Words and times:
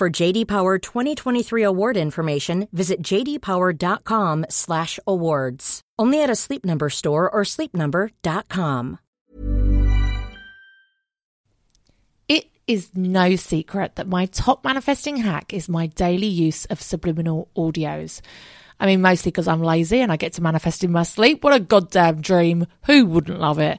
For 0.00 0.08
JD 0.08 0.48
Power 0.48 0.78
2023 0.78 1.62
award 1.62 1.98
information, 1.98 2.68
visit 2.72 3.02
jdpower.com/awards. 3.02 5.80
Only 5.98 6.22
at 6.22 6.30
a 6.30 6.36
Sleep 6.36 6.64
Number 6.64 6.88
store 6.88 7.28
or 7.28 7.42
sleepnumber.com. 7.42 8.98
It 12.28 12.46
is 12.66 12.90
no 12.94 13.36
secret 13.36 13.96
that 13.96 14.08
my 14.08 14.24
top 14.24 14.64
manifesting 14.64 15.18
hack 15.18 15.52
is 15.52 15.68
my 15.68 15.88
daily 15.88 16.28
use 16.28 16.64
of 16.64 16.80
subliminal 16.80 17.50
audios. 17.54 18.22
I 18.80 18.86
mean, 18.86 19.02
mostly 19.02 19.32
because 19.32 19.48
I'm 19.48 19.62
lazy 19.62 20.00
and 20.00 20.10
I 20.10 20.16
get 20.16 20.32
to 20.32 20.42
manifest 20.42 20.82
in 20.82 20.92
my 20.92 21.02
sleep. 21.02 21.44
What 21.44 21.54
a 21.54 21.60
goddamn 21.60 22.22
dream. 22.22 22.66
Who 22.86 23.04
wouldn't 23.04 23.38
love 23.38 23.58
it? 23.58 23.78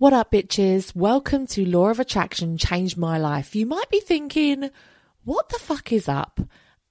What 0.00 0.12
up, 0.12 0.30
bitches? 0.30 0.94
Welcome 0.94 1.48
to 1.48 1.66
Law 1.66 1.88
of 1.88 1.98
Attraction 1.98 2.56
Changed 2.56 2.96
My 2.96 3.18
Life. 3.18 3.56
You 3.56 3.66
might 3.66 3.90
be 3.90 3.98
thinking, 3.98 4.70
what 5.24 5.48
the 5.48 5.58
fuck 5.58 5.92
is 5.92 6.08
up? 6.08 6.38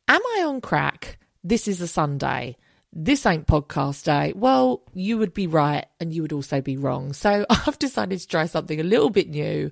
Am 0.09 0.21
I 0.37 0.43
on 0.45 0.59
crack? 0.59 1.17
This 1.41 1.69
is 1.69 1.79
a 1.79 1.87
Sunday. 1.87 2.57
This 2.91 3.25
ain't 3.25 3.47
podcast 3.47 4.03
day. 4.03 4.33
Well, 4.35 4.81
you 4.93 5.17
would 5.19 5.33
be 5.33 5.47
right 5.47 5.85
and 6.01 6.13
you 6.13 6.21
would 6.21 6.33
also 6.33 6.59
be 6.59 6.75
wrong. 6.75 7.13
So 7.13 7.45
I've 7.49 7.79
decided 7.79 8.19
to 8.19 8.27
try 8.27 8.45
something 8.45 8.77
a 8.77 8.83
little 8.83 9.09
bit 9.09 9.29
new. 9.29 9.71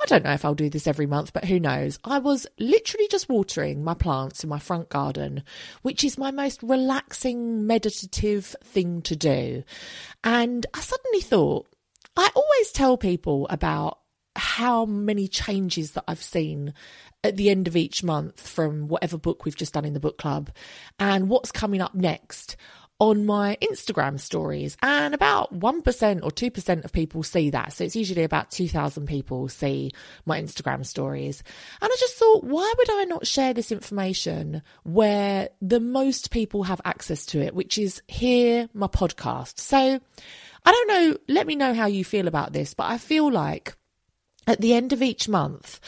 I 0.00 0.06
don't 0.06 0.22
know 0.22 0.34
if 0.34 0.44
I'll 0.44 0.54
do 0.54 0.70
this 0.70 0.86
every 0.86 1.06
month, 1.06 1.32
but 1.32 1.46
who 1.46 1.58
knows? 1.58 1.98
I 2.04 2.20
was 2.20 2.46
literally 2.60 3.08
just 3.08 3.28
watering 3.28 3.82
my 3.82 3.94
plants 3.94 4.44
in 4.44 4.50
my 4.50 4.60
front 4.60 4.88
garden, 4.88 5.42
which 5.82 6.04
is 6.04 6.16
my 6.16 6.30
most 6.30 6.62
relaxing, 6.62 7.66
meditative 7.66 8.54
thing 8.62 9.02
to 9.02 9.16
do. 9.16 9.64
And 10.22 10.64
I 10.72 10.80
suddenly 10.80 11.22
thought, 11.22 11.66
I 12.16 12.30
always 12.34 12.72
tell 12.72 12.96
people 12.96 13.46
about 13.50 13.98
how 14.36 14.84
many 14.84 15.28
changes 15.28 15.92
that 15.92 16.04
I've 16.06 16.22
seen 16.22 16.74
at 17.24 17.36
the 17.36 17.50
end 17.50 17.66
of 17.66 17.76
each 17.76 18.04
month 18.04 18.40
from 18.40 18.88
whatever 18.88 19.18
book 19.18 19.44
we've 19.44 19.56
just 19.56 19.74
done 19.74 19.84
in 19.84 19.94
the 19.94 20.00
book 20.00 20.18
club 20.18 20.50
and 20.98 21.28
what's 21.28 21.50
coming 21.50 21.80
up 21.80 21.94
next 21.94 22.56
on 23.00 23.26
my 23.26 23.56
Instagram 23.62 24.18
stories. 24.18 24.76
And 24.82 25.14
about 25.14 25.58
1% 25.58 26.22
or 26.22 26.30
2% 26.30 26.84
of 26.84 26.92
people 26.92 27.22
see 27.22 27.50
that. 27.50 27.72
So 27.72 27.84
it's 27.84 27.96
usually 27.96 28.24
about 28.24 28.50
2,000 28.50 29.06
people 29.06 29.48
see 29.48 29.92
my 30.26 30.40
Instagram 30.40 30.84
stories. 30.84 31.42
And 31.80 31.90
I 31.92 31.96
just 31.98 32.16
thought, 32.16 32.44
why 32.44 32.72
would 32.76 32.90
I 32.90 33.04
not 33.04 33.26
share 33.26 33.54
this 33.54 33.70
information 33.70 34.62
where 34.82 35.50
the 35.62 35.80
most 35.80 36.30
people 36.30 36.64
have 36.64 36.80
access 36.84 37.24
to 37.26 37.40
it, 37.40 37.54
which 37.54 37.78
is 37.78 38.02
here, 38.08 38.68
my 38.74 38.88
podcast? 38.88 39.58
So 39.58 40.00
I 40.68 40.70
don't 40.70 40.88
know, 40.88 41.16
let 41.28 41.46
me 41.46 41.56
know 41.56 41.72
how 41.72 41.86
you 41.86 42.04
feel 42.04 42.28
about 42.28 42.52
this, 42.52 42.74
but 42.74 42.90
I 42.90 42.98
feel 42.98 43.32
like 43.32 43.74
at 44.46 44.60
the 44.60 44.74
end 44.74 44.92
of 44.92 45.00
each 45.00 45.26
month, 45.26 45.80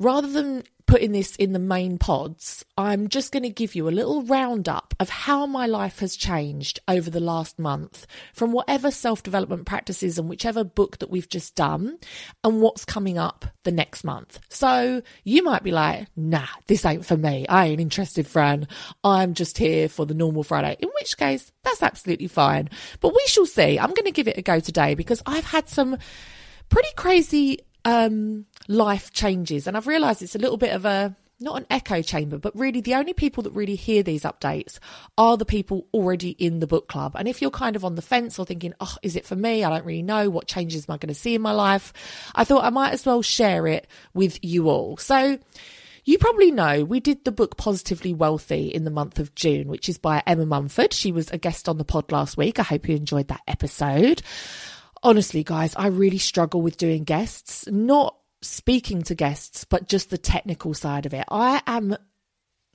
rather 0.00 0.26
than 0.26 0.64
putting 0.86 1.12
this 1.12 1.34
in 1.36 1.52
the 1.52 1.58
main 1.58 1.98
pods, 1.98 2.64
I'm 2.78 3.08
just 3.08 3.32
going 3.32 3.42
to 3.42 3.50
give 3.50 3.74
you 3.74 3.88
a 3.88 3.90
little 3.90 4.22
roundup 4.22 4.94
of 5.00 5.08
how 5.08 5.46
my 5.46 5.66
life 5.66 5.98
has 5.98 6.16
changed 6.16 6.80
over 6.86 7.10
the 7.10 7.20
last 7.20 7.58
month 7.58 8.06
from 8.32 8.52
whatever 8.52 8.90
self 8.90 9.22
development 9.22 9.66
practices 9.66 10.18
and 10.18 10.28
whichever 10.28 10.64
book 10.64 10.98
that 10.98 11.10
we've 11.10 11.28
just 11.28 11.54
done 11.54 11.98
and 12.44 12.60
what's 12.60 12.84
coming 12.84 13.18
up 13.18 13.44
the 13.64 13.72
next 13.72 14.04
month. 14.04 14.38
So 14.48 15.02
you 15.24 15.42
might 15.42 15.62
be 15.62 15.72
like, 15.72 16.06
nah, 16.16 16.46
this 16.66 16.84
ain't 16.84 17.04
for 17.04 17.16
me. 17.16 17.46
I 17.48 17.66
ain't 17.66 17.80
interested, 17.80 18.26
Fran. 18.26 18.68
I'm 19.02 19.34
just 19.34 19.58
here 19.58 19.88
for 19.88 20.06
the 20.06 20.14
normal 20.14 20.44
Friday, 20.44 20.76
in 20.78 20.88
which 21.00 21.16
case 21.16 21.50
that's 21.62 21.82
absolutely 21.82 22.28
fine. 22.28 22.70
But 23.00 23.14
we 23.14 23.22
shall 23.26 23.46
see. 23.46 23.78
I'm 23.78 23.90
going 23.90 24.04
to 24.04 24.12
give 24.12 24.28
it 24.28 24.38
a 24.38 24.42
go 24.42 24.60
today 24.60 24.94
because 24.94 25.22
I've 25.26 25.44
had 25.44 25.68
some 25.68 25.98
pretty 26.68 26.88
crazy 26.96 27.60
um, 27.86 28.46
life 28.68 29.12
changes. 29.12 29.66
And 29.66 29.76
I've 29.76 29.86
realized 29.86 30.22
it's 30.22 30.34
a 30.34 30.38
little 30.38 30.56
bit 30.56 30.72
of 30.72 30.84
a 30.84 31.16
not 31.38 31.58
an 31.58 31.66
echo 31.68 32.00
chamber, 32.00 32.38
but 32.38 32.56
really 32.56 32.80
the 32.80 32.94
only 32.94 33.12
people 33.12 33.42
that 33.42 33.50
really 33.50 33.74
hear 33.74 34.02
these 34.02 34.22
updates 34.22 34.78
are 35.18 35.36
the 35.36 35.44
people 35.44 35.86
already 35.92 36.30
in 36.30 36.60
the 36.60 36.66
book 36.66 36.88
club. 36.88 37.14
And 37.14 37.28
if 37.28 37.42
you're 37.42 37.50
kind 37.50 37.76
of 37.76 37.84
on 37.84 37.94
the 37.94 38.00
fence 38.00 38.38
or 38.38 38.46
thinking, 38.46 38.72
oh, 38.80 38.96
is 39.02 39.16
it 39.16 39.26
for 39.26 39.36
me? 39.36 39.62
I 39.62 39.68
don't 39.68 39.84
really 39.84 40.02
know. 40.02 40.30
What 40.30 40.46
changes 40.46 40.86
am 40.88 40.94
I 40.94 40.96
going 40.96 41.08
to 41.08 41.14
see 41.14 41.34
in 41.34 41.42
my 41.42 41.52
life? 41.52 41.92
I 42.34 42.44
thought 42.44 42.64
I 42.64 42.70
might 42.70 42.92
as 42.92 43.04
well 43.04 43.20
share 43.20 43.66
it 43.66 43.86
with 44.14 44.38
you 44.42 44.70
all. 44.70 44.96
So, 44.96 45.38
You 46.06 46.18
probably 46.18 46.52
know 46.52 46.84
we 46.84 47.00
did 47.00 47.24
the 47.24 47.32
book 47.32 47.56
Positively 47.56 48.14
Wealthy 48.14 48.68
in 48.68 48.84
the 48.84 48.90
month 48.92 49.18
of 49.18 49.34
June, 49.34 49.66
which 49.66 49.88
is 49.88 49.98
by 49.98 50.22
Emma 50.24 50.46
Mumford. 50.46 50.92
She 50.92 51.10
was 51.10 51.28
a 51.32 51.38
guest 51.38 51.68
on 51.68 51.78
the 51.78 51.84
pod 51.84 52.12
last 52.12 52.36
week. 52.36 52.58
I 52.60 52.62
hope 52.62 52.88
you 52.88 52.94
enjoyed 52.94 53.26
that 53.28 53.42
episode. 53.48 54.22
Honestly, 55.02 55.42
guys, 55.42 55.74
I 55.76 55.88
really 55.88 56.18
struggle 56.18 56.62
with 56.62 56.76
doing 56.76 57.02
guests, 57.04 57.66
not 57.66 58.16
speaking 58.48 59.02
to 59.02 59.14
guests, 59.14 59.64
but 59.64 59.88
just 59.88 60.10
the 60.10 60.18
technical 60.18 60.74
side 60.74 61.06
of 61.06 61.14
it. 61.14 61.24
I 61.30 61.62
am 61.66 61.96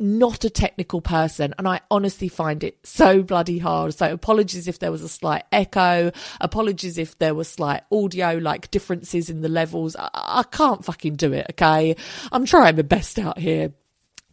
not 0.01 0.43
a 0.43 0.49
technical 0.49 0.99
person 0.99 1.53
and 1.57 1.67
I 1.67 1.81
honestly 1.91 2.27
find 2.27 2.63
it 2.63 2.77
so 2.83 3.21
bloody 3.21 3.59
hard. 3.59 3.93
So 3.93 4.11
apologies 4.11 4.67
if 4.67 4.79
there 4.79 4.91
was 4.91 5.03
a 5.03 5.09
slight 5.09 5.43
echo, 5.51 6.11
apologies 6.41 6.97
if 6.97 7.17
there 7.19 7.35
was 7.35 7.47
slight 7.47 7.83
audio 7.91 8.33
like 8.33 8.71
differences 8.71 9.29
in 9.29 9.41
the 9.41 9.49
levels. 9.49 9.95
I, 9.95 10.09
I 10.13 10.43
can't 10.51 10.83
fucking 10.83 11.15
do 11.15 11.33
it, 11.33 11.45
okay? 11.51 11.95
I'm 12.31 12.45
trying 12.45 12.75
my 12.75 12.81
best 12.81 13.19
out 13.19 13.37
here. 13.37 13.73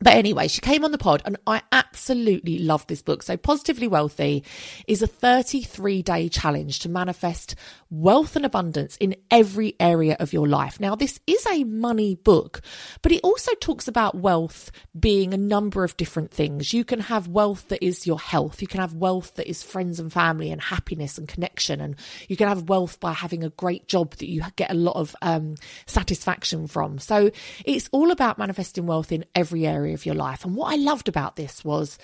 But 0.01 0.15
anyway, 0.15 0.49
she 0.49 0.61
came 0.61 0.85
on 0.85 0.93
the 0.93 0.99
pod 0.99 1.23
and 1.25 1.37
I 1.47 1.63
absolutely 1.73 2.59
love 2.59 2.87
this 2.87 3.03
book. 3.03 3.23
So, 3.23 3.37
Positively 3.37 3.89
Wealthy 3.89 4.45
is 4.87 5.03
a 5.03 5.07
33 5.07 6.03
day 6.03 6.29
challenge 6.29 6.81
to 6.81 6.89
manifest 6.89 7.57
wealth 7.91 8.37
and 8.37 8.45
abundance 8.45 8.97
in 8.99 9.17
every 9.31 9.75
area 9.81 10.17
of 10.21 10.33
your 10.33 10.47
life. 10.47 10.79
Now, 10.79 10.95
this 10.95 11.19
is 11.27 11.45
a 11.47 11.65
money 11.65 12.15
book, 12.15 12.61
but 13.03 13.13
it 13.13 13.21
also 13.25 13.53
talks 13.61 13.89
about 13.89 14.15
wealth 14.15 14.71
being 14.99 15.35
a 15.35 15.39
number 15.39 15.85
of 15.85 15.97
different 15.97 16.31
things. 16.31 16.73
You 16.73 16.85
can 16.85 17.01
have 17.01 17.29
wealth 17.29 17.69
that 17.69 17.85
is 17.85 18.07
your 18.07 18.21
health, 18.21 18.63
you 18.63 18.69
can 18.69 18.81
have 18.81 18.95
wealth 18.95 19.35
that 19.35 19.49
is 19.49 19.63
friends 19.63 19.99
and 19.99 20.13
family 20.13 20.51
and 20.51 20.61
happiness 20.61 21.19
and 21.19 21.27
connection, 21.27 21.81
and 21.81 21.97
you 22.29 22.37
can 22.37 22.49
have 22.49 22.69
wealth 22.69 23.01
by 23.01 23.13
having 23.13 23.43
a 23.43 23.51
great 23.51 23.89
job 23.89 24.15
that 24.17 24.29
you 24.29 24.43
get 24.57 24.71
a 24.71 24.75
lot 24.75 24.97
of 24.97 25.17
um, 25.23 25.57
satisfaction 25.87 26.67
from. 26.69 26.99
So, 26.99 27.31
it's 27.65 27.89
all 27.91 28.11
about 28.13 28.39
manifesting 28.39 28.87
wealth 28.87 29.11
in 29.11 29.25
every 29.35 29.67
area 29.67 29.88
of 29.95 30.07
your 30.07 30.15
life. 30.15 30.45
And 30.45 30.55
what 30.55 30.73
I 30.73 30.77
loved 30.77 31.09
about 31.09 31.37
this 31.37 31.65
was 31.65 31.99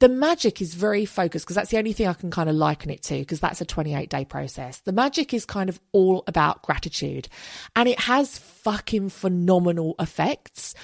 the 0.00 0.08
magic 0.08 0.62
is 0.62 0.74
very 0.74 1.04
focused 1.04 1.44
because 1.44 1.56
that's 1.56 1.70
the 1.70 1.78
only 1.78 1.92
thing 1.92 2.08
I 2.08 2.14
can 2.14 2.30
kind 2.30 2.48
of 2.48 2.56
liken 2.56 2.90
it 2.90 3.02
to 3.04 3.18
because 3.18 3.38
that's 3.38 3.60
a 3.60 3.66
28 3.66 4.08
day 4.08 4.24
process. 4.24 4.80
The 4.80 4.92
magic 4.92 5.32
is 5.32 5.44
kind 5.44 5.68
of 5.68 5.78
all 5.92 6.24
about 6.26 6.62
gratitude 6.62 7.28
and 7.76 7.88
it 7.88 8.00
has 8.00 8.38
fucking 8.38 9.10
phenomenal 9.10 9.94
effects. 9.98 10.74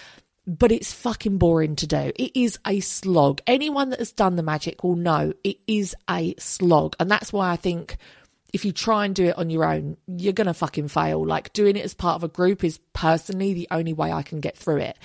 But 0.48 0.70
it's 0.70 0.92
fucking 0.92 1.38
boring 1.38 1.74
to 1.74 1.88
do. 1.88 2.12
It 2.14 2.36
is 2.36 2.56
a 2.64 2.78
slog. 2.78 3.40
Anyone 3.48 3.90
that 3.90 3.98
has 3.98 4.12
done 4.12 4.36
the 4.36 4.44
magic 4.44 4.84
will 4.84 4.94
know 4.94 5.32
it 5.42 5.56
is 5.66 5.96
a 6.08 6.36
slog. 6.38 6.94
And 7.00 7.10
that's 7.10 7.32
why 7.32 7.50
I 7.50 7.56
think 7.56 7.96
if 8.52 8.64
you 8.64 8.72
try 8.72 9.04
and 9.04 9.14
do 9.14 9.26
it 9.26 9.38
on 9.38 9.50
your 9.50 9.64
own, 9.64 9.96
you're 10.06 10.32
going 10.32 10.46
to 10.46 10.54
fucking 10.54 10.88
fail. 10.88 11.26
Like 11.26 11.52
doing 11.52 11.76
it 11.76 11.84
as 11.84 11.94
part 11.94 12.16
of 12.16 12.24
a 12.24 12.28
group 12.28 12.62
is 12.62 12.78
personally 12.92 13.54
the 13.54 13.68
only 13.70 13.92
way 13.92 14.12
I 14.12 14.22
can 14.22 14.40
get 14.40 14.56
through 14.56 14.78
it. 14.78 14.96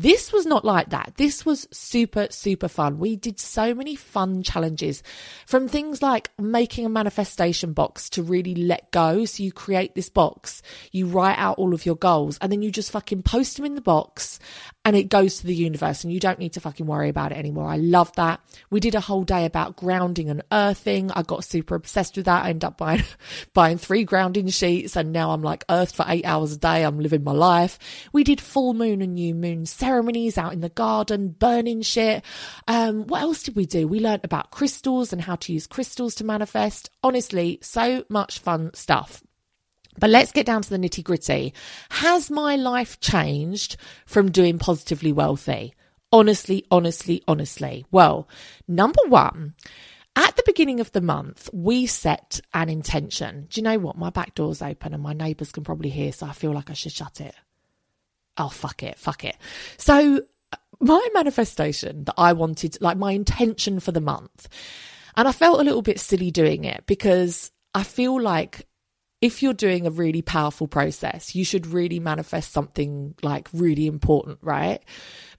This 0.00 0.32
was 0.32 0.46
not 0.46 0.64
like 0.64 0.90
that. 0.90 1.14
This 1.16 1.44
was 1.44 1.66
super, 1.72 2.28
super 2.30 2.68
fun. 2.68 3.00
We 3.00 3.16
did 3.16 3.40
so 3.40 3.74
many 3.74 3.96
fun 3.96 4.44
challenges 4.44 5.02
from 5.44 5.66
things 5.66 6.00
like 6.02 6.30
making 6.38 6.86
a 6.86 6.88
manifestation 6.88 7.72
box 7.72 8.08
to 8.10 8.22
really 8.22 8.54
let 8.54 8.92
go. 8.92 9.24
So 9.24 9.42
you 9.42 9.50
create 9.50 9.96
this 9.96 10.08
box, 10.08 10.62
you 10.92 11.06
write 11.06 11.36
out 11.36 11.58
all 11.58 11.74
of 11.74 11.84
your 11.84 11.96
goals, 11.96 12.38
and 12.40 12.52
then 12.52 12.62
you 12.62 12.70
just 12.70 12.92
fucking 12.92 13.24
post 13.24 13.56
them 13.56 13.66
in 13.66 13.74
the 13.74 13.80
box 13.80 14.38
and 14.88 14.96
it 14.96 15.10
goes 15.10 15.38
to 15.38 15.46
the 15.46 15.54
universe 15.54 16.02
and 16.02 16.12
you 16.12 16.18
don't 16.18 16.38
need 16.38 16.54
to 16.54 16.60
fucking 16.60 16.86
worry 16.86 17.10
about 17.10 17.32
it 17.32 17.36
anymore. 17.36 17.68
I 17.68 17.76
love 17.76 18.10
that. 18.14 18.40
We 18.70 18.80
did 18.80 18.94
a 18.94 19.00
whole 19.00 19.24
day 19.24 19.44
about 19.44 19.76
grounding 19.76 20.30
and 20.30 20.42
earthing. 20.50 21.10
I 21.10 21.22
got 21.22 21.44
super 21.44 21.74
obsessed 21.74 22.16
with 22.16 22.24
that. 22.24 22.44
I 22.44 22.50
ended 22.50 22.64
up 22.64 22.78
buying, 22.78 23.04
buying 23.52 23.76
three 23.78 24.04
grounding 24.04 24.46
sheets 24.48 24.96
and 24.96 25.12
now 25.12 25.32
I'm 25.32 25.42
like 25.42 25.64
earthed 25.68 25.94
for 25.94 26.06
eight 26.08 26.24
hours 26.24 26.52
a 26.52 26.56
day. 26.56 26.84
I'm 26.84 27.00
living 27.00 27.22
my 27.22 27.32
life. 27.32 27.78
We 28.12 28.24
did 28.24 28.40
full 28.40 28.72
moon 28.72 29.02
and 29.02 29.14
new 29.16 29.34
moon 29.34 29.66
out 29.88 30.52
in 30.52 30.60
the 30.60 30.68
garden, 30.68 31.28
burning 31.28 31.82
shit. 31.82 32.24
Um, 32.66 33.06
what 33.06 33.22
else 33.22 33.42
did 33.42 33.56
we 33.56 33.66
do? 33.66 33.88
We 33.88 34.00
learned 34.00 34.24
about 34.24 34.50
crystals 34.50 35.12
and 35.12 35.22
how 35.22 35.36
to 35.36 35.52
use 35.52 35.66
crystals 35.66 36.14
to 36.16 36.24
manifest. 36.24 36.90
Honestly, 37.02 37.58
so 37.62 38.04
much 38.08 38.38
fun 38.38 38.70
stuff. 38.74 39.22
But 39.98 40.10
let's 40.10 40.32
get 40.32 40.46
down 40.46 40.62
to 40.62 40.70
the 40.70 40.78
nitty 40.78 41.02
gritty. 41.02 41.54
Has 41.90 42.30
my 42.30 42.56
life 42.56 43.00
changed 43.00 43.76
from 44.06 44.30
doing 44.30 44.58
positively 44.58 45.12
wealthy? 45.12 45.74
Honestly, 46.12 46.64
honestly, 46.70 47.22
honestly. 47.26 47.84
Well, 47.90 48.28
number 48.66 49.02
one, 49.08 49.54
at 50.14 50.36
the 50.36 50.42
beginning 50.46 50.80
of 50.80 50.92
the 50.92 51.00
month, 51.00 51.50
we 51.52 51.86
set 51.86 52.40
an 52.54 52.68
intention. 52.68 53.48
Do 53.50 53.60
you 53.60 53.64
know 53.64 53.78
what? 53.78 53.98
My 53.98 54.10
back 54.10 54.34
door's 54.34 54.62
open 54.62 54.94
and 54.94 55.02
my 55.02 55.12
neighbours 55.12 55.52
can 55.52 55.64
probably 55.64 55.90
hear, 55.90 56.12
so 56.12 56.26
I 56.26 56.32
feel 56.32 56.52
like 56.52 56.70
I 56.70 56.74
should 56.74 56.92
shut 56.92 57.20
it 57.20 57.34
oh, 58.38 58.48
fuck 58.48 58.82
it, 58.82 58.98
fuck 58.98 59.24
it. 59.24 59.36
So, 59.76 60.22
my 60.80 61.06
manifestation 61.14 62.04
that 62.04 62.14
I 62.16 62.32
wanted, 62.32 62.78
like 62.80 62.96
my 62.96 63.12
intention 63.12 63.80
for 63.80 63.92
the 63.92 64.00
month, 64.00 64.48
and 65.16 65.26
I 65.26 65.32
felt 65.32 65.60
a 65.60 65.64
little 65.64 65.82
bit 65.82 65.98
silly 65.98 66.30
doing 66.30 66.64
it 66.64 66.84
because 66.86 67.50
I 67.74 67.82
feel 67.82 68.20
like 68.20 68.66
if 69.20 69.42
you're 69.42 69.52
doing 69.52 69.86
a 69.86 69.90
really 69.90 70.22
powerful 70.22 70.68
process, 70.68 71.34
you 71.34 71.44
should 71.44 71.66
really 71.66 71.98
manifest 71.98 72.52
something 72.52 73.14
like 73.22 73.48
really 73.52 73.86
important, 73.86 74.38
right? 74.42 74.80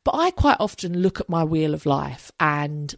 But 0.03 0.15
I 0.15 0.31
quite 0.31 0.57
often 0.59 0.99
look 0.99 1.21
at 1.21 1.29
my 1.29 1.45
wheel 1.45 1.73
of 1.73 1.85
life 1.85 2.31
and 2.39 2.93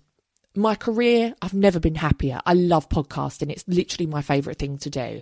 my 0.56 0.76
career, 0.76 1.34
I've 1.42 1.54
never 1.54 1.80
been 1.80 1.96
happier. 1.96 2.40
I 2.46 2.54
love 2.54 2.90
podcasting. 2.90 3.52
It's 3.52 3.64
literally 3.68 4.08
my 4.08 4.22
favorite 4.22 4.60
thing 4.60 4.78
to 4.80 4.90
do. 4.90 5.22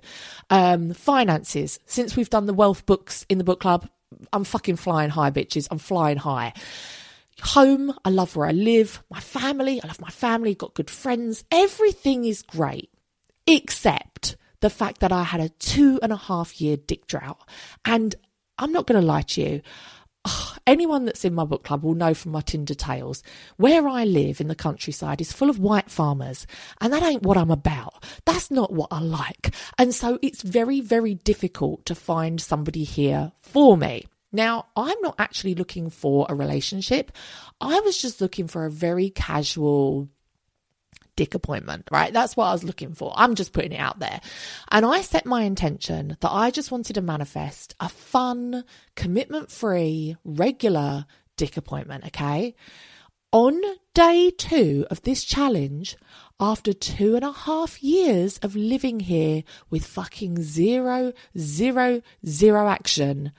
Um, 0.50 0.94
finances, 0.94 1.80
since 1.86 2.16
we've 2.16 2.30
done 2.30 2.46
the 2.46 2.54
wealth 2.54 2.86
books 2.86 3.26
in 3.30 3.38
the 3.38 3.44
book 3.44 3.60
club, 3.60 3.88
I'm 4.34 4.44
fucking 4.44 4.78
flying 4.78 5.10
high, 5.10 5.32
bitches. 5.32 5.68
I'm 5.72 5.78
flying 5.78 6.18
high. 6.18 6.54
Home, 7.42 7.94
I 8.04 8.10
love 8.10 8.36
where 8.36 8.48
I 8.48 8.52
live. 8.52 9.02
My 9.10 9.20
family, 9.20 9.82
I 9.82 9.88
love 9.88 10.02
my 10.02 10.10
family, 10.10 10.56
got 10.56 10.74
good 10.74 10.90
friends. 10.90 11.44
Everything 11.52 12.26
is 12.26 12.42
great, 12.42 12.92
except 13.48 14.36
the 14.60 14.70
fact 14.70 15.00
that 15.00 15.12
I 15.12 15.24
had 15.24 15.40
a 15.40 15.50
two 15.50 16.00
and 16.04 16.12
a 16.12 16.18
half 16.18 16.60
year 16.60 16.76
dick 16.76 17.08
drought. 17.08 17.48
And 17.86 18.16
I'm 18.58 18.74
not 18.74 18.88
going 18.88 19.00
to 19.00 19.06
lie 19.08 19.22
to 19.22 19.42
you. 19.42 19.62
Anyone 20.68 21.06
that's 21.06 21.26
in 21.26 21.34
my 21.34 21.46
book 21.46 21.64
club 21.64 21.84
will 21.84 21.96
know 21.96 22.14
from 22.14 22.32
my 22.32 22.42
Tinder 22.42 22.76
tales, 22.76 23.24
where 23.58 23.88
I 23.88 24.06
live 24.06 24.40
in 24.40 24.48
the 24.48 24.56
countryside 24.56 25.22
is 25.22 25.32
full 25.32 25.50
of 25.50 25.60
white 25.60 25.90
farmers, 25.90 26.46
and 26.80 26.94
that 26.94 27.04
ain't 27.04 27.24
what 27.24 27.38
I'm 27.38 27.52
about. 27.52 28.04
That's 28.26 28.52
not 28.52 28.72
what 28.72 28.90
I 28.92 29.00
like. 29.00 29.54
And 29.78 29.94
so 29.94 30.20
it's 30.22 30.42
very, 30.42 30.82
very 30.82 31.16
difficult 31.16 31.86
to 31.86 31.96
find 31.96 32.40
somebody 32.40 32.84
here 32.84 33.32
for 33.42 33.78
me. 33.78 34.06
Now, 34.32 34.68
I'm 34.76 34.98
not 35.02 35.16
actually 35.18 35.56
looking 35.56 35.90
for 35.90 36.28
a 36.30 36.36
relationship. 36.36 37.12
I 37.60 37.80
was 37.80 38.00
just 38.00 38.22
looking 38.22 38.48
for 38.48 38.66
a 38.66 38.72
very 38.72 39.10
casual 39.10 40.08
dick 41.20 41.36
appointment, 41.36 41.86
right? 41.92 42.14
That's 42.14 42.38
what 42.38 42.46
I 42.46 42.54
was 42.54 42.64
looking 42.64 42.94
for. 42.94 43.12
I'm 43.14 43.36
just 43.36 43.52
putting 43.52 43.74
it 43.74 43.78
out 43.78 44.00
there. 44.00 44.22
And 44.72 44.86
I 44.86 45.02
set 45.02 45.26
my 45.26 45.42
intention 45.44 46.16
that 46.22 46.32
I 46.32 46.50
just 46.50 46.72
wanted 46.72 46.94
to 46.94 47.02
manifest 47.02 47.76
a 47.82 47.90
fun, 47.90 48.64
commitment 48.96 49.52
free, 49.52 50.16
regular 50.24 51.06
dick 51.36 51.58
appointment, 51.58 52.06
okay? 52.06 52.56
On 53.34 53.62
day 53.94 54.32
two 54.32 54.86
of 54.90 55.02
this 55.02 55.26
challenge, 55.26 55.98
after 56.40 56.72
two 56.72 57.18
and 57.18 57.26
a 57.26 57.34
half 57.34 57.84
years 57.84 58.38
of 58.38 58.56
living 58.56 59.02
here 59.02 59.44
with 59.70 59.86
fucking 59.86 60.42
zero, 60.42 61.12
zero, 61.38 62.02
zero 62.26 62.70
action, 62.70 63.34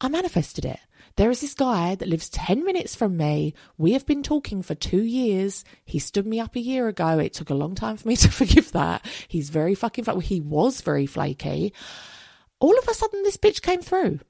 I 0.00 0.06
manifested 0.06 0.64
it. 0.64 0.78
There 1.16 1.30
is 1.30 1.40
this 1.40 1.54
guy 1.54 1.94
that 1.94 2.08
lives 2.08 2.28
10 2.28 2.62
minutes 2.62 2.94
from 2.94 3.16
me. 3.16 3.54
We 3.78 3.92
have 3.92 4.04
been 4.04 4.22
talking 4.22 4.60
for 4.60 4.74
two 4.74 5.02
years. 5.02 5.64
He 5.86 5.98
stood 5.98 6.26
me 6.26 6.40
up 6.40 6.54
a 6.54 6.60
year 6.60 6.88
ago. 6.88 7.18
It 7.18 7.32
took 7.32 7.48
a 7.48 7.54
long 7.54 7.74
time 7.74 7.96
for 7.96 8.06
me 8.06 8.16
to 8.16 8.30
forgive 8.30 8.72
that. 8.72 9.04
He's 9.26 9.48
very 9.48 9.74
fucking, 9.74 10.04
he 10.20 10.40
was 10.40 10.82
very 10.82 11.06
flaky. 11.06 11.72
All 12.60 12.78
of 12.78 12.86
a 12.86 12.94
sudden, 12.94 13.22
this 13.22 13.38
bitch 13.38 13.62
came 13.62 13.80
through. 13.80 14.20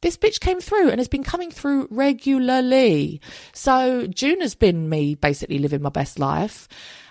This 0.00 0.16
bitch 0.16 0.40
came 0.40 0.60
through 0.60 0.90
and 0.90 0.98
has 0.98 1.06
been 1.06 1.22
coming 1.22 1.52
through 1.52 1.86
regularly. 1.90 3.20
So 3.52 4.08
June 4.08 4.40
has 4.40 4.56
been 4.56 4.88
me 4.88 5.14
basically 5.14 5.58
living 5.58 5.82
my 5.82 5.90
best 5.90 6.18
life. 6.18 6.66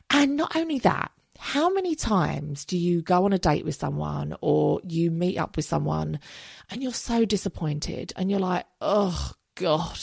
And 0.10 0.36
not 0.36 0.58
only 0.58 0.80
that, 0.80 1.10
how 1.44 1.74
many 1.74 1.96
times 1.96 2.66
do 2.66 2.78
you 2.78 3.02
go 3.02 3.26
on 3.26 3.34
a 3.34 3.40
date 3.40 3.66
with 3.66 3.74
someone 3.74 4.36
or 4.42 4.80
you 4.88 5.10
meet 5.10 5.40
up 5.40 5.56
with 5.56 5.66
someone 5.66 6.20
and 6.70 6.84
you're 6.84 6.94
so 6.94 7.26
disappointed 7.26 8.14
and 8.16 8.30
you're 8.30 8.40
like, 8.40 8.68
oh, 8.80 9.32
God, 9.56 10.00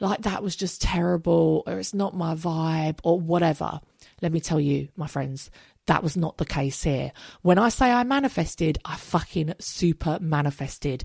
like 0.00 0.20
that 0.22 0.42
was 0.42 0.54
just 0.54 0.82
terrible 0.82 1.62
or 1.66 1.78
it's 1.78 1.94
not 1.94 2.14
my 2.14 2.34
vibe 2.34 2.98
or 3.04 3.18
whatever? 3.18 3.80
Let 4.20 4.32
me 4.32 4.40
tell 4.40 4.60
you, 4.60 4.88
my 4.94 5.06
friends, 5.06 5.50
that 5.86 6.02
was 6.02 6.14
not 6.14 6.36
the 6.36 6.44
case 6.44 6.82
here. 6.82 7.12
When 7.40 7.56
I 7.56 7.70
say 7.70 7.90
I 7.90 8.04
manifested, 8.04 8.78
I 8.84 8.96
fucking 8.96 9.54
super 9.60 10.18
manifested. 10.20 11.04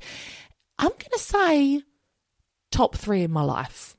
I'm 0.77 0.89
going 0.89 1.11
to 1.13 1.19
say 1.19 1.81
top 2.71 2.97
three 2.97 3.23
in 3.23 3.31
my 3.31 3.43
life. 3.43 3.95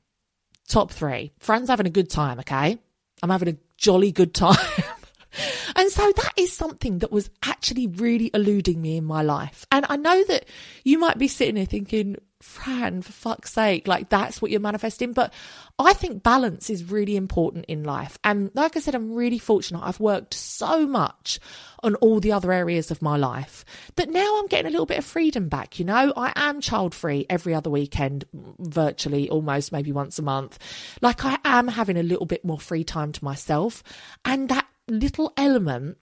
Top 0.67 0.91
three. 0.91 1.31
Friends 1.39 1.67
having 1.67 1.87
a 1.87 1.89
good 1.89 2.11
time, 2.11 2.41
okay? 2.41 2.77
I'm 3.23 3.31
having 3.31 3.49
a 3.49 3.57
jolly 3.75 4.11
good 4.11 4.35
time. 4.35 4.55
And 5.75 5.91
so 5.91 6.11
that 6.11 6.33
is 6.37 6.53
something 6.53 6.99
that 6.99 7.11
was 7.11 7.29
actually 7.43 7.87
really 7.87 8.31
eluding 8.33 8.81
me 8.81 8.97
in 8.97 9.05
my 9.05 9.21
life. 9.21 9.65
And 9.71 9.85
I 9.89 9.95
know 9.95 10.23
that 10.25 10.45
you 10.83 10.99
might 10.99 11.17
be 11.17 11.27
sitting 11.27 11.55
there 11.55 11.65
thinking, 11.65 12.17
Fran, 12.41 13.01
for 13.01 13.11
fuck's 13.11 13.51
sake, 13.51 13.85
like 13.85 14.07
that's 14.07 14.41
what 14.41 14.49
you're 14.49 14.61
manifesting. 14.61 15.11
But 15.11 15.33
I 15.77 15.91
think 15.91 16.23
balance 16.23 16.69
is 16.69 16.89
really 16.89 17.17
important 17.17 17.65
in 17.67 17.83
life. 17.83 18.17
And 18.23 18.49
like 18.53 18.77
I 18.77 18.79
said, 18.79 18.95
I'm 18.95 19.13
really 19.13 19.39
fortunate. 19.39 19.81
I've 19.83 19.99
worked 19.99 20.33
so 20.33 20.87
much 20.87 21.41
on 21.83 21.95
all 21.95 22.21
the 22.21 22.31
other 22.31 22.53
areas 22.53 22.91
of 22.91 23.01
my 23.01 23.17
life 23.17 23.65
that 23.97 24.09
now 24.09 24.39
I'm 24.39 24.47
getting 24.47 24.67
a 24.67 24.71
little 24.71 24.85
bit 24.85 24.99
of 24.99 25.05
freedom 25.05 25.49
back. 25.49 25.79
You 25.79 25.85
know, 25.85 26.13
I 26.15 26.31
am 26.37 26.61
child 26.61 26.95
free 26.95 27.25
every 27.29 27.53
other 27.53 27.69
weekend, 27.69 28.23
virtually 28.33 29.29
almost 29.29 29.73
maybe 29.73 29.91
once 29.91 30.17
a 30.17 30.21
month. 30.21 30.59
Like 31.01 31.25
I 31.25 31.39
am 31.43 31.67
having 31.67 31.97
a 31.97 32.03
little 32.03 32.25
bit 32.25 32.45
more 32.45 32.59
free 32.59 32.85
time 32.85 33.11
to 33.11 33.23
myself. 33.23 33.83
And 34.23 34.47
that 34.47 34.65
little 34.89 35.33
element 35.37 35.97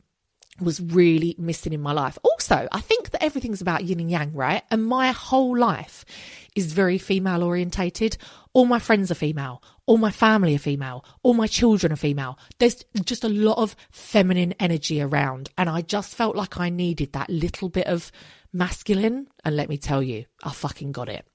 was 0.60 0.82
really 0.82 1.36
missing 1.38 1.74
in 1.74 1.82
my 1.82 1.92
life. 1.92 2.18
Also, 2.24 2.68
I 2.72 2.82
think 2.82 3.12
that 3.12 3.24
everything's 3.24 3.62
about 3.62 3.84
yin 3.84 4.00
and 4.00 4.10
yang, 4.10 4.34
right? 4.34 4.64
And 4.72 4.86
my 4.86 5.12
whole 5.12 5.58
life 5.58 6.04
is 6.56 6.74
very 6.74 6.98
female 6.98 7.44
orientated. 7.44 8.18
All 8.54 8.66
my 8.66 8.80
friends 8.80 9.12
are 9.12 9.16
female. 9.16 9.62
All 9.86 9.98
my 9.98 10.10
family 10.10 10.56
are 10.56 10.60
female. 10.60 11.06
All 11.22 11.36
my 11.36 11.48
children 11.48 11.94
are 11.94 11.98
female. 11.98 12.40
There's 12.58 12.84
just 13.04 13.24
a 13.24 13.30
lot 13.30 13.60
of 13.60 13.76
feminine 13.92 14.54
energy 14.60 15.00
around. 15.00 15.50
And 15.58 15.70
I 15.70 15.82
just 15.82 16.16
felt 16.16 16.36
like 16.36 16.60
I 16.60 16.70
needed 16.70 17.14
that 17.14 17.30
little 17.30 17.70
bit 17.70 17.86
of 17.86 18.12
masculine. 18.52 19.28
And 19.46 19.56
let 19.56 19.70
me 19.70 19.78
tell 19.78 20.02
you, 20.02 20.26
I 20.44 20.52
fucking 20.52 20.92
got 20.92 21.10
it. 21.10 21.26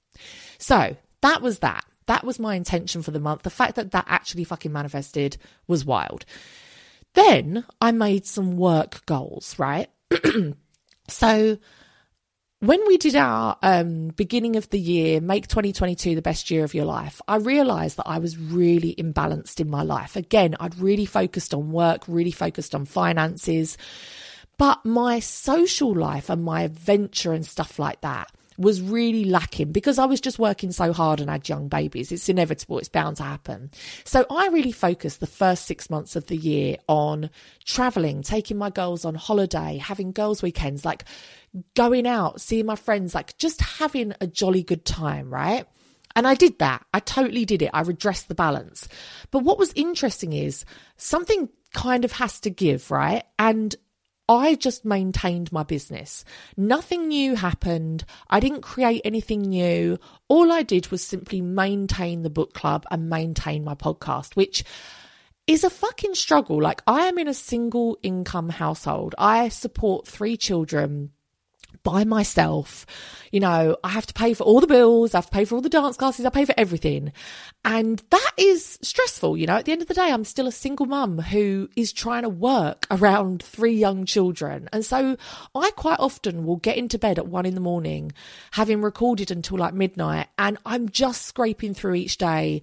So 0.57 0.97
that 1.21 1.41
was 1.41 1.59
that. 1.59 1.85
That 2.07 2.25
was 2.25 2.37
my 2.37 2.55
intention 2.55 3.01
for 3.01 3.11
the 3.11 3.21
month. 3.21 3.43
The 3.43 3.49
fact 3.49 3.75
that 3.75 3.91
that 3.91 4.05
actually 4.09 4.43
fucking 4.43 4.73
manifested 4.73 5.37
was 5.67 5.85
wild. 5.85 6.25
Then 7.13 7.65
I 7.79 7.91
made 7.91 8.25
some 8.25 8.57
work 8.57 9.05
goals, 9.05 9.57
right? 9.59 9.89
so 11.07 11.57
when 12.59 12.87
we 12.87 12.97
did 12.97 13.15
our 13.15 13.57
um, 13.61 14.07
beginning 14.09 14.55
of 14.55 14.69
the 14.69 14.79
year, 14.79 15.19
make 15.19 15.47
2022 15.47 16.15
the 16.15 16.21
best 16.21 16.49
year 16.49 16.63
of 16.63 16.73
your 16.73 16.85
life, 16.85 17.21
I 17.27 17.35
realized 17.35 17.97
that 17.97 18.07
I 18.07 18.19
was 18.19 18.37
really 18.37 18.95
imbalanced 18.95 19.59
in 19.59 19.69
my 19.69 19.83
life. 19.83 20.15
Again, 20.15 20.55
I'd 20.59 20.79
really 20.79 21.05
focused 21.05 21.53
on 21.53 21.71
work, 21.71 22.03
really 22.07 22.31
focused 22.31 22.73
on 22.73 22.85
finances, 22.85 23.77
but 24.57 24.85
my 24.85 25.19
social 25.19 25.93
life 25.93 26.29
and 26.29 26.43
my 26.43 26.61
adventure 26.61 27.33
and 27.33 27.45
stuff 27.45 27.79
like 27.79 27.99
that 27.99 28.31
was 28.57 28.81
really 28.81 29.25
lacking 29.25 29.71
because 29.71 29.99
I 29.99 30.05
was 30.05 30.21
just 30.21 30.39
working 30.39 30.71
so 30.71 30.93
hard 30.93 31.19
and 31.19 31.29
had 31.29 31.49
young 31.49 31.67
babies. 31.67 32.11
It's 32.11 32.29
inevitable, 32.29 32.79
it's 32.79 32.89
bound 32.89 33.17
to 33.17 33.23
happen. 33.23 33.71
So 34.03 34.25
I 34.29 34.47
really 34.47 34.71
focused 34.71 35.19
the 35.19 35.27
first 35.27 35.65
six 35.65 35.89
months 35.89 36.15
of 36.15 36.27
the 36.27 36.37
year 36.37 36.77
on 36.87 37.29
traveling, 37.65 38.21
taking 38.21 38.57
my 38.57 38.69
girls 38.69 39.05
on 39.05 39.15
holiday, 39.15 39.77
having 39.77 40.11
girls' 40.11 40.41
weekends, 40.41 40.85
like 40.85 41.05
going 41.75 42.07
out, 42.07 42.41
seeing 42.41 42.65
my 42.65 42.75
friends, 42.75 43.13
like 43.13 43.37
just 43.37 43.61
having 43.61 44.13
a 44.21 44.27
jolly 44.27 44.63
good 44.63 44.85
time, 44.85 45.33
right? 45.33 45.65
And 46.15 46.27
I 46.27 46.35
did 46.35 46.59
that. 46.59 46.85
I 46.93 46.99
totally 46.99 47.45
did 47.45 47.61
it. 47.61 47.71
I 47.73 47.81
redressed 47.81 48.27
the 48.27 48.35
balance. 48.35 48.87
But 49.31 49.39
what 49.39 49.57
was 49.57 49.73
interesting 49.73 50.33
is 50.33 50.63
something 50.97 51.49
kind 51.73 52.05
of 52.05 52.11
has 52.13 52.39
to 52.41 52.49
give, 52.49 52.91
right? 52.91 53.23
And 53.39 53.75
I 54.29 54.55
just 54.55 54.85
maintained 54.85 55.51
my 55.51 55.63
business. 55.63 56.23
Nothing 56.55 57.09
new 57.09 57.35
happened. 57.35 58.05
I 58.29 58.39
didn't 58.39 58.61
create 58.61 59.01
anything 59.03 59.41
new. 59.41 59.97
All 60.29 60.51
I 60.51 60.63
did 60.63 60.87
was 60.91 61.03
simply 61.03 61.41
maintain 61.41 62.23
the 62.23 62.29
book 62.29 62.53
club 62.53 62.85
and 62.89 63.09
maintain 63.09 63.63
my 63.65 63.75
podcast, 63.75 64.35
which 64.35 64.63
is 65.45 65.65
a 65.65 65.69
fucking 65.69 66.15
struggle. 66.15 66.61
Like, 66.61 66.81
I 66.87 67.07
am 67.07 67.17
in 67.17 67.27
a 67.27 67.33
single 67.33 67.97
income 68.01 68.49
household. 68.49 69.13
I 69.17 69.49
support 69.49 70.07
three 70.07 70.37
children 70.37 71.11
by 71.83 72.03
myself. 72.03 72.85
You 73.31 73.39
know, 73.39 73.77
I 73.83 73.89
have 73.89 74.05
to 74.05 74.13
pay 74.13 74.33
for 74.33 74.43
all 74.43 74.61
the 74.61 74.67
bills, 74.67 75.13
I 75.13 75.17
have 75.17 75.25
to 75.25 75.31
pay 75.31 75.45
for 75.45 75.55
all 75.55 75.61
the 75.61 75.69
dance 75.69 75.97
classes, 75.97 76.25
I 76.25 76.29
pay 76.29 76.45
for 76.45 76.53
everything. 76.57 77.11
And 77.65 78.01
that 78.11 78.31
is 78.37 78.77
stressful. 78.81 79.37
You 79.37 79.47
know, 79.47 79.57
at 79.57 79.65
the 79.65 79.71
end 79.71 79.81
of 79.81 79.87
the 79.87 79.93
day, 79.93 80.11
I'm 80.11 80.23
still 80.23 80.47
a 80.47 80.51
single 80.51 80.85
mum 80.85 81.17
who 81.17 81.69
is 81.75 81.91
trying 81.91 82.23
to 82.23 82.29
work 82.29 82.85
around 82.91 83.41
three 83.41 83.73
young 83.73 84.05
children. 84.05 84.69
And 84.71 84.85
so 84.85 85.17
I 85.55 85.71
quite 85.71 85.99
often 85.99 86.45
will 86.45 86.57
get 86.57 86.77
into 86.77 86.99
bed 86.99 87.17
at 87.17 87.27
one 87.27 87.45
in 87.45 87.55
the 87.55 87.61
morning, 87.61 88.11
having 88.51 88.81
recorded 88.81 89.31
until 89.31 89.57
like 89.57 89.73
midnight, 89.73 90.27
and 90.37 90.57
I'm 90.65 90.89
just 90.89 91.23
scraping 91.23 91.73
through 91.73 91.95
each 91.95 92.17
day 92.17 92.61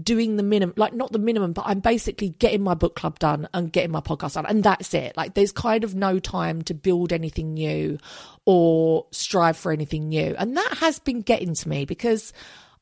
doing 0.00 0.36
the 0.36 0.42
minimum, 0.42 0.74
like 0.76 0.94
not 0.94 1.12
the 1.12 1.18
minimum, 1.18 1.52
but 1.52 1.64
I'm 1.66 1.80
basically 1.80 2.30
getting 2.30 2.62
my 2.62 2.74
book 2.74 2.96
club 2.96 3.18
done 3.18 3.48
and 3.52 3.72
getting 3.72 3.90
my 3.90 4.00
podcast 4.00 4.34
done. 4.34 4.46
And 4.46 4.64
that's 4.64 4.94
it. 4.94 5.16
Like 5.16 5.34
there's 5.34 5.52
kind 5.52 5.84
of 5.84 5.94
no 5.94 6.18
time 6.18 6.62
to 6.62 6.74
build 6.74 7.12
anything 7.12 7.54
new 7.54 7.98
or 8.46 9.06
strive 9.10 9.56
for 9.56 9.70
anything 9.72 10.08
new. 10.08 10.34
And 10.38 10.56
that 10.56 10.78
has 10.78 10.98
been 10.98 11.20
getting 11.20 11.54
to 11.54 11.68
me 11.68 11.84
because 11.84 12.32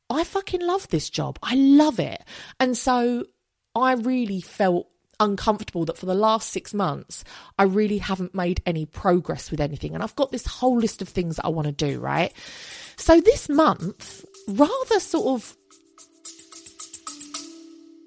I 0.08 0.24
fucking 0.24 0.60
love 0.60 0.88
this 0.88 1.10
job. 1.10 1.38
I 1.42 1.56
love 1.56 1.98
it. 1.98 2.22
And 2.60 2.76
so 2.76 3.24
I 3.74 3.94
really 3.94 4.40
felt 4.40 4.88
uncomfortable 5.18 5.84
that 5.84 5.98
for 5.98 6.06
the 6.06 6.14
last 6.14 6.50
six 6.50 6.72
months, 6.72 7.24
I 7.58 7.64
really 7.64 7.98
haven't 7.98 8.34
made 8.34 8.62
any 8.66 8.86
progress 8.86 9.50
with 9.50 9.60
anything. 9.60 9.94
And 9.94 10.02
I've 10.02 10.16
got 10.16 10.32
this 10.32 10.46
whole 10.46 10.78
list 10.78 11.02
of 11.02 11.08
things 11.08 11.36
that 11.36 11.44
I 11.44 11.48
want 11.48 11.66
to 11.66 11.72
do, 11.72 12.00
right? 12.00 12.32
So 12.96 13.20
this 13.20 13.48
month, 13.48 14.24
rather 14.48 15.00
sort 15.00 15.40
of 15.40 15.56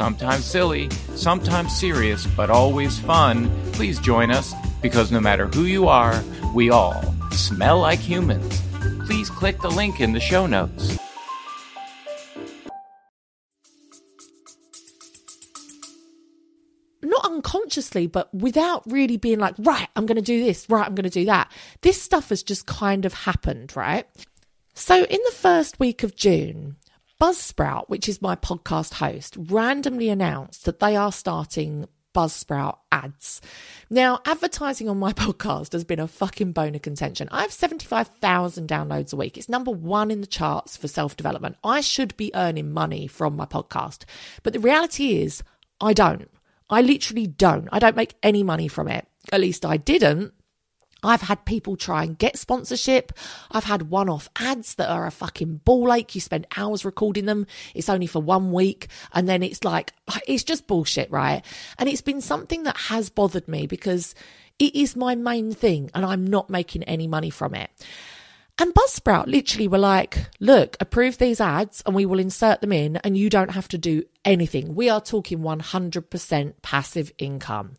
sometimes 0.00 0.46
silly, 0.46 0.88
sometimes 1.14 1.78
serious, 1.78 2.26
but 2.28 2.48
always 2.48 2.98
fun, 2.98 3.50
please 3.72 3.98
join 4.00 4.30
us 4.30 4.54
because 4.80 5.12
no 5.12 5.20
matter 5.20 5.46
who 5.48 5.64
you 5.64 5.88
are, 5.88 6.24
we 6.54 6.70
all 6.70 7.02
smell 7.32 7.80
like 7.80 7.98
humans. 7.98 8.62
Please 9.04 9.28
click 9.28 9.60
the 9.60 9.68
link 9.68 10.00
in 10.00 10.12
the 10.12 10.18
show 10.18 10.46
notes. 10.46 10.98
not 17.02 17.24
unconsciously, 17.26 18.06
but 18.06 18.32
without 18.32 18.82
really 18.86 19.16
being 19.18 19.40
like, 19.40 19.54
right, 19.58 19.88
I'm 19.96 20.06
going 20.06 20.16
to 20.16 20.22
do 20.22 20.44
this, 20.44 20.70
right, 20.70 20.86
I'm 20.86 20.94
going 20.94 21.10
to 21.10 21.10
do 21.10 21.26
that. 21.26 21.52
This 21.82 22.00
stuff 22.00 22.28
has 22.28 22.42
just 22.42 22.66
kind 22.66 23.04
of 23.04 23.12
happened, 23.12 23.74
right? 23.76 24.06
So, 24.74 25.04
in 25.04 25.18
the 25.26 25.34
first 25.34 25.80
week 25.80 26.04
of 26.04 26.14
June, 26.14 26.76
Buzzsprout, 27.20 27.90
which 27.90 28.08
is 28.08 28.22
my 28.22 28.34
podcast 28.34 28.94
host, 28.94 29.36
randomly 29.38 30.08
announced 30.08 30.64
that 30.64 30.80
they 30.80 30.96
are 30.96 31.12
starting 31.12 31.86
Buzzsprout 32.14 32.78
ads. 32.90 33.42
Now, 33.90 34.20
advertising 34.24 34.88
on 34.88 34.98
my 34.98 35.12
podcast 35.12 35.72
has 35.72 35.84
been 35.84 36.00
a 36.00 36.08
fucking 36.08 36.52
bone 36.52 36.74
of 36.74 36.80
contention. 36.80 37.28
I 37.30 37.42
have 37.42 37.52
75,000 37.52 38.66
downloads 38.66 39.12
a 39.12 39.16
week. 39.16 39.36
It's 39.36 39.50
number 39.50 39.70
one 39.70 40.10
in 40.10 40.22
the 40.22 40.26
charts 40.26 40.78
for 40.78 40.88
self 40.88 41.14
development. 41.14 41.56
I 41.62 41.82
should 41.82 42.16
be 42.16 42.32
earning 42.34 42.72
money 42.72 43.06
from 43.06 43.36
my 43.36 43.44
podcast. 43.44 44.04
But 44.42 44.54
the 44.54 44.60
reality 44.60 45.20
is, 45.20 45.42
I 45.78 45.92
don't. 45.92 46.30
I 46.70 46.80
literally 46.80 47.26
don't. 47.26 47.68
I 47.70 47.80
don't 47.80 47.96
make 47.96 48.14
any 48.22 48.42
money 48.42 48.68
from 48.68 48.88
it. 48.88 49.06
At 49.30 49.40
least 49.40 49.66
I 49.66 49.76
didn't 49.76 50.32
I've 51.02 51.22
had 51.22 51.44
people 51.44 51.76
try 51.76 52.04
and 52.04 52.18
get 52.18 52.38
sponsorship. 52.38 53.12
I've 53.50 53.64
had 53.64 53.90
one 53.90 54.08
off 54.08 54.28
ads 54.36 54.74
that 54.76 54.90
are 54.90 55.06
a 55.06 55.10
fucking 55.10 55.62
ball 55.64 55.92
ache. 55.92 56.14
You 56.14 56.20
spend 56.20 56.46
hours 56.56 56.84
recording 56.84 57.26
them. 57.26 57.46
It's 57.74 57.88
only 57.88 58.06
for 58.06 58.20
one 58.20 58.52
week. 58.52 58.88
And 59.12 59.28
then 59.28 59.42
it's 59.42 59.64
like, 59.64 59.92
it's 60.26 60.44
just 60.44 60.66
bullshit, 60.66 61.10
right? 61.10 61.42
And 61.78 61.88
it's 61.88 62.02
been 62.02 62.20
something 62.20 62.64
that 62.64 62.76
has 62.76 63.10
bothered 63.10 63.48
me 63.48 63.66
because 63.66 64.14
it 64.58 64.74
is 64.76 64.94
my 64.94 65.14
main 65.14 65.52
thing 65.52 65.90
and 65.94 66.04
I'm 66.04 66.26
not 66.26 66.50
making 66.50 66.82
any 66.84 67.06
money 67.06 67.30
from 67.30 67.54
it. 67.54 67.70
And 68.58 68.74
Buzzsprout 68.74 69.26
literally 69.26 69.68
were 69.68 69.78
like, 69.78 70.18
look, 70.38 70.76
approve 70.80 71.16
these 71.16 71.40
ads 71.40 71.82
and 71.86 71.94
we 71.94 72.04
will 72.04 72.18
insert 72.18 72.60
them 72.60 72.72
in 72.72 72.96
and 72.96 73.16
you 73.16 73.30
don't 73.30 73.52
have 73.52 73.68
to 73.68 73.78
do 73.78 74.04
anything. 74.22 74.74
We 74.74 74.90
are 74.90 75.00
talking 75.00 75.38
100% 75.38 76.52
passive 76.60 77.10
income. 77.16 77.76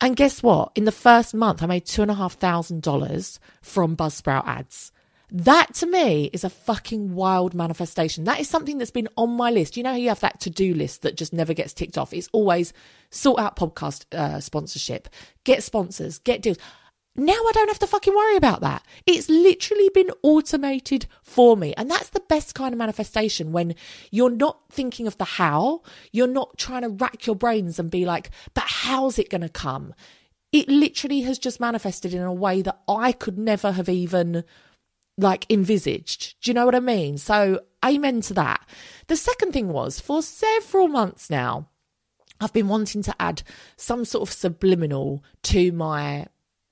And 0.00 0.16
guess 0.16 0.42
what? 0.42 0.72
In 0.74 0.84
the 0.84 0.92
first 0.92 1.34
month, 1.34 1.62
I 1.62 1.66
made 1.66 1.86
two 1.86 2.02
and 2.02 2.10
a 2.10 2.14
half 2.14 2.34
thousand 2.34 2.82
dollars 2.82 3.40
from 3.62 3.96
Buzzsprout 3.96 4.46
ads. 4.46 4.92
That 5.30 5.74
to 5.74 5.86
me 5.86 6.30
is 6.32 6.44
a 6.44 6.50
fucking 6.50 7.14
wild 7.14 7.52
manifestation. 7.52 8.24
That 8.24 8.40
is 8.40 8.48
something 8.48 8.78
that's 8.78 8.90
been 8.90 9.08
on 9.16 9.30
my 9.30 9.50
list. 9.50 9.76
You 9.76 9.82
know 9.82 9.90
how 9.90 9.96
you 9.96 10.08
have 10.08 10.20
that 10.20 10.40
to 10.40 10.50
do 10.50 10.72
list 10.72 11.02
that 11.02 11.16
just 11.16 11.34
never 11.34 11.52
gets 11.52 11.74
ticked 11.74 11.98
off? 11.98 12.14
It's 12.14 12.30
always 12.32 12.72
sort 13.10 13.38
out 13.38 13.56
podcast 13.56 14.06
uh, 14.16 14.40
sponsorship, 14.40 15.08
get 15.44 15.62
sponsors, 15.62 16.18
get 16.18 16.40
deals. 16.40 16.56
Now 17.18 17.32
I 17.32 17.50
don't 17.52 17.66
have 17.66 17.80
to 17.80 17.86
fucking 17.88 18.14
worry 18.14 18.36
about 18.36 18.60
that. 18.60 18.84
It's 19.04 19.28
literally 19.28 19.90
been 19.92 20.12
automated 20.22 21.06
for 21.24 21.56
me. 21.56 21.74
And 21.76 21.90
that's 21.90 22.10
the 22.10 22.20
best 22.20 22.54
kind 22.54 22.72
of 22.72 22.78
manifestation 22.78 23.50
when 23.50 23.74
you're 24.12 24.30
not 24.30 24.60
thinking 24.70 25.08
of 25.08 25.18
the 25.18 25.24
how, 25.24 25.82
you're 26.12 26.28
not 26.28 26.56
trying 26.56 26.82
to 26.82 26.90
rack 26.90 27.26
your 27.26 27.34
brains 27.34 27.80
and 27.80 27.90
be 27.90 28.06
like, 28.06 28.30
but 28.54 28.64
how's 28.66 29.18
it 29.18 29.30
going 29.30 29.40
to 29.40 29.48
come? 29.48 29.94
It 30.52 30.68
literally 30.68 31.22
has 31.22 31.40
just 31.40 31.58
manifested 31.58 32.14
in 32.14 32.22
a 32.22 32.32
way 32.32 32.62
that 32.62 32.78
I 32.86 33.10
could 33.10 33.36
never 33.36 33.72
have 33.72 33.88
even 33.88 34.44
like 35.16 35.44
envisaged. 35.50 36.40
Do 36.40 36.50
you 36.50 36.54
know 36.54 36.66
what 36.66 36.76
I 36.76 36.80
mean? 36.80 37.18
So, 37.18 37.62
amen 37.84 38.20
to 38.22 38.34
that. 38.34 38.64
The 39.08 39.16
second 39.16 39.52
thing 39.52 39.68
was 39.68 39.98
for 39.98 40.22
several 40.22 40.86
months 40.86 41.28
now, 41.28 41.68
I've 42.40 42.52
been 42.52 42.68
wanting 42.68 43.02
to 43.02 43.14
add 43.18 43.42
some 43.76 44.04
sort 44.04 44.28
of 44.28 44.32
subliminal 44.32 45.24
to 45.42 45.72
my 45.72 46.28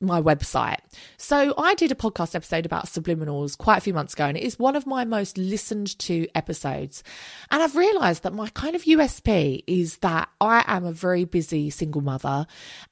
my 0.06 0.20
website. 0.20 0.78
So 1.16 1.54
I 1.58 1.74
did 1.74 1.92
a 1.92 1.96
podcast 1.96 2.34
episode 2.34 2.64
about 2.64 2.86
subliminals 2.86 3.58
quite 3.58 3.78
a 3.78 3.80
few 3.80 3.94
months 3.94 4.14
ago, 4.14 4.26
and 4.26 4.36
it 4.36 4.42
is 4.42 4.58
one 4.58 4.76
of 4.76 4.86
my 4.86 5.04
most 5.04 5.36
listened 5.36 5.98
to 6.00 6.26
episodes. 6.34 7.02
And 7.50 7.62
I've 7.62 7.76
realized 7.76 8.22
that 8.22 8.32
my 8.32 8.48
kind 8.50 8.74
of 8.74 8.84
USP 8.84 9.62
is 9.66 9.98
that 9.98 10.28
I 10.40 10.64
am 10.66 10.84
a 10.84 10.92
very 10.92 11.24
busy 11.24 11.70
single 11.70 12.00
mother 12.00 12.46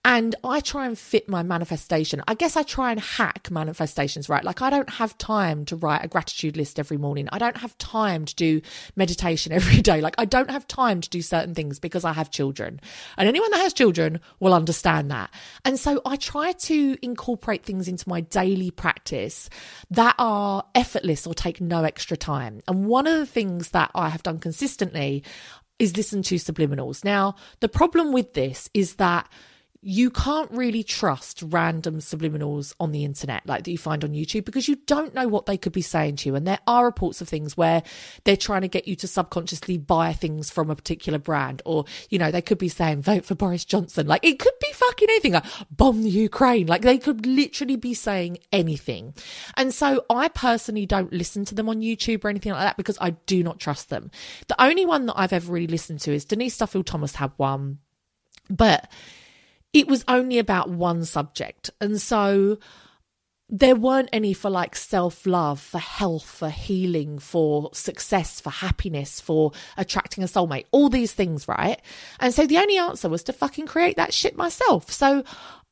and 0.04 0.35
I 0.44 0.61
try 0.61 0.87
and 0.87 0.99
fit 0.99 1.28
my 1.28 1.42
manifestation. 1.42 2.23
I 2.28 2.35
guess 2.35 2.56
I 2.56 2.62
try 2.62 2.90
and 2.90 3.00
hack 3.00 3.50
manifestations, 3.50 4.28
right? 4.28 4.44
Like 4.44 4.62
I 4.62 4.71
don't 4.71 4.90
have 4.90 5.16
time 5.18 5.64
to 5.66 5.76
write 5.76 6.04
a 6.04 6.09
gratitude 6.09 6.56
list 6.56 6.78
every 6.78 6.97
morning. 6.97 7.28
I 7.33 7.38
don't 7.38 7.56
have 7.59 7.76
time 7.78 8.25
to 8.25 8.35
do 8.35 8.61
meditation 8.97 9.52
every 9.61 9.80
day. 9.80 10.00
Like 10.00 10.14
I 10.18 10.25
don't 10.25 10.50
have 10.50 10.66
time 10.66 11.00
to 11.00 11.09
do 11.09 11.23
certain 11.23 11.54
things 11.54 11.78
because 11.78 12.04
I 12.04 12.12
have 12.12 12.30
children. 12.30 12.80
And 13.16 13.28
anyone 13.28 13.50
that 13.52 13.61
has 13.61 13.73
children 13.73 14.21
will 14.40 14.54
understand 14.54 15.11
that. 15.11 15.30
And 15.64 15.78
so 15.78 16.00
I 16.04 16.16
try 16.16 16.52
to 16.52 16.97
incorporate 17.04 17.64
things 17.64 17.88
into 17.88 18.08
my 18.08 18.20
daily 18.20 18.70
practice 18.70 19.49
that 19.90 20.14
are 20.18 20.64
effortless 20.75 21.26
or 21.26 21.34
take 21.34 21.61
no 21.61 21.84
extra 21.84 22.16
time. 22.16 22.61
And 22.66 22.87
one 22.87 23.06
of 23.06 23.18
the 23.18 23.26
things 23.26 23.70
that 23.70 23.90
I 23.94 24.08
have 24.08 24.23
done 24.23 24.38
consistently 24.38 25.23
is 25.78 25.96
listen 25.96 26.23
to 26.23 26.37
subliminals. 26.37 27.04
Now, 27.04 27.37
the 27.61 27.68
problem 27.68 28.12
with 28.12 28.34
this 28.34 28.70
is 28.75 28.96
that 28.96 29.28
you 29.87 30.09
can't 30.09 30.50
really 30.50 30.83
trust 30.83 31.43
random 31.45 31.99
subliminals 31.99 32.75
on 32.81 32.91
the 32.91 33.05
internet 33.05 33.43
like 33.45 33.64
that 33.64 33.71
you 33.71 33.76
find 33.76 34.03
on 34.03 34.12
YouTube 34.12 34.47
because 34.47 34.67
you 34.67 34.76
don't 34.87 35.12
know 35.12 35.29
what 35.29 35.45
they 35.45 35.59
could 35.59 35.75
be 35.75 35.83
saying 35.83 36.17
to 36.17 36.31
you. 36.31 36.35
And 36.35 36.47
there 36.47 36.59
are 36.67 36.87
reports 36.87 37.21
of 37.21 37.29
things 37.29 37.55
where 37.55 37.83
they're 38.25 38.35
trying 38.35 38.62
to 38.62 38.69
get 38.69 38.88
you 38.88 38.97
to 38.97 39.07
subconsciously 39.07 39.76
buy 39.76 40.14
things 40.14 40.49
from 40.49 40.71
a 40.71 40.75
particular 40.75 41.19
brand, 41.19 41.61
or, 41.67 41.85
you 42.09 42.19
know, 42.19 42.31
they 42.31 42.41
could 42.41 42.57
be 42.57 42.71
saying 42.71 43.03
vote 43.03 43.26
for 43.26 43.35
Boris 43.35 43.67
Johnson. 43.67 44.07
Like 44.07 44.25
it 44.25 44.38
could 44.38 44.55
be 44.59 44.73
fucking 44.73 45.11
anything, 45.11 45.33
like 45.33 45.45
bomb 45.71 46.03
the 46.03 46.09
Ukraine. 46.09 46.67
Like 46.67 46.81
they 46.81 46.97
could 46.97 47.26
literally 47.26 47.76
be 47.76 47.93
saying 47.93 48.38
anything. 48.53 49.12
And 49.55 49.75
so 49.75 50.07
I 50.09 50.29
personally 50.29 50.87
don't 50.87 51.12
listen 51.12 51.45
to 51.45 51.55
them 51.55 51.69
on 51.69 51.83
YouTube 51.83 52.25
or 52.25 52.31
anything 52.31 52.53
like 52.53 52.62
that 52.62 52.79
because 52.79 52.97
I 53.03 53.11
do 53.11 53.43
not 53.43 53.61
trust 53.61 53.91
them. 53.91 54.11
The 54.49 54.62
only 54.62 54.87
one 54.87 55.05
that 55.07 55.19
I've 55.19 55.35
ever 55.35 55.53
really 55.53 55.67
listened 55.67 56.00
to 56.00 56.12
is 56.14 56.25
Denise 56.25 56.57
Duffield 56.57 56.87
Thomas 56.87 57.17
had 57.17 57.33
one, 57.37 57.81
but 58.49 58.91
it 59.75 59.88
was 59.88 60.04
only 60.07 60.38
about 60.38 60.71
one 60.71 61.04
subject. 61.04 61.71
And 61.81 62.00
so 62.00 62.59
there 63.50 63.75
weren't 63.75 64.09
any 64.12 64.33
for 64.33 64.49
like 64.49 64.75
self 64.75 65.26
love, 65.26 65.61
for 65.61 65.78
health, 65.78 66.25
for 66.25 66.49
healing, 66.49 67.19
for 67.19 67.69
success, 67.75 68.40
for 68.40 68.50
happiness, 68.50 69.21
for 69.21 69.52
attracting 69.76 70.25
a 70.25 70.28
soulmate, 70.28 70.66
all 70.71 70.88
these 70.88 71.12
things, 71.12 71.47
right? 71.47 71.83
And 72.21 72.33
so 72.33 72.47
the 72.47 72.59
only 72.59 72.78
answer 72.78 73.09
was 73.09 73.25
to 73.25 73.33
fucking 73.33 73.66
create 73.66 73.97
that 73.97 74.14
shit 74.14 74.37
myself. 74.37 74.90
So 74.90 75.25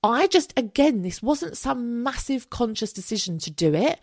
I 0.02 0.26
just, 0.26 0.52
again, 0.58 1.02
this 1.02 1.22
wasn't 1.22 1.56
some 1.56 2.02
massive 2.02 2.50
conscious 2.50 2.92
decision 2.92 3.38
to 3.38 3.50
do 3.50 3.72
it, 3.72 4.00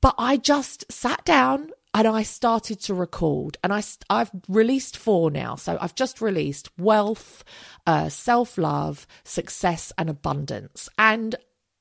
but 0.00 0.14
I 0.16 0.36
just 0.36 0.90
sat 0.90 1.24
down 1.24 1.70
and 1.94 2.08
I 2.08 2.22
started 2.22 2.80
to 2.82 2.94
record 2.94 3.58
and 3.62 3.72
I 3.72 3.82
I've 4.08 4.30
released 4.48 4.96
four 4.96 5.30
now 5.30 5.56
so 5.56 5.78
I've 5.80 5.94
just 5.94 6.20
released 6.20 6.70
wealth 6.78 7.44
uh, 7.86 8.08
self-love 8.08 9.06
success 9.24 9.92
and 9.98 10.08
abundance 10.08 10.88
and 10.98 11.36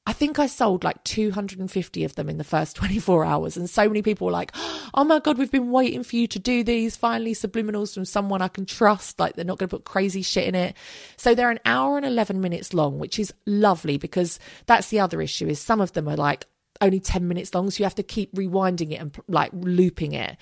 I 0.07 0.13
think 0.13 0.39
I 0.39 0.47
sold 0.47 0.83
like 0.83 1.03
250 1.03 2.03
of 2.03 2.15
them 2.15 2.27
in 2.27 2.37
the 2.37 2.43
first 2.43 2.75
24 2.77 3.23
hours. 3.23 3.55
And 3.55 3.69
so 3.69 3.87
many 3.87 4.01
people 4.01 4.25
were 4.25 4.33
like, 4.33 4.51
oh 4.93 5.03
my 5.03 5.19
God, 5.19 5.37
we've 5.37 5.51
been 5.51 5.71
waiting 5.71 6.03
for 6.03 6.15
you 6.15 6.27
to 6.27 6.39
do 6.39 6.63
these. 6.63 6.95
Finally, 6.95 7.33
subliminals 7.33 7.93
from 7.93 8.05
someone 8.05 8.41
I 8.41 8.47
can 8.47 8.65
trust. 8.65 9.19
Like 9.19 9.35
they're 9.35 9.45
not 9.45 9.59
going 9.59 9.69
to 9.69 9.77
put 9.77 9.85
crazy 9.85 10.23
shit 10.23 10.47
in 10.47 10.55
it. 10.55 10.75
So 11.17 11.35
they're 11.35 11.51
an 11.51 11.59
hour 11.65 11.97
and 11.97 12.05
11 12.05 12.41
minutes 12.41 12.73
long, 12.73 12.97
which 12.97 13.19
is 13.19 13.33
lovely 13.45 13.97
because 13.97 14.39
that's 14.65 14.89
the 14.89 14.99
other 14.99 15.21
issue 15.21 15.47
is 15.47 15.59
some 15.59 15.81
of 15.81 15.93
them 15.93 16.07
are 16.07 16.17
like, 16.17 16.47
only 16.81 16.99
10 16.99 17.27
minutes 17.27 17.53
long, 17.53 17.69
so 17.69 17.79
you 17.79 17.85
have 17.85 17.95
to 17.95 18.03
keep 18.03 18.33
rewinding 18.35 18.91
it 18.91 18.95
and 18.95 19.15
like 19.27 19.51
looping 19.53 20.13
it. 20.13 20.37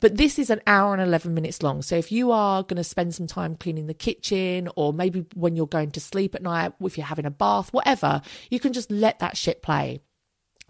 But 0.00 0.16
this 0.16 0.38
is 0.38 0.50
an 0.50 0.60
hour 0.66 0.92
and 0.92 1.02
11 1.02 1.32
minutes 1.34 1.62
long. 1.62 1.82
So 1.82 1.96
if 1.96 2.10
you 2.10 2.32
are 2.32 2.62
going 2.62 2.76
to 2.76 2.84
spend 2.84 3.14
some 3.14 3.26
time 3.26 3.56
cleaning 3.56 3.86
the 3.86 3.94
kitchen, 3.94 4.68
or 4.74 4.92
maybe 4.92 5.26
when 5.34 5.54
you're 5.54 5.66
going 5.66 5.92
to 5.92 6.00
sleep 6.00 6.34
at 6.34 6.42
night, 6.42 6.72
if 6.80 6.98
you're 6.98 7.06
having 7.06 7.26
a 7.26 7.30
bath, 7.30 7.72
whatever, 7.72 8.22
you 8.50 8.58
can 8.58 8.72
just 8.72 8.90
let 8.90 9.20
that 9.20 9.36
shit 9.36 9.62
play. 9.62 10.00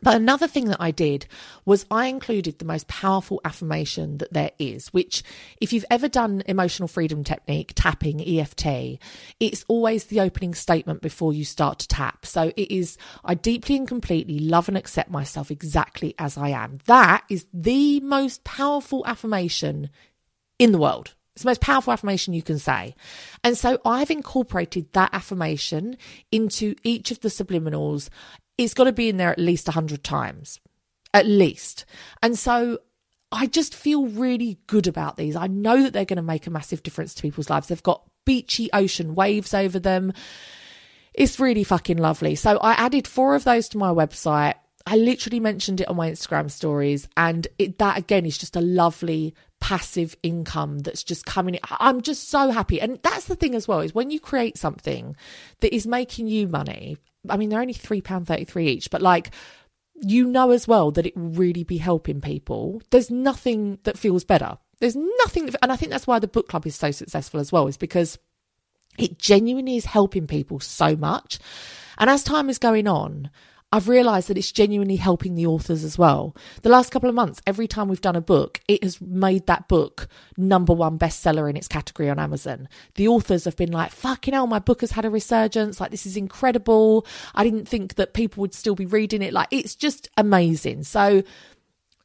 But 0.02 0.16
another 0.16 0.48
thing 0.48 0.66
that 0.66 0.80
I 0.80 0.90
did 0.90 1.26
was 1.64 1.86
I 1.90 2.06
included 2.06 2.58
the 2.58 2.64
most 2.64 2.88
powerful 2.88 3.40
affirmation 3.44 4.18
that 4.18 4.32
there 4.32 4.50
is, 4.58 4.88
which, 4.88 5.22
if 5.60 5.72
you've 5.72 5.84
ever 5.90 6.08
done 6.08 6.42
emotional 6.46 6.88
freedom 6.88 7.22
technique, 7.22 7.72
tapping, 7.74 8.20
EFT, 8.20 8.98
it's 9.38 9.64
always 9.68 10.04
the 10.04 10.20
opening 10.20 10.54
statement 10.54 11.02
before 11.02 11.32
you 11.32 11.44
start 11.44 11.78
to 11.80 11.88
tap. 11.88 12.26
So 12.26 12.52
it 12.56 12.70
is, 12.70 12.98
I 13.24 13.34
deeply 13.34 13.76
and 13.76 13.86
completely 13.86 14.40
love 14.40 14.68
and 14.68 14.76
accept 14.76 15.10
myself 15.10 15.50
exactly 15.50 16.14
as 16.18 16.36
I 16.36 16.48
am. 16.48 16.78
That 16.86 17.24
is 17.30 17.46
the 17.54 18.00
most 18.00 18.42
powerful 18.44 19.04
affirmation 19.06 19.90
in 20.58 20.72
the 20.72 20.78
world. 20.78 21.14
It's 21.34 21.44
the 21.44 21.48
most 21.48 21.62
powerful 21.62 21.94
affirmation 21.94 22.34
you 22.34 22.42
can 22.42 22.58
say. 22.58 22.94
And 23.42 23.56
so 23.56 23.80
I've 23.86 24.10
incorporated 24.10 24.92
that 24.92 25.14
affirmation 25.14 25.96
into 26.30 26.74
each 26.82 27.10
of 27.10 27.20
the 27.20 27.30
subliminals 27.30 28.10
it's 28.58 28.74
got 28.74 28.84
to 28.84 28.92
be 28.92 29.08
in 29.08 29.16
there 29.16 29.30
at 29.30 29.38
least 29.38 29.66
100 29.66 30.04
times, 30.04 30.60
at 31.14 31.26
least. 31.26 31.84
And 32.22 32.38
so 32.38 32.78
I 33.30 33.46
just 33.46 33.74
feel 33.74 34.06
really 34.06 34.58
good 34.66 34.86
about 34.86 35.16
these. 35.16 35.36
I 35.36 35.46
know 35.46 35.82
that 35.82 35.92
they're 35.92 36.04
going 36.04 36.16
to 36.16 36.22
make 36.22 36.46
a 36.46 36.50
massive 36.50 36.82
difference 36.82 37.14
to 37.14 37.22
people's 37.22 37.50
lives. 37.50 37.68
They've 37.68 37.82
got 37.82 38.04
beachy 38.24 38.70
ocean 38.72 39.14
waves 39.14 39.54
over 39.54 39.78
them. 39.78 40.12
It's 41.14 41.40
really 41.40 41.64
fucking 41.64 41.98
lovely. 41.98 42.34
So 42.34 42.58
I 42.58 42.72
added 42.72 43.08
four 43.08 43.34
of 43.34 43.44
those 43.44 43.68
to 43.70 43.78
my 43.78 43.88
website. 43.88 44.54
I 44.86 44.96
literally 44.96 45.40
mentioned 45.40 45.80
it 45.80 45.88
on 45.88 45.96
my 45.96 46.10
Instagram 46.10 46.50
stories, 46.50 47.08
and 47.16 47.46
it, 47.58 47.78
that 47.78 47.98
again 47.98 48.26
is 48.26 48.36
just 48.36 48.56
a 48.56 48.60
lovely 48.60 49.34
passive 49.60 50.16
income 50.24 50.80
that's 50.80 51.04
just 51.04 51.24
coming. 51.24 51.58
I'm 51.78 52.00
just 52.00 52.30
so 52.30 52.50
happy, 52.50 52.80
and 52.80 52.98
that's 53.02 53.26
the 53.26 53.36
thing 53.36 53.54
as 53.54 53.68
well 53.68 53.80
is 53.80 53.94
when 53.94 54.10
you 54.10 54.18
create 54.18 54.58
something 54.58 55.14
that 55.60 55.74
is 55.74 55.86
making 55.86 56.26
you 56.26 56.48
money 56.48 56.96
I 57.28 57.36
mean, 57.36 57.48
they're 57.48 57.60
only 57.60 57.74
£3.33 57.74 58.64
each, 58.64 58.90
but 58.90 59.02
like, 59.02 59.30
you 59.94 60.26
know 60.26 60.50
as 60.50 60.66
well 60.66 60.90
that 60.92 61.06
it 61.06 61.16
will 61.16 61.28
really 61.28 61.64
be 61.64 61.78
helping 61.78 62.20
people. 62.20 62.82
There's 62.90 63.10
nothing 63.10 63.78
that 63.84 63.98
feels 63.98 64.24
better. 64.24 64.58
There's 64.80 64.96
nothing, 64.96 65.46
that, 65.46 65.56
and 65.62 65.70
I 65.70 65.76
think 65.76 65.92
that's 65.92 66.06
why 66.06 66.18
the 66.18 66.26
book 66.26 66.48
club 66.48 66.66
is 66.66 66.74
so 66.74 66.90
successful 66.90 67.38
as 67.38 67.52
well, 67.52 67.68
is 67.68 67.76
because 67.76 68.18
it 68.98 69.18
genuinely 69.18 69.76
is 69.76 69.84
helping 69.84 70.26
people 70.26 70.58
so 70.58 70.96
much. 70.96 71.38
And 71.98 72.10
as 72.10 72.24
time 72.24 72.50
is 72.50 72.58
going 72.58 72.88
on, 72.88 73.30
I've 73.72 73.88
realized 73.88 74.28
that 74.28 74.36
it's 74.36 74.52
genuinely 74.52 74.96
helping 74.96 75.34
the 75.34 75.46
authors 75.46 75.82
as 75.82 75.96
well. 75.96 76.36
The 76.60 76.68
last 76.68 76.90
couple 76.90 77.08
of 77.08 77.14
months, 77.14 77.40
every 77.46 77.66
time 77.66 77.88
we've 77.88 78.02
done 78.02 78.16
a 78.16 78.20
book, 78.20 78.60
it 78.68 78.84
has 78.84 79.00
made 79.00 79.46
that 79.46 79.66
book 79.66 80.08
number 80.36 80.74
one 80.74 80.98
bestseller 80.98 81.48
in 81.48 81.56
its 81.56 81.68
category 81.68 82.10
on 82.10 82.18
Amazon. 82.18 82.68
The 82.96 83.08
authors 83.08 83.46
have 83.46 83.56
been 83.56 83.72
like, 83.72 83.90
fucking 83.90 84.34
hell, 84.34 84.46
my 84.46 84.58
book 84.58 84.82
has 84.82 84.90
had 84.90 85.06
a 85.06 85.10
resurgence. 85.10 85.80
Like, 85.80 85.90
this 85.90 86.04
is 86.04 86.18
incredible. 86.18 87.06
I 87.34 87.44
didn't 87.44 87.66
think 87.66 87.94
that 87.94 88.12
people 88.12 88.42
would 88.42 88.54
still 88.54 88.74
be 88.74 88.86
reading 88.86 89.22
it. 89.22 89.32
Like, 89.32 89.48
it's 89.50 89.74
just 89.74 90.10
amazing. 90.18 90.82
So, 90.84 91.22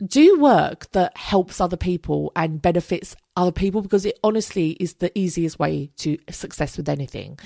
do 0.06 0.39
work 0.39 0.91
that 0.91 1.17
helps 1.17 1.60
other 1.60 1.77
people 1.77 2.32
and 2.36 2.62
benefits 2.62 3.15
other 3.36 3.51
people 3.51 3.82
because 3.82 4.06
it 4.06 4.19
honestly 4.23 4.71
is 4.80 4.95
the 4.95 5.17
easiest 5.17 5.58
way 5.58 5.89
to 5.97 6.17
success 6.30 6.77
with 6.77 6.88
anything. 6.88 7.39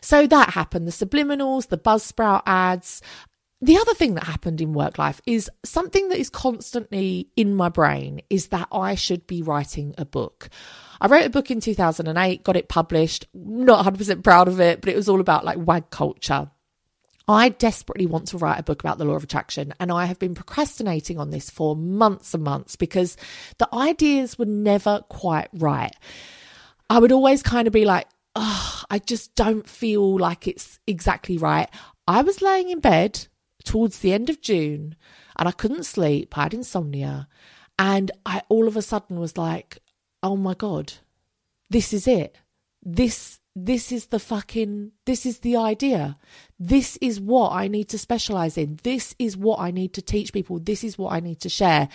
So 0.00 0.26
that 0.26 0.50
happened. 0.50 0.86
The 0.86 0.92
subliminals, 0.92 1.68
the 1.68 1.78
Buzzsprout 1.78 2.42
ads, 2.46 3.02
the 3.62 3.76
other 3.76 3.94
thing 3.94 4.14
that 4.14 4.24
happened 4.24 4.60
in 4.60 4.72
work 4.72 4.98
life 4.98 5.20
is 5.26 5.50
something 5.64 6.08
that 6.08 6.18
is 6.18 6.30
constantly 6.30 7.28
in 7.36 7.54
my 7.54 7.68
brain 7.68 8.22
is 8.30 8.48
that 8.48 8.68
I 8.72 8.94
should 8.94 9.26
be 9.26 9.42
writing 9.42 9.94
a 9.98 10.04
book. 10.04 10.48
I 11.00 11.08
wrote 11.08 11.26
a 11.26 11.30
book 11.30 11.50
in 11.50 11.60
2008, 11.60 12.42
got 12.42 12.56
it 12.56 12.68
published, 12.68 13.26
not 13.34 13.84
100% 13.84 14.22
proud 14.24 14.48
of 14.48 14.60
it, 14.60 14.80
but 14.80 14.90
it 14.90 14.96
was 14.96 15.08
all 15.08 15.20
about 15.20 15.44
like 15.44 15.58
wag 15.58 15.90
culture. 15.90 16.50
I 17.28 17.50
desperately 17.50 18.06
want 18.06 18.28
to 18.28 18.38
write 18.38 18.58
a 18.58 18.64
book 18.64 18.80
about 18.80 18.98
the 18.98 19.04
law 19.04 19.14
of 19.14 19.22
attraction, 19.22 19.72
and 19.78 19.92
I 19.92 20.06
have 20.06 20.18
been 20.18 20.34
procrastinating 20.34 21.18
on 21.18 21.30
this 21.30 21.48
for 21.48 21.76
months 21.76 22.34
and 22.34 22.42
months 22.42 22.76
because 22.76 23.16
the 23.58 23.68
ideas 23.72 24.38
were 24.38 24.46
never 24.46 25.04
quite 25.08 25.48
right. 25.52 25.94
I 26.88 26.98
would 26.98 27.12
always 27.12 27.42
kind 27.42 27.68
of 27.68 27.72
be 27.72 27.84
like, 27.84 28.08
oh, 28.34 28.82
I 28.90 28.98
just 28.98 29.34
don't 29.36 29.68
feel 29.68 30.18
like 30.18 30.48
it's 30.48 30.80
exactly 30.86 31.38
right. 31.38 31.68
I 32.08 32.22
was 32.22 32.42
laying 32.42 32.70
in 32.70 32.80
bed 32.80 33.28
towards 33.64 33.98
the 33.98 34.12
end 34.12 34.30
of 34.30 34.40
June 34.40 34.96
and 35.36 35.48
I 35.48 35.52
couldn't 35.52 35.84
sleep. 35.84 36.36
I 36.36 36.44
had 36.44 36.54
insomnia. 36.54 37.28
And 37.78 38.10
I 38.26 38.42
all 38.48 38.68
of 38.68 38.76
a 38.76 38.82
sudden 38.82 39.18
was 39.18 39.36
like, 39.38 39.78
oh 40.22 40.36
my 40.36 40.54
God, 40.54 40.92
this 41.70 41.92
is 41.92 42.06
it. 42.06 42.36
This 42.82 43.39
this 43.56 43.90
is 43.90 44.06
the 44.06 44.20
fucking 44.20 44.92
this 45.06 45.26
is 45.26 45.40
the 45.40 45.56
idea. 45.56 46.16
This 46.60 46.96
is 47.00 47.20
what 47.20 47.50
i 47.52 47.66
need 47.66 47.88
to 47.88 47.98
specialize 47.98 48.56
in. 48.56 48.78
This 48.84 49.14
is 49.18 49.36
what 49.36 49.58
i 49.58 49.72
need 49.72 49.92
to 49.94 50.02
teach 50.02 50.32
people. 50.32 50.60
This 50.60 50.84
is 50.84 50.96
what 50.96 51.12
i 51.12 51.20
need 51.20 51.40
to 51.40 51.48
share. 51.48 51.88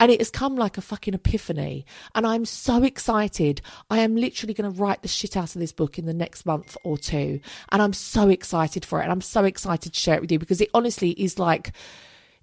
And 0.00 0.10
it 0.10 0.20
has 0.20 0.30
come 0.30 0.56
like 0.56 0.78
a 0.78 0.82
fucking 0.82 1.12
epiphany. 1.12 1.84
And 2.14 2.26
i'm 2.26 2.46
so 2.46 2.82
excited. 2.82 3.60
I 3.90 3.98
am 3.98 4.16
literally 4.16 4.54
going 4.54 4.72
to 4.72 4.80
write 4.80 5.02
the 5.02 5.08
shit 5.08 5.36
out 5.36 5.54
of 5.54 5.60
this 5.60 5.72
book 5.72 5.98
in 5.98 6.06
the 6.06 6.14
next 6.14 6.46
month 6.46 6.78
or 6.82 6.96
two. 6.96 7.40
And 7.70 7.82
i'm 7.82 7.92
so 7.92 8.30
excited 8.30 8.84
for 8.84 9.00
it. 9.00 9.02
And 9.02 9.12
i'm 9.12 9.20
so 9.20 9.44
excited 9.44 9.92
to 9.92 10.00
share 10.00 10.16
it 10.16 10.22
with 10.22 10.32
you 10.32 10.38
because 10.38 10.62
it 10.62 10.70
honestly 10.72 11.10
is 11.10 11.38
like 11.38 11.72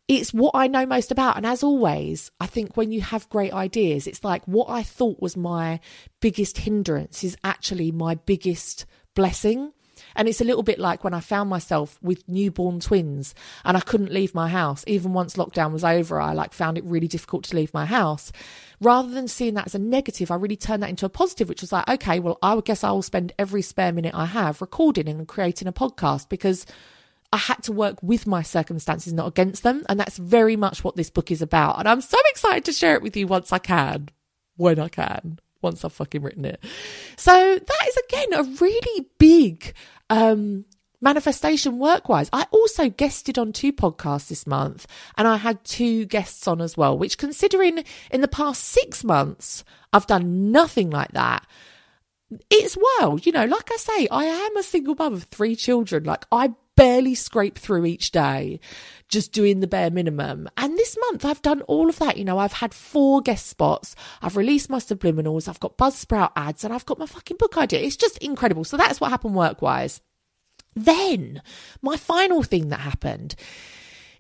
it's 0.10 0.34
what 0.34 0.56
I 0.56 0.68
know 0.68 0.88
most 0.88 1.12
about. 1.12 1.38
And 1.38 1.46
as 1.46 1.62
always, 1.62 2.32
I 2.40 2.48
think 2.48 2.76
when 2.76 2.92
you 2.92 3.00
have 3.00 3.30
great 3.30 3.54
ideas, 3.54 4.08
it's 4.08 4.24
like 4.24 4.44
what 4.46 4.68
I 4.68 4.82
thought 4.82 5.22
was 5.22 5.38
my 5.38 5.80
biggest 6.20 6.58
hindrance 6.58 7.24
is 7.24 7.38
actually 7.44 7.92
my 7.92 8.16
biggest 8.16 8.88
blessing. 9.14 9.72
And 10.16 10.28
it's 10.28 10.42
a 10.42 10.46
little 10.46 10.64
bit 10.64 10.80
like 10.80 11.04
when 11.04 11.14
I 11.14 11.20
found 11.20 11.52
myself 11.52 12.00
with 12.02 12.28
newborn 12.28 12.80
twins 12.80 13.36
and 13.64 13.78
I 13.78 13.82
couldn't 13.82 14.12
leave 14.12 14.34
my 14.34 14.50
house. 14.50 14.84
Even 14.88 15.14
once 15.14 15.36
lockdown 15.36 15.72
was 15.72 15.84
over, 15.84 16.20
I 16.20 16.34
like 16.34 16.54
found 16.54 16.80
it 16.80 16.84
really 16.86 17.08
difficult 17.08 17.44
to 17.46 17.56
leave 17.56 17.72
my 17.76 17.86
house. 17.86 18.32
Rather 18.82 19.12
than 19.12 19.28
seeing 19.28 19.54
that 19.54 19.68
as 19.68 19.76
a 19.76 19.80
negative, 19.80 20.32
I 20.32 20.36
really 20.36 20.58
turned 20.58 20.82
that 20.82 20.90
into 20.90 21.06
a 21.06 21.10
positive, 21.10 21.48
which 21.48 21.62
was 21.62 21.72
like, 21.72 21.88
okay, 21.88 22.20
well, 22.20 22.40
I 22.42 22.60
guess 22.66 22.84
I 22.84 22.90
will 22.90 23.04
spend 23.04 23.34
every 23.38 23.62
spare 23.62 23.92
minute 23.92 24.16
I 24.16 24.26
have 24.26 24.60
recording 24.60 25.08
and 25.08 25.28
creating 25.28 25.68
a 25.68 25.74
podcast 25.74 26.30
because 26.30 26.66
I 27.32 27.38
had 27.38 27.62
to 27.64 27.72
work 27.72 28.02
with 28.02 28.26
my 28.26 28.42
circumstances, 28.42 29.14
not 29.14 29.28
against 29.28 29.64
them. 29.64 29.86
And 29.88 30.00
that's 30.00 30.18
very 30.18 30.56
much 30.56 30.84
what 30.84 30.96
this 30.96 31.10
book 31.10 31.32
is 31.32 31.42
about. 31.42 31.80
And 31.80 31.88
I'm 31.88 32.02
so 32.02 32.18
excited 32.30 32.66
to 32.66 32.74
share 32.74 32.96
it 32.96 33.02
with 33.02 33.16
you 33.16 33.28
once 33.28 33.54
I 33.54 33.60
can, 33.60 34.10
when 34.58 34.80
I 34.80 34.90
can, 34.90 35.40
once 35.62 35.86
I've 35.86 35.94
fucking 35.94 36.24
written 36.24 36.46
it. 36.46 36.64
So 37.18 37.32
that 37.32 37.88
is 37.88 37.98
again 38.08 38.34
a 38.34 38.44
really 38.60 39.08
big, 39.20 39.74
um, 40.10 40.66
manifestation 41.02 41.78
work 41.78 42.10
wise. 42.10 42.30
I 42.34 42.46
also 42.52 42.90
guested 42.90 43.38
on 43.38 43.54
two 43.54 43.72
podcasts 43.72 44.28
this 44.28 44.46
month 44.46 44.86
and 45.18 45.28
I 45.28 45.38
had 45.38 45.64
two 45.64 46.06
guests 46.06 46.48
on 46.48 46.60
as 46.62 46.76
well, 46.76 46.98
which 46.98 47.18
considering 47.18 47.84
in 48.12 48.22
the 48.22 48.28
past 48.28 48.64
six 48.64 49.04
months, 49.04 49.64
I've 49.94 50.08
done 50.08 50.52
nothing 50.52 50.90
like 50.90 51.12
that 51.14 51.46
it's 52.50 52.78
wild, 53.00 53.26
you 53.26 53.32
know, 53.32 53.46
like 53.46 53.72
I 53.72 53.78
say, 53.78 54.08
I 54.10 54.26
am 54.26 54.58
a 54.58 54.64
single 54.64 54.96
mum 54.96 55.14
of 55.14 55.24
three 55.24 55.56
children. 55.56 56.04
Like 56.04 56.26
I 56.32 56.54
barely 56.80 57.14
scrape 57.14 57.60
through 57.60 57.86
each 57.86 58.10
day, 58.12 58.58
just 59.10 59.34
doing 59.34 59.60
the 59.60 59.68
bare 59.68 59.90
minimum. 59.90 60.48
And 60.56 60.78
this 60.78 60.96
month 61.10 61.26
I've 61.26 61.42
done 61.42 61.62
all 61.64 61.90
of 61.90 62.00
that. 62.00 62.16
You 62.16 62.24
know, 62.24 62.38
I've 62.38 62.54
had 62.54 62.74
four 62.74 63.20
guest 63.22 63.48
spots, 63.48 63.98
I've 64.22 64.38
released 64.38 64.70
my 64.70 64.78
subliminals, 64.78 65.50
I've 65.50 65.60
got 65.60 65.78
Buzzsprout 65.78 66.32
ads, 66.38 66.64
and 66.64 66.74
I've 66.74 66.86
got 66.86 66.98
my 66.98 67.06
fucking 67.06 67.36
book 67.36 67.58
idea. 67.58 67.82
It's 67.82 67.98
just 67.98 68.18
incredible. 68.20 68.64
So 68.64 68.78
that's 68.78 69.02
what 69.02 69.10
happened 69.10 69.36
work 69.36 69.62
wise. 69.62 70.00
Then 70.74 71.42
my 71.82 71.98
final 71.98 72.44
thing 72.44 72.70
that 72.70 72.80
happened 72.80 73.36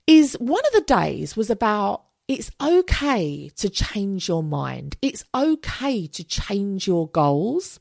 is 0.05 0.33
one 0.33 0.63
of 0.67 0.73
the 0.73 0.81
days 0.81 1.37
was 1.37 1.49
about 1.49 2.03
it's 2.27 2.51
okay 2.61 3.49
to 3.55 3.69
change 3.69 4.27
your 4.27 4.43
mind. 4.43 4.97
It's 5.01 5.23
okay 5.33 6.07
to 6.07 6.23
change 6.25 6.87
your 6.87 7.07
goals. 7.07 7.79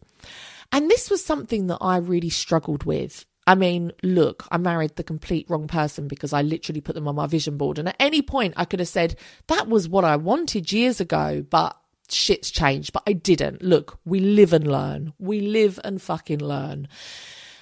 And 0.70 0.88
this 0.88 1.10
was 1.10 1.24
something 1.24 1.66
that 1.66 1.78
I 1.80 1.96
really 1.96 2.30
struggled 2.30 2.84
with 2.84 3.26
I 3.48 3.54
mean, 3.54 3.92
look, 4.02 4.46
I 4.50 4.58
married 4.58 4.96
the 4.96 5.02
complete 5.02 5.48
wrong 5.48 5.68
person 5.68 6.06
because 6.06 6.34
I 6.34 6.42
literally 6.42 6.82
put 6.82 6.94
them 6.94 7.08
on 7.08 7.14
my 7.14 7.26
vision 7.26 7.56
board. 7.56 7.78
And 7.78 7.88
at 7.88 7.96
any 7.98 8.20
point, 8.20 8.52
I 8.58 8.66
could 8.66 8.78
have 8.78 8.90
said, 8.90 9.16
that 9.46 9.68
was 9.68 9.88
what 9.88 10.04
I 10.04 10.16
wanted 10.16 10.70
years 10.70 11.00
ago, 11.00 11.42
but 11.48 11.74
shit's 12.10 12.50
changed. 12.50 12.92
But 12.92 13.04
I 13.06 13.14
didn't. 13.14 13.62
Look, 13.62 14.00
we 14.04 14.20
live 14.20 14.52
and 14.52 14.70
learn. 14.70 15.14
We 15.18 15.40
live 15.40 15.80
and 15.82 16.00
fucking 16.00 16.40
learn. 16.40 16.88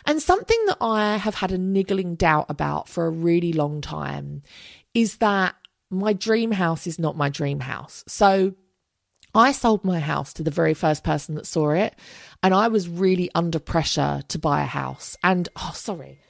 And 0.05 0.21
something 0.21 0.61
that 0.67 0.79
I 0.81 1.19
have 1.19 1.37
had 1.37 1.53
a 1.53 1.59
niggling 1.59 2.17
doubt 2.17 2.47
about 2.49 2.89
for 2.89 3.07
a 3.07 3.11
really 3.11 3.53
long 3.53 3.81
time 3.81 4.43
is 4.93 5.19
that 5.19 5.55
my 5.89 6.13
dream 6.13 6.51
house 6.51 6.89
is 6.89 6.99
not 6.99 7.17
my 7.17 7.29
dream 7.29 7.61
house. 7.61 8.03
So 8.09 8.55
I 9.37 9.53
sold 9.53 9.85
my 9.85 10.01
house 10.01 10.33
to 10.33 10.43
the 10.43 10.51
very 10.51 10.75
first 10.75 11.05
person 11.05 11.37
that 11.37 11.47
saw 11.47 11.71
it, 11.71 11.95
and 12.47 12.55
I 12.55 12.69
was 12.69 12.89
really 12.89 13.29
under 13.35 13.59
pressure 13.59 14.23
to 14.29 14.39
buy 14.39 14.63
a 14.63 14.67
house. 14.67 15.17
And 15.25 15.49
oh, 15.57 15.73
sorry, 15.75 16.21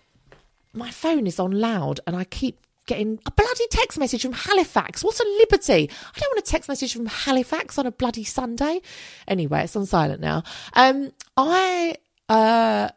my 0.72 0.90
phone 0.90 1.26
is 1.26 1.38
on 1.38 1.50
loud, 1.50 2.00
and 2.06 2.16
I 2.16 2.24
keep 2.24 2.58
getting 2.86 3.18
a 3.26 3.30
bloody 3.30 3.66
text 3.68 3.98
message 3.98 4.22
from 4.22 4.32
Halifax. 4.32 5.04
What 5.04 5.20
a 5.20 5.28
liberty! 5.40 5.90
I 5.90 6.18
don't 6.18 6.30
want 6.30 6.38
a 6.38 6.50
text 6.50 6.70
message 6.70 6.94
from 6.94 7.04
Halifax 7.04 7.78
on 7.78 7.84
a 7.84 7.92
bloody 7.92 8.24
Sunday. 8.24 8.80
Anyway, 9.28 9.64
it's 9.64 9.76
on 9.76 9.84
silent 9.84 10.22
now. 10.22 10.42
Um, 10.72 11.12
I 11.36 11.96
uh 12.30 12.88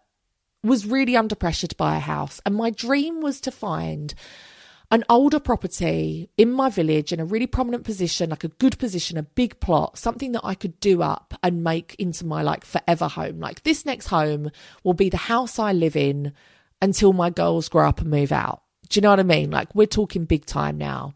was 0.63 0.85
really 0.85 1.17
under 1.17 1.35
pressure 1.35 1.67
to 1.67 1.75
buy 1.75 1.97
a 1.97 1.99
house, 1.99 2.39
and 2.45 2.55
my 2.55 2.69
dream 2.69 3.19
was 3.19 3.41
to 3.41 3.51
find 3.51 4.13
an 4.91 5.03
older 5.07 5.39
property 5.39 6.29
in 6.37 6.51
my 6.51 6.69
village 6.69 7.13
in 7.13 7.19
a 7.19 7.25
really 7.25 7.45
prominent 7.45 7.83
position, 7.83 8.31
like 8.31 8.43
a 8.43 8.49
good 8.49 8.77
position, 8.79 9.17
a 9.17 9.23
big 9.23 9.59
plot, 9.59 9.97
something 9.97 10.31
that 10.31 10.43
I 10.43 10.55
could 10.55 10.79
do 10.79 11.03
up 11.03 11.35
and 11.43 11.63
make 11.63 11.95
into 11.99 12.25
my 12.25 12.41
like 12.41 12.65
forever 12.65 13.07
home. 13.07 13.39
Like 13.39 13.63
this 13.63 13.85
next 13.85 14.07
home 14.07 14.49
will 14.83 14.95
be 14.95 15.09
the 15.09 15.17
house 15.17 15.59
I 15.59 15.73
live 15.73 15.95
in 15.95 16.33
until 16.81 17.13
my 17.13 17.29
girls 17.29 17.69
grow 17.69 17.87
up 17.87 18.01
and 18.01 18.09
move 18.09 18.31
out. 18.31 18.63
Do 18.89 18.97
you 18.97 19.01
know 19.03 19.11
what 19.11 19.19
I 19.19 19.23
mean? 19.23 19.51
Like 19.51 19.75
we're 19.75 19.85
talking 19.85 20.25
big 20.25 20.45
time 20.45 20.77
now. 20.77 21.13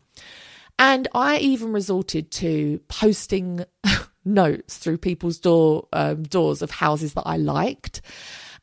And 0.77 1.07
I 1.13 1.37
even 1.37 1.71
resorted 1.73 2.29
to 2.31 2.79
posting 2.87 3.65
notes 4.25 4.77
through 4.77 4.97
people's 4.99 5.39
door 5.39 5.87
um, 5.93 6.23
doors 6.23 6.61
of 6.61 6.71
houses 6.71 7.13
that 7.13 7.23
I 7.25 7.37
liked, 7.37 8.01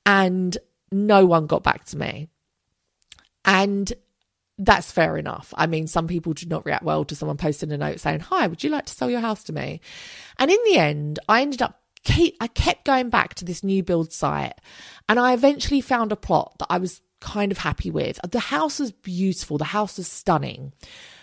and 0.04 0.56
no 0.90 1.24
one 1.24 1.46
got 1.46 1.62
back 1.62 1.84
to 1.86 1.96
me. 1.96 2.28
And 3.44 3.92
that's 4.60 4.92
fair 4.92 5.16
enough. 5.16 5.54
I 5.56 5.66
mean, 5.66 5.86
some 5.86 6.06
people 6.06 6.34
do 6.34 6.46
not 6.46 6.66
react 6.66 6.84
well 6.84 7.04
to 7.06 7.16
someone 7.16 7.38
posting 7.38 7.72
a 7.72 7.78
note 7.78 7.98
saying, 7.98 8.20
Hi, 8.20 8.46
would 8.46 8.62
you 8.62 8.70
like 8.70 8.86
to 8.86 8.94
sell 8.94 9.10
your 9.10 9.20
house 9.20 9.42
to 9.44 9.52
me? 9.52 9.80
And 10.38 10.50
in 10.50 10.58
the 10.66 10.76
end, 10.76 11.18
I 11.28 11.40
ended 11.40 11.62
up 11.62 11.80
keep, 12.04 12.36
I 12.40 12.46
kept 12.46 12.84
going 12.84 13.08
back 13.08 13.34
to 13.34 13.44
this 13.44 13.64
new 13.64 13.82
build 13.82 14.12
site 14.12 14.54
and 15.08 15.18
I 15.18 15.32
eventually 15.32 15.80
found 15.80 16.12
a 16.12 16.16
plot 16.16 16.56
that 16.58 16.66
I 16.70 16.78
was 16.78 17.00
kind 17.20 17.50
of 17.50 17.58
happy 17.58 17.90
with. 17.90 18.20
The 18.30 18.38
house 18.38 18.78
was 18.78 18.92
beautiful, 18.92 19.58
the 19.58 19.64
house 19.64 19.96
was 19.96 20.08
stunning. 20.08 20.72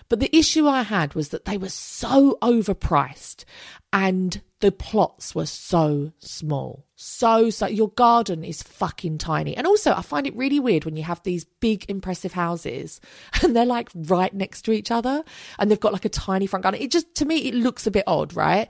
But 0.10 0.20
the 0.20 0.36
issue 0.36 0.68
I 0.68 0.84
had 0.84 1.16
was 1.16 1.30
that 1.30 1.46
they 1.46 1.58
were 1.58 1.70
so 1.70 2.38
overpriced 2.42 3.44
and 3.92 4.42
the 4.60 4.72
plots 4.72 5.36
were 5.36 5.46
so 5.46 6.12
small. 6.18 6.86
So, 6.96 7.50
so 7.52 7.68
your 7.68 7.90
garden 7.90 8.44
is 8.44 8.64
fucking 8.64 9.20
tiny. 9.20 9.56
And 9.56 9.68
also, 9.68 9.94
I 9.94 10.02
find 10.02 10.26
it 10.26 10.36
really 10.36 10.60
weird 10.60 10.84
when 10.84 10.96
you 10.96 11.04
have 11.04 11.22
these 11.24 11.46
big, 11.46 11.86
impressive 11.90 12.34
houses 12.34 13.00
and 13.44 13.56
they're 13.56 13.66
like 13.66 13.90
right 13.94 14.34
next 14.34 14.64
to 14.64 14.72
each 14.72 14.90
other 14.90 15.24
and 15.60 15.70
they've 15.70 15.80
got 15.80 15.94
like 15.94 16.06
a 16.06 16.10
tiny 16.10 16.48
front 16.48 16.64
garden. 16.64 16.82
It 16.82 16.92
just, 16.92 17.14
to 17.16 17.26
me, 17.26 17.48
it 17.48 17.54
looks 17.54 17.86
a 17.86 17.92
bit 17.92 18.06
odd, 18.08 18.36
right? 18.36 18.68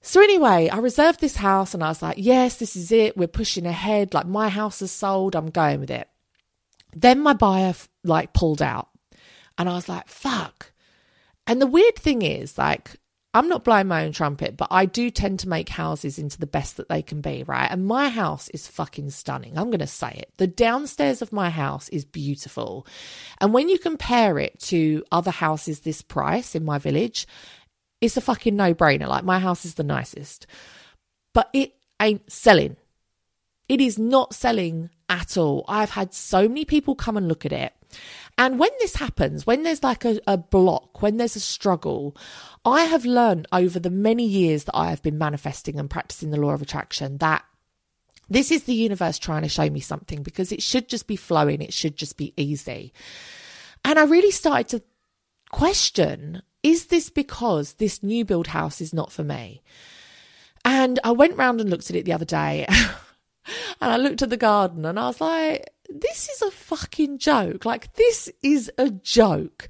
So 0.00 0.22
anyway, 0.22 0.68
I 0.68 0.78
reserved 0.78 1.20
this 1.20 1.36
house 1.36 1.74
and 1.74 1.82
I 1.82 1.88
was 1.88 2.00
like, 2.00 2.16
yes, 2.18 2.56
this 2.56 2.76
is 2.76 2.92
it. 2.92 3.16
We're 3.16 3.28
pushing 3.28 3.66
ahead. 3.66 4.14
Like 4.14 4.26
my 4.26 4.48
house 4.48 4.80
is 4.80 4.92
sold. 4.92 5.34
I'm 5.34 5.50
going 5.50 5.80
with 5.80 5.90
it. 5.90 6.08
Then 6.94 7.20
my 7.20 7.34
buyer 7.34 7.74
like 8.04 8.32
pulled 8.32 8.62
out 8.62 8.88
and 9.58 9.68
I 9.68 9.74
was 9.74 9.88
like, 9.88 10.08
fuck. 10.08 10.72
And 11.46 11.60
the 11.60 11.66
weird 11.66 11.96
thing 11.96 12.22
is, 12.22 12.58
like, 12.58 12.96
I'm 13.36 13.48
not 13.48 13.64
blowing 13.64 13.86
my 13.86 14.06
own 14.06 14.12
trumpet, 14.12 14.56
but 14.56 14.68
I 14.70 14.86
do 14.86 15.10
tend 15.10 15.40
to 15.40 15.48
make 15.48 15.68
houses 15.68 16.18
into 16.18 16.38
the 16.38 16.46
best 16.46 16.78
that 16.78 16.88
they 16.88 17.02
can 17.02 17.20
be, 17.20 17.42
right? 17.42 17.70
And 17.70 17.86
my 17.86 18.08
house 18.08 18.48
is 18.48 18.66
fucking 18.66 19.10
stunning. 19.10 19.58
I'm 19.58 19.66
going 19.66 19.80
to 19.80 19.86
say 19.86 20.08
it. 20.08 20.32
The 20.38 20.46
downstairs 20.46 21.20
of 21.20 21.34
my 21.34 21.50
house 21.50 21.90
is 21.90 22.06
beautiful. 22.06 22.86
And 23.38 23.52
when 23.52 23.68
you 23.68 23.78
compare 23.78 24.38
it 24.38 24.58
to 24.60 25.04
other 25.12 25.30
houses 25.30 25.80
this 25.80 26.00
price 26.00 26.54
in 26.54 26.64
my 26.64 26.78
village, 26.78 27.26
it's 28.00 28.16
a 28.16 28.22
fucking 28.22 28.56
no 28.56 28.72
brainer. 28.72 29.06
Like, 29.06 29.24
my 29.24 29.38
house 29.38 29.66
is 29.66 29.74
the 29.74 29.84
nicest, 29.84 30.46
but 31.34 31.50
it 31.52 31.74
ain't 32.00 32.32
selling. 32.32 32.76
It 33.68 33.82
is 33.82 33.98
not 33.98 34.34
selling 34.34 34.88
at 35.10 35.36
all. 35.36 35.66
I've 35.68 35.90
had 35.90 36.14
so 36.14 36.48
many 36.48 36.64
people 36.64 36.94
come 36.94 37.18
and 37.18 37.28
look 37.28 37.44
at 37.44 37.52
it. 37.52 37.74
And 38.38 38.58
when 38.58 38.70
this 38.80 38.96
happens, 38.96 39.46
when 39.46 39.62
there's 39.62 39.82
like 39.82 40.04
a, 40.04 40.20
a, 40.26 40.36
block, 40.36 41.00
when 41.00 41.16
there's 41.16 41.36
a 41.36 41.40
struggle, 41.40 42.14
I 42.64 42.82
have 42.82 43.06
learned 43.06 43.48
over 43.50 43.78
the 43.78 43.90
many 43.90 44.26
years 44.26 44.64
that 44.64 44.76
I 44.76 44.90
have 44.90 45.02
been 45.02 45.16
manifesting 45.16 45.78
and 45.78 45.88
practicing 45.88 46.30
the 46.30 46.40
law 46.40 46.52
of 46.52 46.60
attraction 46.60 47.18
that 47.18 47.44
This 48.28 48.50
is 48.50 48.64
the 48.64 48.74
universe 48.74 49.18
trying 49.18 49.42
to 49.42 49.48
show 49.48 49.70
me 49.70 49.80
something 49.80 50.22
because 50.22 50.52
it 50.52 50.62
should 50.62 50.88
just 50.88 51.06
be 51.06 51.16
flowing, 51.16 51.62
it 51.62 51.72
should 51.72 51.96
just 51.96 52.16
be 52.16 52.34
easy. 52.36 52.92
And 53.84 53.98
I 53.98 54.04
really 54.04 54.32
started 54.32 54.68
to 54.68 54.82
question 55.50 56.42
is 56.62 56.86
this 56.86 57.10
because 57.10 57.74
this 57.74 58.02
new 58.02 58.24
build 58.24 58.48
house 58.48 58.80
is 58.80 58.92
not 58.92 59.12
for 59.12 59.22
me? 59.22 59.62
And 60.64 60.98
I 61.04 61.12
went 61.12 61.36
round 61.36 61.60
and 61.60 61.70
looked 61.70 61.90
at 61.90 61.96
it 61.96 62.04
the 62.04 62.12
other 62.12 62.24
day 62.24 62.66
and 63.80 63.92
I 63.92 63.96
looked 63.96 64.22
at 64.22 64.30
the 64.30 64.36
garden 64.36 64.84
and 64.84 64.98
I 64.98 65.06
was 65.06 65.20
like, 65.20 65.70
this 65.88 66.28
is 66.28 66.42
a 66.42 66.50
fucking 66.96 67.18
joke. 67.18 67.64
Like, 67.64 67.92
this 67.94 68.30
is 68.42 68.70
a 68.78 68.90
joke. 68.90 69.68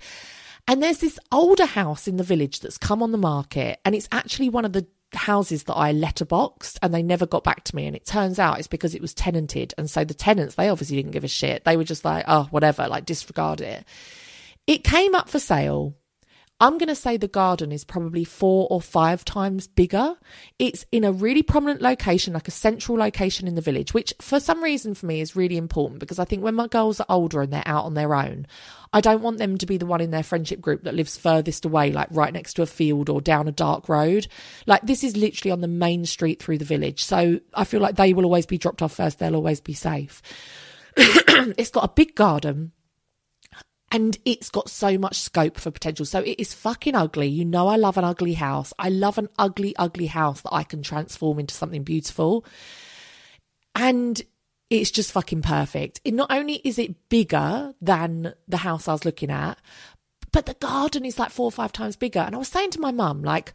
And 0.68 0.82
there's 0.82 0.98
this 0.98 1.18
older 1.32 1.66
house 1.66 2.08
in 2.08 2.16
the 2.16 2.24
village 2.24 2.60
that's 2.60 2.78
come 2.78 3.02
on 3.02 3.12
the 3.12 3.18
market, 3.18 3.80
and 3.84 3.94
it's 3.94 4.08
actually 4.12 4.48
one 4.48 4.64
of 4.64 4.72
the 4.72 4.86
houses 5.12 5.64
that 5.64 5.74
I 5.74 5.94
letterboxed 5.94 6.78
and 6.82 6.92
they 6.92 7.02
never 7.02 7.26
got 7.26 7.44
back 7.44 7.62
to 7.64 7.76
me. 7.76 7.86
And 7.86 7.94
it 7.94 8.04
turns 8.04 8.38
out 8.38 8.58
it's 8.58 8.66
because 8.66 8.94
it 8.94 9.00
was 9.00 9.14
tenanted. 9.14 9.72
And 9.78 9.88
so 9.88 10.04
the 10.04 10.14
tenants, 10.14 10.56
they 10.56 10.68
obviously 10.68 10.96
didn't 10.96 11.12
give 11.12 11.24
a 11.24 11.28
shit. 11.28 11.64
They 11.64 11.76
were 11.76 11.84
just 11.84 12.04
like, 12.04 12.24
oh, 12.26 12.48
whatever, 12.50 12.88
like 12.88 13.06
disregard 13.06 13.60
it. 13.60 13.84
It 14.66 14.82
came 14.82 15.14
up 15.14 15.28
for 15.28 15.38
sale 15.38 15.94
I'm 16.58 16.78
going 16.78 16.88
to 16.88 16.94
say 16.94 17.18
the 17.18 17.28
garden 17.28 17.70
is 17.70 17.84
probably 17.84 18.24
four 18.24 18.66
or 18.70 18.80
five 18.80 19.26
times 19.26 19.66
bigger. 19.66 20.16
It's 20.58 20.86
in 20.90 21.04
a 21.04 21.12
really 21.12 21.42
prominent 21.42 21.82
location, 21.82 22.32
like 22.32 22.48
a 22.48 22.52
central 22.52 22.96
location 22.96 23.46
in 23.46 23.56
the 23.56 23.60
village, 23.60 23.92
which 23.92 24.14
for 24.22 24.40
some 24.40 24.64
reason 24.64 24.94
for 24.94 25.04
me 25.04 25.20
is 25.20 25.36
really 25.36 25.58
important 25.58 26.00
because 26.00 26.18
I 26.18 26.24
think 26.24 26.42
when 26.42 26.54
my 26.54 26.66
girls 26.66 26.98
are 26.98 27.06
older 27.10 27.42
and 27.42 27.52
they're 27.52 27.62
out 27.66 27.84
on 27.84 27.92
their 27.92 28.14
own, 28.14 28.46
I 28.90 29.02
don't 29.02 29.20
want 29.20 29.36
them 29.36 29.58
to 29.58 29.66
be 29.66 29.76
the 29.76 29.84
one 29.84 30.00
in 30.00 30.12
their 30.12 30.22
friendship 30.22 30.62
group 30.62 30.84
that 30.84 30.94
lives 30.94 31.18
furthest 31.18 31.66
away, 31.66 31.92
like 31.92 32.08
right 32.10 32.32
next 32.32 32.54
to 32.54 32.62
a 32.62 32.66
field 32.66 33.10
or 33.10 33.20
down 33.20 33.48
a 33.48 33.52
dark 33.52 33.86
road. 33.90 34.26
Like 34.64 34.80
this 34.80 35.04
is 35.04 35.14
literally 35.14 35.52
on 35.52 35.60
the 35.60 35.68
main 35.68 36.06
street 36.06 36.42
through 36.42 36.56
the 36.56 36.64
village. 36.64 37.04
So 37.04 37.38
I 37.52 37.64
feel 37.64 37.80
like 37.80 37.96
they 37.96 38.14
will 38.14 38.24
always 38.24 38.46
be 38.46 38.56
dropped 38.56 38.80
off 38.80 38.94
first. 38.94 39.18
They'll 39.18 39.36
always 39.36 39.60
be 39.60 39.74
safe. 39.74 40.22
it's 40.96 41.70
got 41.70 41.84
a 41.84 41.92
big 41.94 42.14
garden 42.14 42.72
and 43.92 44.18
it's 44.24 44.50
got 44.50 44.68
so 44.68 44.98
much 44.98 45.20
scope 45.20 45.58
for 45.58 45.70
potential. 45.70 46.04
So 46.04 46.20
it 46.20 46.40
is 46.40 46.52
fucking 46.52 46.94
ugly. 46.94 47.28
You 47.28 47.44
know, 47.44 47.68
I 47.68 47.76
love 47.76 47.96
an 47.96 48.04
ugly 48.04 48.34
house. 48.34 48.72
I 48.78 48.88
love 48.88 49.16
an 49.16 49.28
ugly, 49.38 49.76
ugly 49.76 50.06
house 50.06 50.40
that 50.40 50.52
I 50.52 50.64
can 50.64 50.82
transform 50.82 51.38
into 51.38 51.54
something 51.54 51.84
beautiful. 51.84 52.44
And 53.74 54.20
it's 54.70 54.90
just 54.90 55.12
fucking 55.12 55.42
perfect. 55.42 56.00
It 56.04 56.14
not 56.14 56.32
only 56.32 56.54
is 56.64 56.78
it 56.78 57.08
bigger 57.08 57.74
than 57.80 58.34
the 58.48 58.56
house 58.58 58.88
I 58.88 58.92
was 58.92 59.04
looking 59.04 59.30
at, 59.30 59.58
but 60.32 60.46
the 60.46 60.54
garden 60.54 61.04
is 61.04 61.18
like 61.18 61.30
four 61.30 61.44
or 61.44 61.52
five 61.52 61.72
times 61.72 61.94
bigger. 61.94 62.20
And 62.20 62.34
I 62.34 62.38
was 62.38 62.48
saying 62.48 62.72
to 62.72 62.80
my 62.80 62.90
mum, 62.90 63.22
like, 63.22 63.54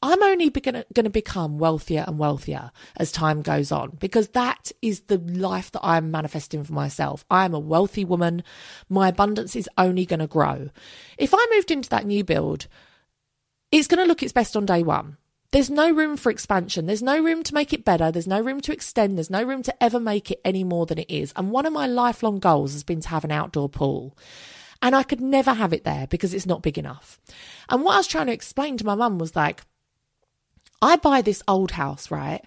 I'm 0.00 0.22
only 0.22 0.50
going 0.50 0.84
to 0.94 1.10
become 1.10 1.58
wealthier 1.58 2.04
and 2.06 2.18
wealthier 2.18 2.70
as 2.96 3.10
time 3.10 3.42
goes 3.42 3.72
on 3.72 3.96
because 3.98 4.28
that 4.28 4.70
is 4.80 5.00
the 5.02 5.18
life 5.18 5.72
that 5.72 5.84
I'm 5.84 6.12
manifesting 6.12 6.62
for 6.62 6.72
myself. 6.72 7.24
I 7.28 7.44
am 7.44 7.52
a 7.52 7.58
wealthy 7.58 8.04
woman. 8.04 8.44
My 8.88 9.08
abundance 9.08 9.56
is 9.56 9.68
only 9.76 10.06
going 10.06 10.20
to 10.20 10.28
grow. 10.28 10.70
If 11.16 11.34
I 11.34 11.46
moved 11.52 11.72
into 11.72 11.88
that 11.90 12.06
new 12.06 12.22
build, 12.22 12.68
it's 13.72 13.88
going 13.88 14.00
to 14.02 14.06
look 14.06 14.22
its 14.22 14.32
best 14.32 14.56
on 14.56 14.66
day 14.66 14.84
one. 14.84 15.16
There's 15.50 15.70
no 15.70 15.90
room 15.90 16.16
for 16.16 16.30
expansion. 16.30 16.86
There's 16.86 17.02
no 17.02 17.20
room 17.20 17.42
to 17.42 17.54
make 17.54 17.72
it 17.72 17.84
better. 17.84 18.12
There's 18.12 18.26
no 18.26 18.40
room 18.40 18.60
to 18.60 18.72
extend. 18.72 19.16
There's 19.16 19.30
no 19.30 19.42
room 19.42 19.62
to 19.62 19.82
ever 19.82 19.98
make 19.98 20.30
it 20.30 20.40
any 20.44 20.62
more 20.62 20.86
than 20.86 20.98
it 20.98 21.10
is. 21.10 21.32
And 21.34 21.50
one 21.50 21.66
of 21.66 21.72
my 21.72 21.86
lifelong 21.86 22.38
goals 22.38 22.72
has 22.74 22.84
been 22.84 23.00
to 23.00 23.08
have 23.08 23.24
an 23.24 23.32
outdoor 23.32 23.68
pool. 23.68 24.16
And 24.80 24.94
I 24.94 25.02
could 25.02 25.20
never 25.20 25.54
have 25.54 25.72
it 25.72 25.84
there 25.84 26.06
because 26.06 26.34
it's 26.34 26.46
not 26.46 26.62
big 26.62 26.78
enough. 26.78 27.18
And 27.68 27.82
what 27.82 27.94
I 27.94 27.96
was 27.96 28.06
trying 28.06 28.26
to 28.26 28.32
explain 28.32 28.76
to 28.76 28.86
my 28.86 28.94
mum 28.94 29.18
was 29.18 29.34
like, 29.34 29.62
I 30.80 30.96
buy 30.96 31.22
this 31.22 31.42
old 31.48 31.72
house, 31.72 32.10
right? 32.10 32.44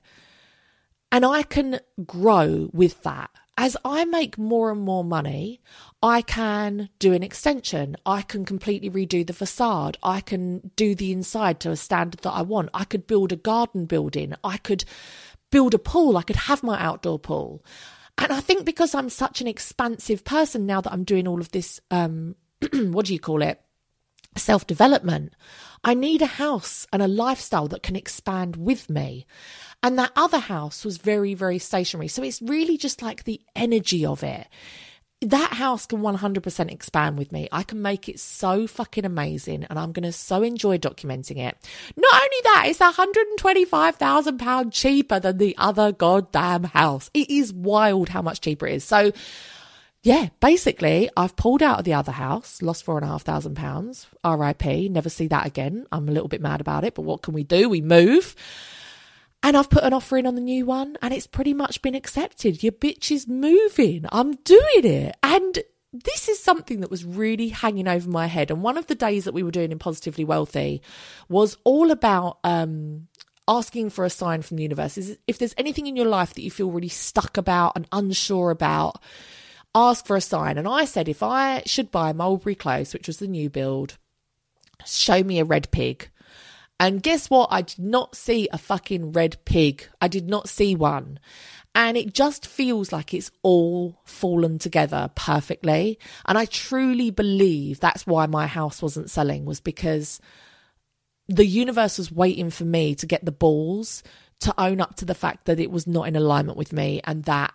And 1.12 1.26
I 1.26 1.44
can 1.44 1.80
grow 2.06 2.70
with 2.74 3.04
that. 3.04 3.30
As 3.58 3.76
I 3.84 4.06
make 4.06 4.38
more 4.38 4.72
and 4.72 4.82
more 4.82 5.04
money, 5.04 5.62
I 6.02 6.22
can 6.22 6.90
do 7.00 7.14
an 7.14 7.22
extension. 7.22 7.98
I 8.06 8.22
can 8.22 8.46
completely 8.46 8.90
redo 8.90 9.28
the 9.28 9.34
facade. 9.34 9.98
I 10.02 10.22
can 10.22 10.72
do 10.76 10.96
the 10.96 11.12
inside 11.12 11.60
to 11.60 11.72
a 11.72 11.76
standard 11.76 12.22
that 12.22 12.32
I 12.32 12.42
want. 12.42 12.70
I 12.74 12.86
could 12.86 13.08
build 13.08 13.32
a 13.32 13.36
garden 13.36 13.86
building. 13.86 14.34
I 14.44 14.58
could 14.58 14.86
build 15.52 15.74
a 15.74 15.80
pool. 15.80 16.18
I 16.18 16.24
could 16.24 16.38
have 16.38 16.64
my 16.64 16.82
outdoor 16.82 17.20
pool. 17.20 17.64
And 18.18 18.32
I 18.32 18.40
think 18.40 18.66
because 18.66 18.96
I'm 18.96 19.10
such 19.10 19.42
an 19.42 19.48
expansive 19.48 20.24
person 20.24 20.66
now 20.66 20.82
that 20.82 20.94
I'm 20.94 21.04
doing 21.04 21.28
all 21.28 21.42
of 21.42 21.52
this, 21.52 21.80
um, 21.92 22.36
what 22.74 23.06
do 23.06 23.14
you 23.14 23.20
call 23.20 23.42
it? 23.42 23.62
Self 24.36 24.66
development. 24.66 25.34
I 25.84 25.94
need 25.94 26.22
a 26.22 26.28
house 26.28 26.88
and 26.94 27.02
a 27.02 27.08
lifestyle 27.08 27.68
that 27.70 27.84
can 27.84 27.96
expand 27.96 28.56
with 28.56 28.90
me. 28.90 29.26
And 29.84 29.98
that 29.98 30.12
other 30.16 30.40
house 30.40 30.86
was 30.86 30.98
very, 30.98 31.34
very 31.34 31.58
stationary. 31.58 32.08
So 32.08 32.22
it's 32.22 32.42
really 32.42 32.78
just 32.78 33.02
like 33.02 33.24
the 33.24 33.42
energy 33.56 34.06
of 34.06 34.24
it. 34.24 34.48
That 35.22 35.54
house 35.54 35.86
can 35.86 36.02
100% 36.02 36.72
expand 36.72 37.18
with 37.18 37.32
me. 37.32 37.48
I 37.52 37.64
can 37.64 37.82
make 37.82 38.10
it 38.10 38.20
so 38.20 38.68
fucking 38.68 39.06
amazing 39.06 39.66
and 39.66 39.78
I'm 39.78 39.92
going 39.92 40.04
to 40.04 40.12
so 40.12 40.42
enjoy 40.42 40.78
documenting 40.80 41.38
it. 41.38 41.58
Not 41.96 42.14
only 42.14 42.38
that, 42.44 42.66
it's 42.68 42.80
£125,000 42.80 44.72
cheaper 44.72 45.20
than 45.20 45.38
the 45.38 45.56
other 45.58 45.92
goddamn 45.92 46.64
house. 46.64 47.12
It 47.14 47.30
is 47.30 47.54
wild 47.54 48.10
how 48.10 48.24
much 48.24 48.42
cheaper 48.42 48.66
it 48.66 48.76
is. 48.76 48.84
So 48.84 49.12
yeah, 50.04 50.30
basically, 50.40 51.10
I've 51.16 51.36
pulled 51.36 51.62
out 51.62 51.80
of 51.80 51.86
the 51.86 51.94
other 51.94 52.12
house, 52.12 52.62
lost 52.62 52.84
four 52.84 52.98
and 52.98 53.06
a 53.06 53.08
half 53.08 53.22
thousand 53.22 53.56
pounds. 53.56 54.08
RIP, 54.26 54.66
never 54.90 55.10
see 55.10 55.28
that 55.28 55.46
again. 55.46 55.86
I'm 55.92 56.10
a 56.10 56.12
little 56.12 56.28
bit 56.28 56.42
mad 56.42 56.60
about 56.60 56.84
it, 56.84 56.96
but 56.96 57.04
what 57.04 57.22
can 57.22 57.36
we 57.36 57.44
do? 57.44 57.70
We 57.70 57.82
move. 57.82 58.36
And 59.44 59.56
I've 59.56 59.70
put 59.70 59.84
an 59.84 59.94
offer 59.94 60.18
in 60.18 60.26
on 60.26 60.36
the 60.36 60.42
new 60.42 60.66
one, 60.66 60.98
and 61.04 61.14
it's 61.14 61.28
pretty 61.28 61.54
much 61.54 61.82
been 61.84 61.94
accepted. 61.94 62.64
Your 62.64 62.72
bitch 62.72 63.12
is 63.12 63.28
moving. 63.28 64.06
I'm 64.12 64.34
doing 64.38 64.86
it. 64.86 65.16
And 65.22 65.60
this 65.94 66.30
is 66.30 66.42
something 66.42 66.80
that 66.80 66.92
was 66.92 67.06
really 67.06 67.50
hanging 67.50 67.88
over 67.88 68.10
my 68.10 68.26
head. 68.26 68.50
And 68.50 68.64
one 68.64 68.78
of 68.78 68.88
the 68.88 68.96
days 68.96 69.26
that 69.26 69.34
we 69.34 69.44
were 69.44 69.52
doing 69.52 69.72
in 69.72 69.80
Positively 69.80 70.26
Wealthy 70.26 70.82
was 71.30 71.58
all 71.64 71.92
about 71.92 72.40
um, 72.44 73.08
asking 73.48 73.92
for 73.92 74.06
a 74.06 74.10
sign 74.10 74.42
from 74.42 74.58
the 74.58 74.64
universe. 74.64 74.98
Is 74.98 75.18
if 75.28 75.38
there's 75.38 75.56
anything 75.58 75.86
in 75.86 75.96
your 75.96 76.08
life 76.08 76.34
that 76.34 76.44
you 76.44 76.50
feel 76.50 76.72
really 76.72 76.88
stuck 76.88 77.38
about 77.38 77.74
and 77.76 77.88
unsure 77.92 78.52
about 78.52 79.02
ask 79.74 80.06
for 80.06 80.16
a 80.16 80.22
sign. 80.22 80.58
And 80.58 80.68
I 80.68 80.86
said, 80.86 81.08
if 81.08 81.24
I 81.24 81.64
should 81.66 81.92
buy 81.92 82.14
Mulberry 82.14 82.56
Close, 82.56 82.94
which 82.94 83.08
was 83.08 83.18
the 83.18 83.28
new 83.28 83.50
build, 83.50 83.98
show 84.86 85.24
me 85.24 85.40
a 85.40 85.46
red 85.46 85.72
pig. 85.72 86.10
And 86.80 87.04
guess 87.04 87.30
what? 87.30 87.50
I 87.52 87.62
did 87.62 87.80
not 87.80 88.16
see 88.16 88.50
a 88.52 88.58
fucking 88.58 89.12
red 89.12 89.38
pig. 89.46 89.88
I 90.02 90.08
did 90.08 90.28
not 90.28 90.50
see 90.50 90.76
one. 90.76 91.20
And 91.74 91.96
it 91.96 92.14
just 92.14 92.46
feels 92.46 92.92
like 92.92 93.14
it's 93.14 93.32
all 93.44 94.02
fallen 94.04 94.60
together 94.60 95.10
perfectly. 95.16 96.00
And 96.26 96.38
I 96.38 96.46
truly 96.46 97.12
believe 97.12 97.80
that's 97.80 98.06
why 98.06 98.26
my 98.26 98.48
house 98.48 98.82
wasn't 98.82 99.10
selling, 99.10 99.46
was 99.46 99.62
because 99.62 100.20
the 101.28 101.46
universe 101.46 101.98
was 101.98 102.12
waiting 102.12 102.50
for 102.50 102.66
me 102.66 102.96
to 102.96 103.06
get 103.06 103.24
the 103.24 103.32
balls 103.32 104.04
to 104.42 104.54
own 104.60 104.82
up 104.82 104.96
to 104.96 105.06
the 105.06 105.16
fact 105.16 105.46
that 105.46 105.60
it 105.60 105.72
was 105.72 105.88
not 105.88 106.08
in 106.08 106.16
alignment 106.16 106.58
with 106.58 106.74
me 106.74 107.00
and 107.06 107.24
that 107.24 107.54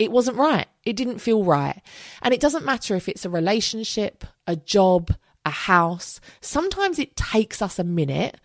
it 0.00 0.10
wasn't 0.10 0.38
right. 0.38 0.66
It 0.82 0.96
didn't 0.96 1.18
feel 1.18 1.44
right. 1.44 1.78
And 2.22 2.32
it 2.32 2.40
doesn't 2.40 2.64
matter 2.64 2.96
if 2.96 3.06
it's 3.06 3.26
a 3.26 3.30
relationship, 3.30 4.24
a 4.46 4.56
job, 4.56 5.14
a 5.44 5.50
house. 5.50 6.22
Sometimes 6.40 6.98
it 6.98 7.16
takes 7.16 7.60
us 7.60 7.78
a 7.78 7.84
minute 7.84 8.38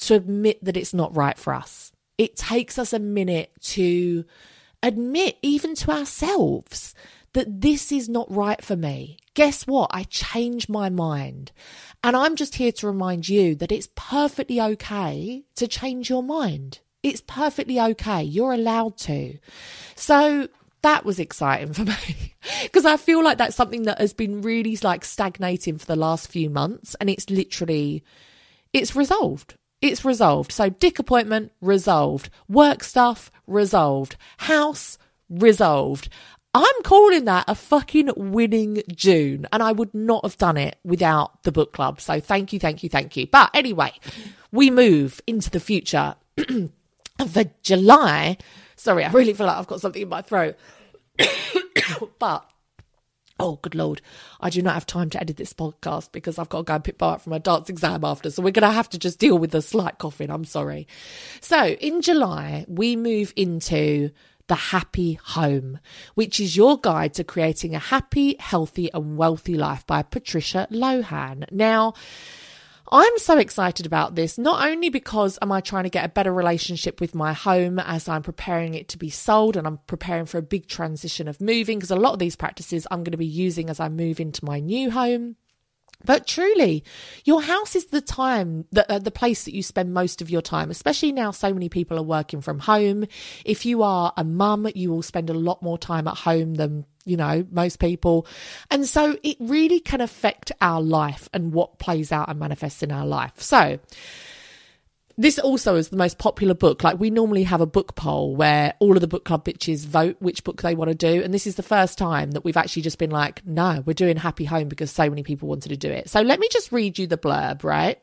to 0.00 0.14
admit 0.14 0.62
that 0.62 0.76
it's 0.76 0.92
not 0.92 1.16
right 1.16 1.38
for 1.38 1.54
us. 1.54 1.92
It 2.18 2.36
takes 2.36 2.78
us 2.78 2.92
a 2.92 2.98
minute 2.98 3.52
to 3.62 4.26
admit, 4.82 5.38
even 5.40 5.74
to 5.76 5.92
ourselves, 5.92 6.94
that 7.32 7.62
this 7.62 7.90
is 7.90 8.10
not 8.10 8.30
right 8.30 8.62
for 8.62 8.76
me. 8.76 9.16
Guess 9.32 9.66
what? 9.66 9.90
I 9.94 10.02
changed 10.02 10.68
my 10.68 10.90
mind. 10.90 11.52
And 12.04 12.18
I'm 12.18 12.36
just 12.36 12.56
here 12.56 12.72
to 12.72 12.86
remind 12.86 13.30
you 13.30 13.54
that 13.54 13.72
it's 13.72 13.88
perfectly 13.96 14.60
okay 14.60 15.44
to 15.56 15.66
change 15.66 16.10
your 16.10 16.22
mind. 16.22 16.80
It's 17.02 17.22
perfectly 17.22 17.80
okay. 17.80 18.22
You're 18.22 18.52
allowed 18.52 18.98
to. 18.98 19.38
So 19.94 20.48
that 20.82 21.04
was 21.04 21.18
exciting 21.18 21.72
for 21.72 21.84
me 21.84 22.34
because 22.62 22.84
I 22.84 22.96
feel 22.96 23.22
like 23.22 23.38
that's 23.38 23.56
something 23.56 23.82
that 23.82 24.00
has 24.00 24.12
been 24.12 24.42
really 24.42 24.76
like 24.82 25.04
stagnating 25.04 25.78
for 25.78 25.86
the 25.86 25.96
last 25.96 26.28
few 26.30 26.50
months 26.50 26.94
and 27.00 27.10
it's 27.10 27.30
literally 27.30 28.04
it's 28.72 28.94
resolved. 28.94 29.54
It's 29.80 30.04
resolved. 30.04 30.52
So 30.52 30.68
dick 30.68 30.98
appointment 30.98 31.52
resolved. 31.60 32.30
Work 32.48 32.82
stuff 32.82 33.30
resolved. 33.46 34.16
House 34.38 34.98
resolved. 35.30 36.08
I'm 36.54 36.82
calling 36.82 37.26
that 37.26 37.44
a 37.46 37.54
fucking 37.54 38.10
winning 38.16 38.82
June 38.92 39.46
and 39.52 39.62
I 39.62 39.72
would 39.72 39.94
not 39.94 40.24
have 40.24 40.38
done 40.38 40.56
it 40.56 40.78
without 40.82 41.42
the 41.42 41.52
book 41.52 41.72
club. 41.72 42.00
So 42.00 42.20
thank 42.20 42.52
you, 42.52 42.58
thank 42.58 42.82
you, 42.82 42.88
thank 42.88 43.16
you. 43.16 43.26
But 43.26 43.50
anyway, 43.54 43.92
we 44.50 44.70
move 44.70 45.20
into 45.26 45.50
the 45.50 45.60
future 45.60 46.16
for 47.28 47.44
July 47.62 48.38
Sorry, 48.78 49.04
I 49.04 49.10
really 49.10 49.34
feel 49.34 49.46
like 49.46 49.56
I've 49.56 49.66
got 49.66 49.80
something 49.80 50.02
in 50.02 50.08
my 50.08 50.22
throat. 50.22 50.56
but 52.18 52.48
Oh, 53.40 53.56
good 53.62 53.76
lord. 53.76 54.00
I 54.40 54.50
do 54.50 54.62
not 54.62 54.74
have 54.74 54.86
time 54.86 55.10
to 55.10 55.20
edit 55.20 55.36
this 55.36 55.52
podcast 55.52 56.10
because 56.10 56.38
I've 56.38 56.48
got 56.48 56.58
to 56.58 56.64
go 56.64 56.74
and 56.74 56.82
pick 56.82 56.98
Bar 56.98 57.14
up 57.14 57.20
for 57.20 57.30
my 57.30 57.38
dance 57.38 57.68
exam 57.68 58.04
after. 58.04 58.30
So 58.30 58.42
we're 58.42 58.50
going 58.50 58.68
to 58.68 58.74
have 58.74 58.88
to 58.90 58.98
just 58.98 59.20
deal 59.20 59.38
with 59.38 59.52
the 59.52 59.62
slight 59.62 59.98
coughing. 59.98 60.30
I'm 60.30 60.44
sorry. 60.44 60.88
So 61.40 61.66
in 61.66 62.02
July, 62.02 62.64
we 62.66 62.96
move 62.96 63.32
into 63.36 64.10
The 64.48 64.56
Happy 64.56 65.20
Home, 65.22 65.78
which 66.16 66.40
is 66.40 66.56
your 66.56 66.80
guide 66.80 67.14
to 67.14 67.22
creating 67.22 67.76
a 67.76 67.80
happy, 67.80 68.34
healthy, 68.40 68.90
and 68.92 69.16
wealthy 69.16 69.56
life 69.56 69.86
by 69.86 70.02
Patricia 70.02 70.66
Lohan. 70.72 71.44
Now, 71.52 71.94
I'm 72.90 73.18
so 73.18 73.38
excited 73.38 73.86
about 73.86 74.14
this, 74.14 74.38
not 74.38 74.66
only 74.66 74.88
because 74.88 75.38
am 75.42 75.52
I 75.52 75.60
trying 75.60 75.84
to 75.84 75.90
get 75.90 76.04
a 76.04 76.08
better 76.08 76.32
relationship 76.32 77.00
with 77.00 77.14
my 77.14 77.32
home 77.32 77.78
as 77.78 78.08
I'm 78.08 78.22
preparing 78.22 78.74
it 78.74 78.88
to 78.88 78.98
be 78.98 79.10
sold 79.10 79.56
and 79.56 79.66
I'm 79.66 79.78
preparing 79.86 80.26
for 80.26 80.38
a 80.38 80.42
big 80.42 80.68
transition 80.68 81.28
of 81.28 81.40
moving, 81.40 81.78
because 81.78 81.90
a 81.90 81.96
lot 81.96 82.14
of 82.14 82.18
these 82.18 82.36
practices 82.36 82.86
I'm 82.90 83.04
going 83.04 83.12
to 83.12 83.18
be 83.18 83.26
using 83.26 83.68
as 83.68 83.80
I 83.80 83.88
move 83.88 84.20
into 84.20 84.44
my 84.44 84.60
new 84.60 84.90
home. 84.90 85.36
But 86.04 86.28
truly, 86.28 86.84
your 87.24 87.42
house 87.42 87.74
is 87.74 87.86
the 87.86 88.00
time, 88.00 88.66
the, 88.70 88.90
uh, 88.90 89.00
the 89.00 89.10
place 89.10 89.44
that 89.44 89.54
you 89.54 89.64
spend 89.64 89.92
most 89.92 90.22
of 90.22 90.30
your 90.30 90.42
time, 90.42 90.70
especially 90.70 91.10
now 91.10 91.32
so 91.32 91.52
many 91.52 91.68
people 91.68 91.98
are 91.98 92.04
working 92.04 92.40
from 92.40 92.60
home. 92.60 93.04
If 93.44 93.66
you 93.66 93.82
are 93.82 94.12
a 94.16 94.22
mum, 94.22 94.68
you 94.76 94.90
will 94.90 95.02
spend 95.02 95.28
a 95.28 95.34
lot 95.34 95.60
more 95.60 95.76
time 95.76 96.06
at 96.06 96.18
home 96.18 96.54
than, 96.54 96.86
you 97.08 97.16
know, 97.16 97.46
most 97.50 97.78
people. 97.78 98.26
And 98.70 98.86
so 98.86 99.16
it 99.22 99.36
really 99.40 99.80
can 99.80 100.00
affect 100.00 100.52
our 100.60 100.80
life 100.80 101.28
and 101.32 101.52
what 101.52 101.78
plays 101.78 102.12
out 102.12 102.28
and 102.28 102.38
manifests 102.38 102.82
in 102.82 102.92
our 102.92 103.06
life. 103.06 103.40
So, 103.40 103.78
this 105.20 105.36
also 105.40 105.74
is 105.74 105.88
the 105.88 105.96
most 105.96 106.18
popular 106.18 106.54
book. 106.54 106.84
Like 106.84 107.00
we 107.00 107.10
normally 107.10 107.42
have 107.42 107.60
a 107.60 107.66
book 107.66 107.96
poll 107.96 108.36
where 108.36 108.74
all 108.78 108.94
of 108.94 109.00
the 109.00 109.08
book 109.08 109.24
club 109.24 109.44
bitches 109.44 109.84
vote 109.84 110.16
which 110.20 110.44
book 110.44 110.62
they 110.62 110.76
want 110.76 110.90
to 110.90 110.94
do. 110.94 111.24
And 111.24 111.34
this 111.34 111.44
is 111.44 111.56
the 111.56 111.62
first 111.64 111.98
time 111.98 112.30
that 112.30 112.44
we've 112.44 112.56
actually 112.56 112.82
just 112.82 112.98
been 112.98 113.10
like, 113.10 113.44
no, 113.44 113.82
we're 113.84 113.94
doing 113.94 114.16
Happy 114.16 114.44
Home 114.44 114.68
because 114.68 114.92
so 114.92 115.10
many 115.10 115.24
people 115.24 115.48
wanted 115.48 115.70
to 115.70 115.76
do 115.76 115.90
it. 115.90 116.08
So 116.08 116.22
let 116.22 116.38
me 116.38 116.46
just 116.52 116.70
read 116.70 117.00
you 117.00 117.08
the 117.08 117.18
blurb, 117.18 117.64
right? 117.64 118.00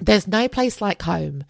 There's 0.00 0.26
no 0.26 0.48
place 0.48 0.80
like 0.80 1.02
home. 1.02 1.44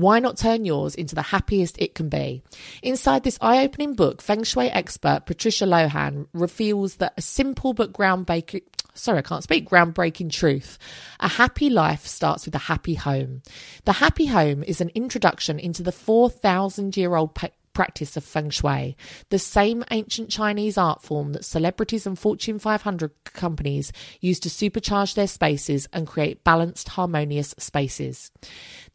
Why 0.00 0.18
not 0.18 0.38
turn 0.38 0.64
yours 0.64 0.94
into 0.94 1.14
the 1.14 1.20
happiest 1.20 1.76
it 1.78 1.94
can 1.94 2.08
be? 2.08 2.42
Inside 2.82 3.22
this 3.22 3.36
eye 3.42 3.62
opening 3.62 3.94
book, 3.94 4.22
Feng 4.22 4.44
Shui 4.44 4.70
expert 4.70 5.26
Patricia 5.26 5.66
Lohan 5.66 6.26
reveals 6.32 6.96
that 6.96 7.12
a 7.18 7.20
simple 7.20 7.74
but 7.74 7.92
groundbreaking, 7.92 8.62
sorry, 8.94 9.18
I 9.18 9.22
can't 9.22 9.42
speak, 9.42 9.68
groundbreaking 9.68 10.32
truth. 10.32 10.78
A 11.20 11.28
happy 11.28 11.68
life 11.68 12.06
starts 12.06 12.46
with 12.46 12.54
a 12.54 12.58
happy 12.58 12.94
home. 12.94 13.42
The 13.84 13.92
happy 13.92 14.24
home 14.24 14.62
is 14.62 14.80
an 14.80 14.90
introduction 14.94 15.58
into 15.58 15.82
the 15.82 15.92
4,000 15.92 16.96
year 16.96 17.14
old 17.14 17.34
practice 17.72 18.16
of 18.16 18.24
feng 18.24 18.50
shui, 18.50 18.96
the 19.28 19.38
same 19.38 19.84
ancient 19.90 20.30
Chinese 20.30 20.76
art 20.76 21.02
form 21.02 21.32
that 21.32 21.44
celebrities 21.44 22.06
and 22.06 22.18
Fortune 22.18 22.58
500 22.58 23.10
companies 23.24 23.92
use 24.20 24.40
to 24.40 24.48
supercharge 24.48 25.14
their 25.14 25.26
spaces 25.26 25.88
and 25.92 26.06
create 26.06 26.44
balanced, 26.44 26.90
harmonious 26.90 27.54
spaces. 27.58 28.30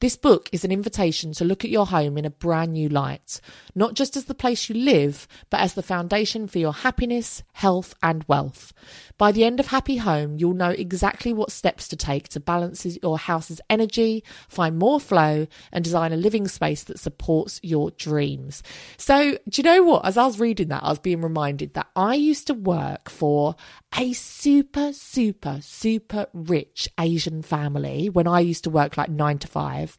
This 0.02 0.18
book 0.18 0.50
is 0.52 0.66
an 0.66 0.74
invitation 0.74 1.32
to 1.34 1.46
look 1.46 1.64
at 1.64 1.72
your 1.72 1.86
home 1.86 2.18
in 2.18 2.26
a 2.26 2.30
brand 2.30 2.74
new 2.74 2.90
light, 2.90 3.40
not 3.76 3.94
just 3.94 4.18
as 4.18 4.26
the 4.26 4.36
place 4.36 4.68
you 4.68 4.76
live, 4.76 5.26
but 5.50 5.62
as 5.62 5.74
the 5.74 5.82
foundation 5.82 6.48
for 6.48 6.60
your 6.60 6.74
happiness, 6.74 7.44
health, 7.54 7.96
and 8.04 8.26
wealth. 8.28 8.74
By 9.18 9.32
the 9.32 9.46
end 9.46 9.62
of 9.62 9.68
Happy 9.68 9.96
Home, 9.98 10.38
you'll 10.38 10.54
know 10.54 10.72
exactly 10.72 11.32
what 11.32 11.52
steps 11.52 11.88
to 11.88 11.96
take 11.96 12.28
to 12.30 12.42
balance 12.42 12.86
your 13.02 13.18
house's 13.18 13.62
energy, 13.70 14.24
find 14.50 14.78
more 14.78 15.00
flow, 15.00 15.48
and 15.72 15.84
design 15.84 16.12
a 16.12 16.18
living 16.18 16.50
space 16.50 16.84
that 16.84 17.00
supports 17.00 17.62
your 17.64 17.92
dreams. 17.92 18.62
So, 18.98 19.38
do 19.48 19.62
you 19.62 19.64
know 19.64 19.84
what? 19.84 20.06
As 20.06 20.18
I 20.18 20.26
was 20.26 20.40
reading 20.42 20.68
that, 20.68 20.84
I 20.84 20.90
was 20.90 21.00
being 21.00 21.22
reminded 21.22 21.74
that 21.76 21.88
I 21.96 22.16
used 22.16 22.48
to 22.48 22.54
work 22.54 23.10
for 23.10 23.56
a 23.98 24.12
super, 24.12 24.92
super, 24.92 25.60
super 25.62 26.28
rich 26.34 26.90
Asian 27.00 27.42
family 27.42 28.10
when 28.10 28.28
I 28.28 28.42
used 28.42 28.66
to 28.66 28.70
work 28.70 28.98
like 28.98 29.10
nine 29.10 29.40
to 29.40 29.48
five. 29.48 29.95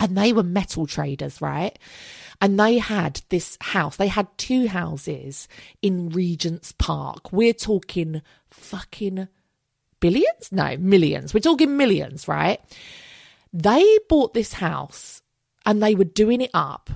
And 0.00 0.16
they 0.16 0.32
were 0.32 0.42
metal 0.42 0.86
traders, 0.86 1.40
right? 1.40 1.78
And 2.40 2.58
they 2.58 2.78
had 2.78 3.22
this 3.28 3.56
house, 3.60 3.96
they 3.96 4.08
had 4.08 4.26
two 4.36 4.66
houses 4.66 5.48
in 5.82 6.10
Regent's 6.10 6.72
Park. 6.72 7.32
We're 7.32 7.52
talking 7.52 8.22
fucking 8.50 9.28
billions? 10.00 10.50
No, 10.52 10.76
millions. 10.76 11.32
We're 11.32 11.40
talking 11.40 11.76
millions, 11.76 12.28
right? 12.28 12.60
They 13.52 13.98
bought 14.08 14.34
this 14.34 14.54
house 14.54 15.22
and 15.64 15.82
they 15.82 15.94
were 15.94 16.04
doing 16.04 16.40
it 16.40 16.50
up. 16.52 16.90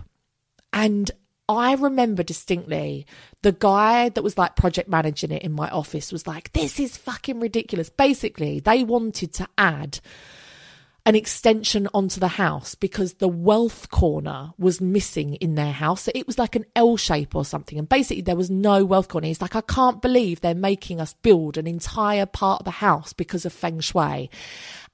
And 0.73 1.11
I 1.49 1.75
remember 1.75 2.23
distinctly 2.23 3.07
the 3.43 3.53
guy 3.53 4.11
that 4.11 4.23
was 4.23 4.37
like 4.37 4.57
project 4.57 4.89
managing 4.89 5.31
it 5.31 5.43
in 5.43 5.53
my 5.53 5.71
office 5.71 6.13
was 6.13 6.27
like, 6.27 6.53
this 6.53 6.79
is 6.79 6.97
fucking 6.99 7.41
ridiculous. 7.41 7.89
Basically, 7.89 8.61
they 8.61 8.85
wanted 8.85 9.33
to 9.35 9.49
add 9.57 10.01
an 11.09 11.15
extension 11.15 11.89
onto 11.95 12.21
the 12.21 12.29
house 12.29 12.75
because 12.75 13.15
the 13.15 13.29
wealth 13.29 13.91
corner 13.91 14.51
was 14.59 14.79
missing 14.79 15.37
in 15.37 15.55
their 15.55 15.73
house. 15.73 16.03
So 16.03 16.13
it 16.15 16.27
was 16.27 16.39
like 16.39 16.55
an 16.55 16.67
L 16.77 16.99
shape 16.99 17.35
or 17.35 17.47
something. 17.47 17.79
And 17.79 17.89
basically, 17.89 18.21
there 18.21 18.37
was 18.37 18.51
no 18.51 18.85
wealth 18.85 19.09
corner. 19.09 19.27
He's 19.27 19.41
like, 19.41 19.57
I 19.57 19.63
can't 19.63 20.03
believe 20.03 20.43
they're 20.43 20.55
making 20.55 21.01
us 21.01 21.15
build 21.15 21.57
an 21.57 21.67
entire 21.67 22.27
part 22.27 22.61
of 22.61 22.67
the 22.67 22.73
house 22.73 23.15
because 23.15 23.47
of 23.47 23.55
feng 23.55 23.81
shui. 23.81 24.29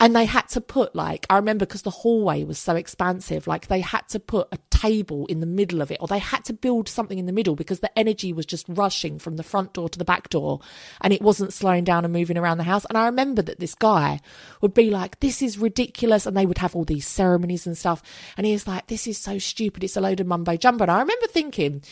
And 0.01 0.15
they 0.15 0.25
had 0.25 0.49
to 0.51 0.61
put 0.61 0.95
like, 0.95 1.27
I 1.31 1.37
remember 1.37 1.67
because 1.67 1.83
the 1.83 1.91
hallway 1.91 2.45
was 2.45 2.59
so 2.59 2.77
expansive, 2.77 3.47
like 3.47 3.69
they 3.69 3.81
had 3.81 4.09
to 4.09 4.21
put 4.21 4.49
a 4.53 4.59
table 4.71 5.27
in 5.27 5.41
the 5.41 5.47
middle 5.47 5.81
of 5.81 5.91
it, 5.91 5.99
or 6.01 6.09
they 6.09 6.19
had 6.19 6.45
to 6.47 6.53
build 6.53 6.89
something 6.89 7.19
in 7.19 7.27
the 7.27 7.33
middle 7.33 7.55
because 7.55 7.81
the 7.81 7.99
energy 7.99 8.33
was 8.33 8.47
just 8.47 8.67
rushing 8.69 9.19
from 9.19 9.37
the 9.37 9.43
front 9.43 9.73
door 9.73 9.89
to 9.89 9.99
the 9.99 10.05
back 10.05 10.29
door 10.31 10.61
and 11.01 11.13
it 11.13 11.23
wasn't 11.23 11.53
slowing 11.53 11.85
down 11.85 12.05
and 12.05 12.13
moving 12.13 12.37
around 12.37 12.59
the 12.59 12.65
house. 12.65 12.85
And 12.87 12.99
I 12.99 13.07
remember 13.07 13.43
that 13.43 13.61
this 13.61 13.75
guy 13.75 14.21
would 14.61 14.75
be 14.75 14.91
like, 14.91 15.21
this 15.21 15.43
is 15.43 15.59
ridiculous. 15.59 16.27
And 16.27 16.37
they 16.37 16.47
would 16.47 16.59
have 16.59 16.75
all 16.75 16.85
these 16.85 17.07
ceremonies 17.07 17.67
and 17.67 17.77
stuff. 17.77 18.03
And 18.37 18.47
he 18.47 18.53
was 18.53 18.67
like, 18.67 18.87
this 18.89 19.07
is 19.07 19.19
so 19.19 19.39
stupid. 19.39 19.85
It's 19.85 19.97
a 19.97 20.01
load 20.01 20.21
of 20.21 20.27
mumbo 20.27 20.57
jumbo. 20.57 20.85
And 20.85 20.91
I 20.91 21.01
remember 21.01 21.27
thinking, 21.27 21.83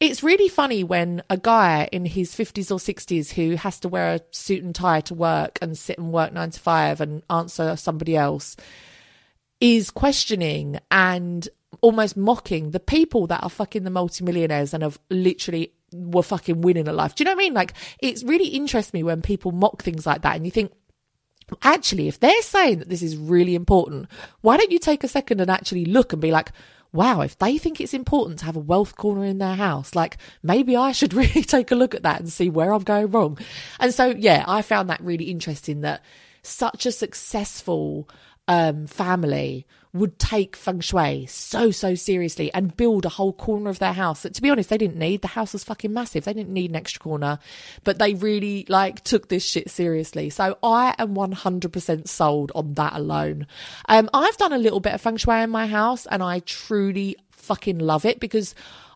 it's 0.00 0.22
really 0.22 0.48
funny 0.48 0.84
when 0.84 1.22
a 1.28 1.36
guy 1.36 1.88
in 1.90 2.04
his 2.04 2.34
50s 2.34 2.70
or 2.70 2.78
60s 2.78 3.32
who 3.32 3.56
has 3.56 3.80
to 3.80 3.88
wear 3.88 4.14
a 4.14 4.20
suit 4.30 4.62
and 4.62 4.74
tie 4.74 5.00
to 5.02 5.14
work 5.14 5.58
and 5.60 5.76
sit 5.76 5.98
and 5.98 6.12
work 6.12 6.32
nine 6.32 6.50
to 6.50 6.60
five 6.60 7.00
and 7.00 7.22
answer 7.28 7.74
somebody 7.76 8.16
else 8.16 8.56
is 9.60 9.90
questioning 9.90 10.78
and 10.90 11.48
almost 11.80 12.16
mocking 12.16 12.70
the 12.70 12.80
people 12.80 13.26
that 13.26 13.42
are 13.42 13.50
fucking 13.50 13.82
the 13.82 13.90
multimillionaires 13.90 14.72
and 14.72 14.84
have 14.84 14.98
literally 15.10 15.72
were 15.92 16.22
fucking 16.22 16.60
winning 16.60 16.86
a 16.86 16.92
life. 16.92 17.14
Do 17.14 17.22
you 17.22 17.24
know 17.24 17.32
what 17.32 17.42
I 17.42 17.44
mean? 17.44 17.54
Like, 17.54 17.72
it's 17.98 18.22
really 18.22 18.48
interests 18.48 18.92
me 18.92 19.02
when 19.02 19.20
people 19.20 19.52
mock 19.52 19.82
things 19.82 20.06
like 20.06 20.22
that 20.22 20.36
and 20.36 20.44
you 20.44 20.52
think, 20.52 20.72
actually, 21.62 22.08
if 22.08 22.20
they're 22.20 22.42
saying 22.42 22.80
that 22.80 22.88
this 22.88 23.02
is 23.02 23.16
really 23.16 23.54
important, 23.54 24.06
why 24.42 24.56
don't 24.56 24.70
you 24.70 24.78
take 24.78 25.02
a 25.02 25.08
second 25.08 25.40
and 25.40 25.50
actually 25.50 25.86
look 25.86 26.12
and 26.12 26.22
be 26.22 26.30
like, 26.30 26.52
wow, 26.92 27.20
if 27.20 27.38
they 27.38 27.58
think 27.58 27.80
it's 27.80 27.94
important 27.94 28.38
to 28.40 28.44
have 28.44 28.56
a 28.56 28.60
wealth 28.60 28.96
corner 28.96 29.24
in 29.24 29.38
their 29.38 29.54
house, 29.54 29.94
like 29.94 30.18
maybe 30.42 30.76
I 30.76 30.92
should 30.92 31.14
really 31.14 31.42
take 31.42 31.70
a 31.70 31.76
look 31.76 31.94
at 31.94 32.02
that 32.02 32.20
and 32.20 32.32
see 32.32 32.48
where 32.48 32.72
I'm 32.72 32.82
going 32.82 33.10
wrong. 33.10 33.38
And 33.78 33.92
so, 33.92 34.06
yeah, 34.06 34.44
I 34.46 34.62
found 34.62 34.90
that 34.90 35.00
really 35.00 35.26
interesting 35.26 35.82
that 35.82 36.02
such 36.42 36.86
a 36.86 36.92
successful 36.92 38.08
um, 38.46 38.86
family 38.86 39.66
would 39.98 40.18
take 40.18 40.56
feng 40.56 40.80
shui 40.80 41.26
so, 41.26 41.70
so 41.70 41.94
seriously 41.94 42.52
and 42.54 42.76
build 42.76 43.04
a 43.04 43.10
whole 43.10 43.32
corner 43.32 43.70
of 43.70 43.78
their 43.78 43.92
house 43.92 44.22
that, 44.22 44.34
to 44.34 44.42
be 44.42 44.50
honest, 44.50 44.70
they 44.70 44.78
didn't 44.78 44.96
need. 44.96 45.22
The 45.22 45.28
house 45.28 45.52
was 45.52 45.64
fucking 45.64 45.92
massive. 45.92 46.24
They 46.24 46.32
didn't 46.32 46.52
need 46.52 46.70
an 46.70 46.76
extra 46.76 47.00
corner, 47.00 47.38
but 47.84 47.98
they 47.98 48.14
really 48.14 48.64
like 48.68 49.04
took 49.04 49.28
this 49.28 49.44
shit 49.44 49.70
seriously. 49.70 50.30
So 50.30 50.58
I 50.62 50.94
am 50.98 51.14
100% 51.14 52.08
sold 52.08 52.52
on 52.54 52.74
that 52.74 52.94
alone. 52.94 53.46
Um, 53.88 54.08
I've 54.14 54.36
done 54.36 54.52
a 54.52 54.58
little 54.58 54.80
bit 54.80 54.94
of 54.94 55.00
feng 55.00 55.16
shui 55.16 55.42
in 55.42 55.50
my 55.50 55.66
house 55.66 56.06
and 56.06 56.22
I 56.22 56.40
truly 56.40 57.16
fucking 57.30 57.78
love 57.78 58.04
it 58.04 58.20
because 58.20 58.54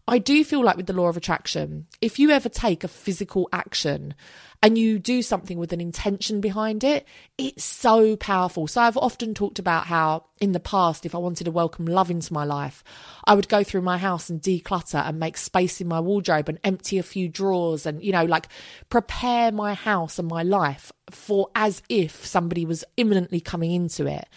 I 0.09 0.19
do 0.19 0.43
feel 0.43 0.65
like 0.65 0.77
with 0.77 0.87
the 0.87 0.93
law 0.93 1.09
of 1.09 1.17
attraction, 1.17 1.87
if 2.01 2.19
you 2.19 2.31
ever 2.31 2.49
take 2.49 2.83
a 2.83 2.88
physical 2.88 3.49
action 3.53 4.15
and 4.62 4.79
you 4.79 5.01
do 5.01 5.22
something 5.22 5.59
with 5.59 5.72
an 5.72 5.81
intention 5.81 6.40
behind 6.40 6.85
it, 6.85 7.07
it's 7.37 7.64
so 7.64 8.14
powerful. 8.16 8.68
So 8.68 8.81
I've 8.81 8.96
often 8.96 9.35
talked 9.35 9.59
about 9.59 9.87
how 9.87 10.27
in 10.40 10.53
the 10.53 10.61
past, 10.61 11.05
if 11.05 11.14
I 11.14 11.18
wanted 11.18 11.44
to 11.44 11.51
welcome 11.51 11.85
love 11.87 12.11
into 12.11 12.33
my 12.33 12.44
life, 12.44 12.85
I 13.25 13.35
would 13.35 13.48
go 13.48 13.64
through 13.64 13.83
my 13.83 13.98
house 13.98 14.31
and 14.31 14.40
declutter 14.40 15.05
and 15.05 15.18
make 15.18 15.37
space 15.37 15.81
in 15.81 15.88
my 15.88 15.98
wardrobe 15.98 16.48
and 16.48 16.61
empty 16.62 16.98
a 16.98 17.03
few 17.03 17.29
drawers 17.29 17.87
and, 17.87 18.03
you 18.03 18.12
know, 18.12 18.25
like 18.25 18.46
prepare 18.88 19.51
my 19.51 19.75
house 19.75 20.20
and 20.20 20.29
my 20.29 20.44
life 20.44 20.92
for 21.11 21.51
as 21.57 21.83
if 21.88 22.25
somebody 22.25 22.64
was 22.64 22.85
imminently 22.96 23.40
coming 23.40 23.72
into 23.72 24.07
it. 24.07 24.29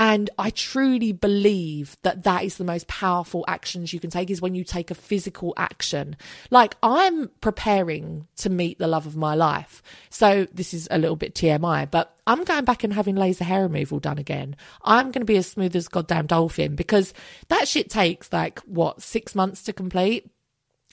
And 0.00 0.30
I 0.38 0.50
truly 0.50 1.10
believe 1.10 1.96
that 2.02 2.22
that 2.22 2.44
is 2.44 2.56
the 2.56 2.64
most 2.64 2.86
powerful 2.86 3.44
actions 3.48 3.92
you 3.92 3.98
can 3.98 4.10
take 4.10 4.30
is 4.30 4.40
when 4.40 4.54
you 4.54 4.62
take 4.62 4.92
a 4.92 4.94
physical 4.94 5.54
action. 5.56 6.16
Like 6.50 6.76
I'm 6.84 7.30
preparing 7.40 8.28
to 8.36 8.48
meet 8.48 8.78
the 8.78 8.86
love 8.86 9.06
of 9.06 9.16
my 9.16 9.34
life. 9.34 9.82
So 10.08 10.46
this 10.54 10.72
is 10.72 10.86
a 10.92 10.98
little 10.98 11.16
bit 11.16 11.34
TMI, 11.34 11.90
but 11.90 12.16
I'm 12.28 12.44
going 12.44 12.64
back 12.64 12.84
and 12.84 12.92
having 12.92 13.16
laser 13.16 13.42
hair 13.42 13.62
removal 13.62 13.98
done 13.98 14.18
again. 14.18 14.54
I'm 14.82 15.06
going 15.06 15.22
to 15.22 15.24
be 15.24 15.36
as 15.36 15.48
smooth 15.48 15.74
as 15.74 15.88
goddamn 15.88 16.26
dolphin 16.26 16.76
because 16.76 17.12
that 17.48 17.66
shit 17.66 17.90
takes 17.90 18.32
like 18.32 18.60
what, 18.60 19.02
six 19.02 19.34
months 19.34 19.64
to 19.64 19.72
complete. 19.72 20.30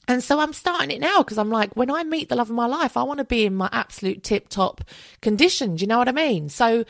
And 0.07 0.23
so 0.23 0.39
I'm 0.39 0.53
starting 0.53 0.91
it 0.91 0.99
now 0.99 1.19
because 1.19 1.37
I'm 1.37 1.49
like, 1.49 1.75
when 1.75 1.91
I 1.91 2.03
meet 2.03 2.29
the 2.29 2.35
love 2.35 2.49
of 2.49 2.55
my 2.55 2.67
life, 2.67 2.97
I 2.97 3.03
want 3.03 3.19
to 3.19 3.25
be 3.25 3.45
in 3.45 3.55
my 3.55 3.69
absolute 3.71 4.23
tip 4.23 4.49
top 4.49 4.81
condition. 5.21 5.75
Do 5.75 5.81
you 5.81 5.87
know 5.87 5.99
what 5.99 6.09
I 6.09 6.11
mean? 6.11 6.49
So 6.49 6.85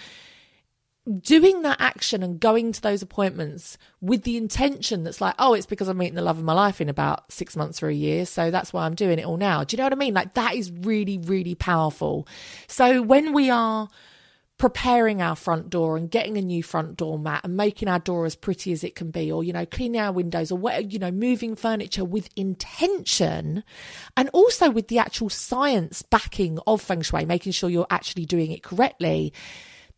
doing 1.21 1.61
that 1.61 1.79
action 1.79 2.23
and 2.23 2.39
going 2.39 2.71
to 2.71 2.81
those 2.81 3.01
appointments 3.01 3.77
with 4.01 4.23
the 4.23 4.37
intention 4.37 5.03
that's 5.03 5.21
like, 5.21 5.35
oh, 5.37 5.53
it's 5.53 5.67
because 5.67 5.87
I'm 5.87 5.97
meeting 5.97 6.15
the 6.15 6.21
love 6.21 6.39
of 6.39 6.43
my 6.43 6.53
life 6.53 6.81
in 6.81 6.89
about 6.89 7.31
six 7.31 7.55
months 7.55 7.83
or 7.83 7.89
a 7.89 7.93
year. 7.93 8.25
So 8.25 8.49
that's 8.49 8.73
why 8.73 8.85
I'm 8.85 8.95
doing 8.95 9.19
it 9.19 9.25
all 9.25 9.37
now. 9.37 9.63
Do 9.63 9.75
you 9.75 9.77
know 9.77 9.85
what 9.85 9.93
I 9.93 9.97
mean? 9.97 10.15
Like 10.15 10.33
that 10.33 10.55
is 10.55 10.71
really, 10.71 11.19
really 11.19 11.53
powerful. 11.53 12.27
So 12.67 13.01
when 13.03 13.33
we 13.33 13.51
are 13.51 13.87
preparing 14.57 15.21
our 15.21 15.35
front 15.35 15.69
door 15.69 15.97
and 15.97 16.09
getting 16.09 16.37
a 16.37 16.41
new 16.41 16.63
front 16.63 16.95
door 16.95 17.19
mat 17.19 17.41
and 17.43 17.57
making 17.57 17.89
our 17.89 17.99
door 17.99 18.25
as 18.25 18.35
pretty 18.35 18.71
as 18.71 18.85
it 18.85 18.95
can 18.95 19.11
be 19.11 19.29
or 19.29 19.43
you 19.43 19.51
know 19.51 19.65
cleaning 19.65 19.99
our 19.99 20.13
windows 20.13 20.49
or 20.49 20.57
what 20.57 20.93
you 20.93 20.97
know 20.97 21.11
moving 21.11 21.57
furniture 21.57 22.05
with 22.05 22.29
intention 22.37 23.65
and 24.15 24.29
also 24.31 24.69
with 24.69 24.87
the 24.87 24.97
actual 24.97 25.29
science 25.29 26.01
backing 26.03 26.57
of 26.67 26.81
feng 26.81 27.01
shui 27.01 27.25
making 27.25 27.51
sure 27.51 27.69
you're 27.69 27.85
actually 27.89 28.25
doing 28.25 28.49
it 28.49 28.63
correctly 28.63 29.33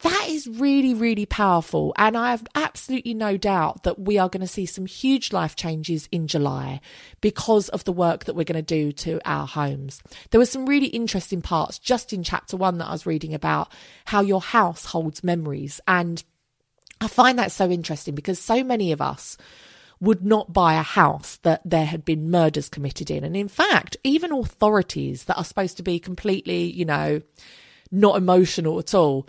that 0.01 0.27
is 0.29 0.47
really, 0.47 0.93
really 0.93 1.25
powerful. 1.25 1.93
And 1.97 2.15
I 2.15 2.31
have 2.31 2.45
absolutely 2.53 3.15
no 3.15 3.35
doubt 3.35 3.83
that 3.83 3.99
we 3.99 4.19
are 4.19 4.29
going 4.29 4.41
to 4.41 4.47
see 4.47 4.65
some 4.67 4.85
huge 4.85 5.33
life 5.33 5.55
changes 5.55 6.07
in 6.11 6.27
July 6.27 6.81
because 7.19 7.69
of 7.69 7.83
the 7.83 7.91
work 7.91 8.25
that 8.25 8.35
we're 8.35 8.43
going 8.43 8.57
to 8.57 8.61
do 8.61 8.91
to 8.91 9.19
our 9.25 9.47
homes. 9.47 10.01
There 10.29 10.39
were 10.39 10.45
some 10.45 10.67
really 10.67 10.87
interesting 10.87 11.41
parts 11.41 11.79
just 11.79 12.13
in 12.13 12.23
chapter 12.23 12.55
one 12.55 12.77
that 12.77 12.87
I 12.87 12.91
was 12.91 13.07
reading 13.07 13.33
about 13.33 13.71
how 14.05 14.21
your 14.21 14.41
house 14.41 14.85
holds 14.85 15.23
memories. 15.23 15.81
And 15.87 16.23
I 17.01 17.07
find 17.07 17.39
that 17.39 17.51
so 17.51 17.69
interesting 17.69 18.13
because 18.13 18.39
so 18.39 18.63
many 18.63 18.91
of 18.91 19.01
us 19.01 19.35
would 19.99 20.23
not 20.23 20.53
buy 20.53 20.75
a 20.75 20.83
house 20.83 21.37
that 21.37 21.61
there 21.65 21.85
had 21.85 22.05
been 22.05 22.29
murders 22.29 22.69
committed 22.69 23.09
in. 23.09 23.23
And 23.23 23.35
in 23.35 23.47
fact, 23.47 23.97
even 24.03 24.31
authorities 24.31 25.23
that 25.23 25.37
are 25.37 25.43
supposed 25.43 25.77
to 25.77 25.83
be 25.83 25.97
completely, 25.97 26.71
you 26.71 26.85
know, 26.85 27.21
not 27.91 28.17
emotional 28.17 28.79
at 28.79 28.93
all, 28.93 29.27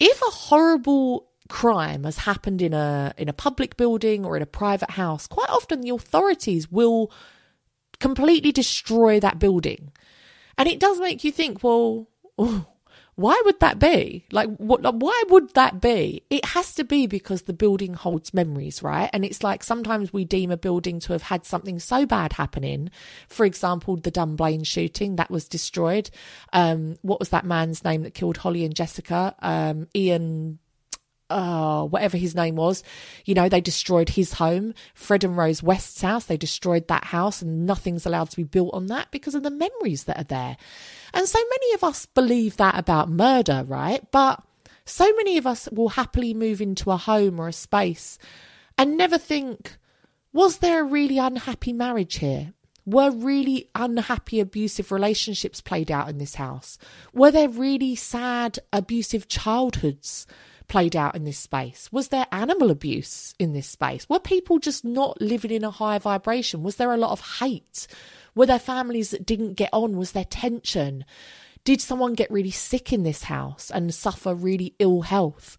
if 0.00 0.20
a 0.22 0.30
horrible 0.30 1.28
crime 1.48 2.04
has 2.04 2.18
happened 2.18 2.62
in 2.62 2.72
a 2.72 3.12
in 3.18 3.28
a 3.28 3.32
public 3.32 3.76
building 3.76 4.24
or 4.24 4.36
in 4.36 4.42
a 4.42 4.46
private 4.46 4.92
house, 4.92 5.26
quite 5.26 5.50
often 5.50 5.82
the 5.82 5.90
authorities 5.90 6.70
will 6.70 7.12
completely 7.98 8.50
destroy 8.50 9.20
that 9.20 9.38
building. 9.38 9.92
And 10.56 10.68
it 10.68 10.80
does 10.80 10.98
make 10.98 11.22
you 11.22 11.30
think, 11.30 11.62
well, 11.62 12.08
why 13.20 13.40
would 13.44 13.60
that 13.60 13.78
be? 13.78 14.24
Like, 14.32 14.48
what? 14.56 14.82
Why 14.94 15.22
would 15.28 15.52
that 15.52 15.80
be? 15.80 16.22
It 16.30 16.42
has 16.46 16.72
to 16.74 16.84
be 16.84 17.06
because 17.06 17.42
the 17.42 17.52
building 17.52 17.92
holds 17.92 18.32
memories, 18.32 18.82
right? 18.82 19.10
And 19.12 19.26
it's 19.26 19.42
like 19.42 19.62
sometimes 19.62 20.10
we 20.10 20.24
deem 20.24 20.50
a 20.50 20.56
building 20.56 21.00
to 21.00 21.12
have 21.12 21.22
had 21.22 21.44
something 21.44 21.78
so 21.78 22.06
bad 22.06 22.32
happening. 22.32 22.90
For 23.28 23.44
example, 23.44 23.96
the 23.96 24.10
Dunblane 24.10 24.64
shooting 24.64 25.16
that 25.16 25.30
was 25.30 25.46
destroyed. 25.46 26.08
Um, 26.54 26.96
what 27.02 27.20
was 27.20 27.28
that 27.28 27.44
man's 27.44 27.84
name 27.84 28.04
that 28.04 28.14
killed 28.14 28.38
Holly 28.38 28.64
and 28.64 28.74
Jessica? 28.74 29.34
Um, 29.40 29.88
Ian 29.94 30.58
uh, 31.30 31.84
whatever 31.84 32.16
his 32.16 32.34
name 32.34 32.56
was, 32.56 32.82
you 33.24 33.34
know, 33.34 33.48
they 33.48 33.60
destroyed 33.60 34.10
his 34.10 34.34
home. 34.34 34.74
Fred 34.94 35.24
and 35.24 35.36
Rose 35.36 35.62
West's 35.62 36.02
house, 36.02 36.26
they 36.26 36.36
destroyed 36.36 36.88
that 36.88 37.04
house, 37.04 37.40
and 37.40 37.66
nothing's 37.66 38.04
allowed 38.04 38.30
to 38.30 38.36
be 38.36 38.44
built 38.44 38.74
on 38.74 38.86
that 38.86 39.10
because 39.10 39.34
of 39.34 39.42
the 39.42 39.50
memories 39.50 40.04
that 40.04 40.18
are 40.18 40.24
there. 40.24 40.56
And 41.14 41.26
so 41.26 41.38
many 41.38 41.74
of 41.74 41.84
us 41.84 42.06
believe 42.06 42.56
that 42.58 42.78
about 42.78 43.08
murder, 43.08 43.64
right? 43.66 44.04
But 44.10 44.42
so 44.84 45.04
many 45.16 45.38
of 45.38 45.46
us 45.46 45.68
will 45.72 45.90
happily 45.90 46.34
move 46.34 46.60
into 46.60 46.90
a 46.90 46.96
home 46.96 47.40
or 47.40 47.48
a 47.48 47.52
space 47.52 48.18
and 48.76 48.96
never 48.96 49.18
think, 49.18 49.76
was 50.32 50.58
there 50.58 50.80
a 50.80 50.84
really 50.84 51.18
unhappy 51.18 51.72
marriage 51.72 52.16
here? 52.16 52.52
Were 52.86 53.10
really 53.10 53.68
unhappy 53.74 54.40
abusive 54.40 54.90
relationships 54.90 55.60
played 55.60 55.90
out 55.90 56.08
in 56.08 56.18
this 56.18 56.36
house? 56.36 56.78
Were 57.12 57.30
there 57.30 57.48
really 57.48 57.94
sad 57.94 58.58
abusive 58.72 59.28
childhoods? 59.28 60.26
Played 60.70 60.96
out 60.96 61.16
in 61.16 61.24
this 61.24 61.38
space? 61.38 61.90
Was 61.92 62.08
there 62.08 62.26
animal 62.32 62.70
abuse 62.70 63.34
in 63.38 63.52
this 63.52 63.66
space? 63.66 64.08
Were 64.08 64.20
people 64.20 64.58
just 64.58 64.84
not 64.84 65.20
living 65.20 65.50
in 65.50 65.64
a 65.64 65.70
high 65.70 65.98
vibration? 65.98 66.62
Was 66.62 66.76
there 66.76 66.92
a 66.92 66.96
lot 66.96 67.10
of 67.10 67.38
hate? 67.40 67.86
Were 68.34 68.46
there 68.46 68.60
families 68.60 69.10
that 69.10 69.26
didn't 69.26 69.54
get 69.54 69.70
on? 69.72 69.98
Was 69.98 70.12
there 70.12 70.24
tension? 70.24 71.04
Did 71.64 71.80
someone 71.80 72.14
get 72.14 72.30
really 72.30 72.52
sick 72.52 72.92
in 72.92 73.02
this 73.02 73.24
house 73.24 73.70
and 73.70 73.92
suffer 73.92 74.32
really 74.32 74.74
ill 74.78 75.02
health? 75.02 75.58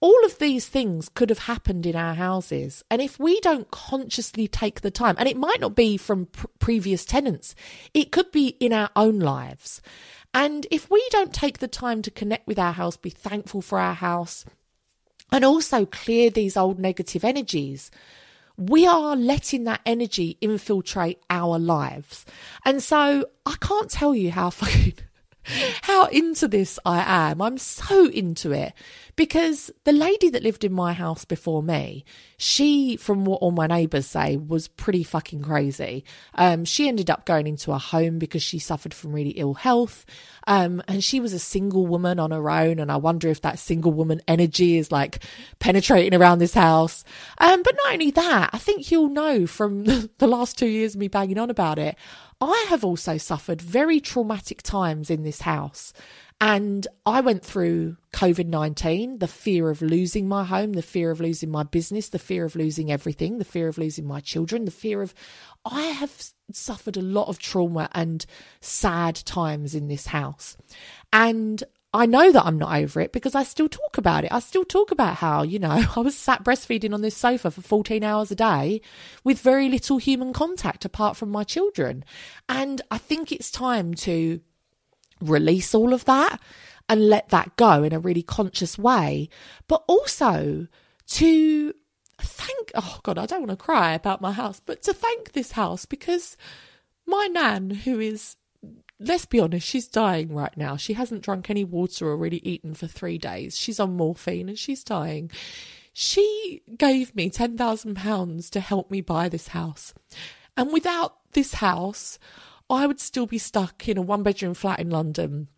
All 0.00 0.24
of 0.24 0.38
these 0.38 0.68
things 0.68 1.08
could 1.08 1.30
have 1.30 1.38
happened 1.38 1.86
in 1.86 1.96
our 1.96 2.14
houses. 2.14 2.84
And 2.90 3.00
if 3.00 3.18
we 3.18 3.40
don't 3.40 3.70
consciously 3.70 4.48
take 4.48 4.80
the 4.80 4.90
time, 4.90 5.14
and 5.16 5.28
it 5.28 5.36
might 5.36 5.60
not 5.60 5.74
be 5.74 5.96
from 5.96 6.26
pr- 6.26 6.46
previous 6.58 7.04
tenants, 7.04 7.54
it 7.94 8.12
could 8.12 8.30
be 8.32 8.48
in 8.60 8.72
our 8.72 8.90
own 8.96 9.18
lives. 9.20 9.80
And 10.34 10.66
if 10.70 10.90
we 10.90 11.06
don't 11.10 11.34
take 11.34 11.58
the 11.58 11.68
time 11.68 12.02
to 12.02 12.10
connect 12.10 12.46
with 12.46 12.58
our 12.58 12.72
house, 12.72 12.96
be 12.96 13.10
thankful 13.10 13.62
for 13.62 13.78
our 13.78 13.94
house, 13.94 14.44
and 15.30 15.44
also 15.44 15.86
clear 15.86 16.30
these 16.30 16.56
old 16.56 16.78
negative 16.78 17.24
energies, 17.24 17.90
we 18.56 18.86
are 18.86 19.16
letting 19.16 19.64
that 19.64 19.80
energy 19.86 20.36
infiltrate 20.40 21.18
our 21.30 21.58
lives. 21.58 22.24
And 22.64 22.82
so 22.82 23.26
I 23.46 23.56
can't 23.60 23.90
tell 23.90 24.14
you 24.14 24.30
how 24.30 24.50
fucking 24.50 24.94
how 25.82 26.06
into 26.06 26.48
this 26.48 26.78
I 26.84 27.30
am. 27.30 27.42
I'm 27.42 27.58
so 27.58 28.06
into 28.06 28.52
it 28.52 28.72
because 29.16 29.70
the 29.84 29.92
lady 29.92 30.30
that 30.30 30.42
lived 30.42 30.64
in 30.64 30.72
my 30.72 30.92
house 30.92 31.24
before 31.24 31.62
me, 31.62 32.04
she, 32.38 32.96
from 32.96 33.24
what 33.24 33.42
all 33.42 33.50
my 33.50 33.66
neighbours 33.66 34.06
say, 34.06 34.36
was 34.36 34.68
pretty 34.68 35.02
fucking 35.02 35.42
crazy. 35.42 36.04
Um, 36.34 36.64
she 36.64 36.88
ended 36.88 37.10
up 37.10 37.26
going 37.26 37.46
into 37.46 37.72
a 37.72 37.78
home 37.78 38.18
because 38.18 38.42
she 38.42 38.58
suffered 38.58 38.94
from 38.94 39.12
really 39.12 39.30
ill 39.30 39.54
health. 39.54 40.06
Um, 40.46 40.82
and 40.88 41.04
she 41.04 41.20
was 41.20 41.32
a 41.32 41.38
single 41.38 41.86
woman 41.86 42.18
on 42.18 42.30
her 42.30 42.50
own. 42.50 42.78
And 42.78 42.90
I 42.90 42.96
wonder 42.96 43.28
if 43.28 43.42
that 43.42 43.58
single 43.58 43.92
woman 43.92 44.20
energy 44.26 44.78
is 44.78 44.90
like 44.90 45.22
penetrating 45.58 46.18
around 46.18 46.38
this 46.38 46.54
house. 46.54 47.04
Um, 47.38 47.62
but 47.62 47.76
not 47.84 47.92
only 47.92 48.10
that, 48.12 48.50
I 48.52 48.58
think 48.58 48.90
you'll 48.90 49.08
know 49.08 49.46
from 49.46 49.84
the 50.18 50.26
last 50.26 50.58
two 50.58 50.66
years 50.66 50.96
me 50.96 51.08
banging 51.08 51.38
on 51.38 51.50
about 51.50 51.78
it. 51.78 51.96
I 52.42 52.66
have 52.70 52.84
also 52.84 53.18
suffered 53.18 53.62
very 53.62 54.00
traumatic 54.00 54.64
times 54.64 55.10
in 55.10 55.22
this 55.22 55.42
house. 55.42 55.92
And 56.40 56.88
I 57.06 57.20
went 57.20 57.44
through 57.44 57.98
COVID 58.12 58.46
19, 58.48 59.20
the 59.20 59.28
fear 59.28 59.70
of 59.70 59.80
losing 59.80 60.26
my 60.26 60.42
home, 60.42 60.72
the 60.72 60.82
fear 60.82 61.12
of 61.12 61.20
losing 61.20 61.52
my 61.52 61.62
business, 61.62 62.08
the 62.08 62.18
fear 62.18 62.44
of 62.44 62.56
losing 62.56 62.90
everything, 62.90 63.38
the 63.38 63.44
fear 63.44 63.68
of 63.68 63.78
losing 63.78 64.08
my 64.08 64.18
children, 64.18 64.64
the 64.64 64.72
fear 64.72 65.02
of. 65.02 65.14
I 65.64 65.82
have 65.82 66.32
suffered 66.50 66.96
a 66.96 67.02
lot 67.02 67.28
of 67.28 67.38
trauma 67.38 67.88
and 67.92 68.26
sad 68.60 69.14
times 69.14 69.76
in 69.76 69.86
this 69.86 70.08
house. 70.08 70.56
And 71.12 71.62
I 71.94 72.06
know 72.06 72.32
that 72.32 72.46
I'm 72.46 72.58
not 72.58 72.74
over 72.74 73.00
it 73.00 73.12
because 73.12 73.34
I 73.34 73.42
still 73.42 73.68
talk 73.68 73.98
about 73.98 74.24
it. 74.24 74.32
I 74.32 74.40
still 74.40 74.64
talk 74.64 74.90
about 74.90 75.16
how, 75.16 75.42
you 75.42 75.58
know, 75.58 75.84
I 75.96 76.00
was 76.00 76.16
sat 76.16 76.42
breastfeeding 76.42 76.94
on 76.94 77.02
this 77.02 77.16
sofa 77.16 77.50
for 77.50 77.60
14 77.60 78.02
hours 78.02 78.30
a 78.30 78.34
day 78.34 78.80
with 79.24 79.40
very 79.40 79.68
little 79.68 79.98
human 79.98 80.32
contact 80.32 80.84
apart 80.84 81.16
from 81.16 81.30
my 81.30 81.44
children. 81.44 82.04
And 82.48 82.80
I 82.90 82.98
think 82.98 83.30
it's 83.30 83.50
time 83.50 83.94
to 83.94 84.40
release 85.20 85.74
all 85.74 85.92
of 85.92 86.04
that 86.06 86.40
and 86.88 87.08
let 87.08 87.28
that 87.28 87.56
go 87.56 87.82
in 87.82 87.92
a 87.92 87.98
really 87.98 88.22
conscious 88.22 88.78
way, 88.78 89.28
but 89.68 89.84
also 89.86 90.66
to 91.06 91.74
thank, 92.18 92.72
oh 92.74 93.00
God, 93.02 93.18
I 93.18 93.26
don't 93.26 93.40
want 93.40 93.50
to 93.50 93.56
cry 93.56 93.92
about 93.92 94.20
my 94.20 94.32
house, 94.32 94.60
but 94.64 94.82
to 94.82 94.94
thank 94.94 95.32
this 95.32 95.52
house 95.52 95.84
because 95.84 96.36
my 97.06 97.26
nan, 97.26 97.70
who 97.70 98.00
is, 98.00 98.36
let's 99.04 99.26
be 99.26 99.40
honest, 99.40 99.66
she's 99.66 99.88
dying 99.88 100.34
right 100.34 100.56
now. 100.56 100.76
She 100.76 100.94
hasn't 100.94 101.22
drunk 101.22 101.50
any 101.50 101.64
water 101.64 102.06
or 102.08 102.16
really 102.16 102.40
eaten 102.44 102.74
for 102.74 102.86
three 102.86 103.18
days. 103.18 103.58
She's 103.58 103.80
on 103.80 103.96
morphine 103.96 104.48
and 104.48 104.58
she's 104.58 104.84
dying. 104.84 105.30
She 105.92 106.62
gave 106.78 107.14
me 107.14 107.30
£10,000 107.30 108.50
to 108.50 108.60
help 108.60 108.90
me 108.90 109.00
buy 109.00 109.28
this 109.28 109.48
house. 109.48 109.92
And 110.56 110.72
without 110.72 111.16
this 111.32 111.54
house, 111.54 112.18
I 112.70 112.86
would 112.86 113.00
still 113.00 113.26
be 113.26 113.38
stuck 113.38 113.88
in 113.88 113.98
a 113.98 114.02
one 114.02 114.22
bedroom 114.22 114.54
flat 114.54 114.80
in 114.80 114.90
London 114.90 115.48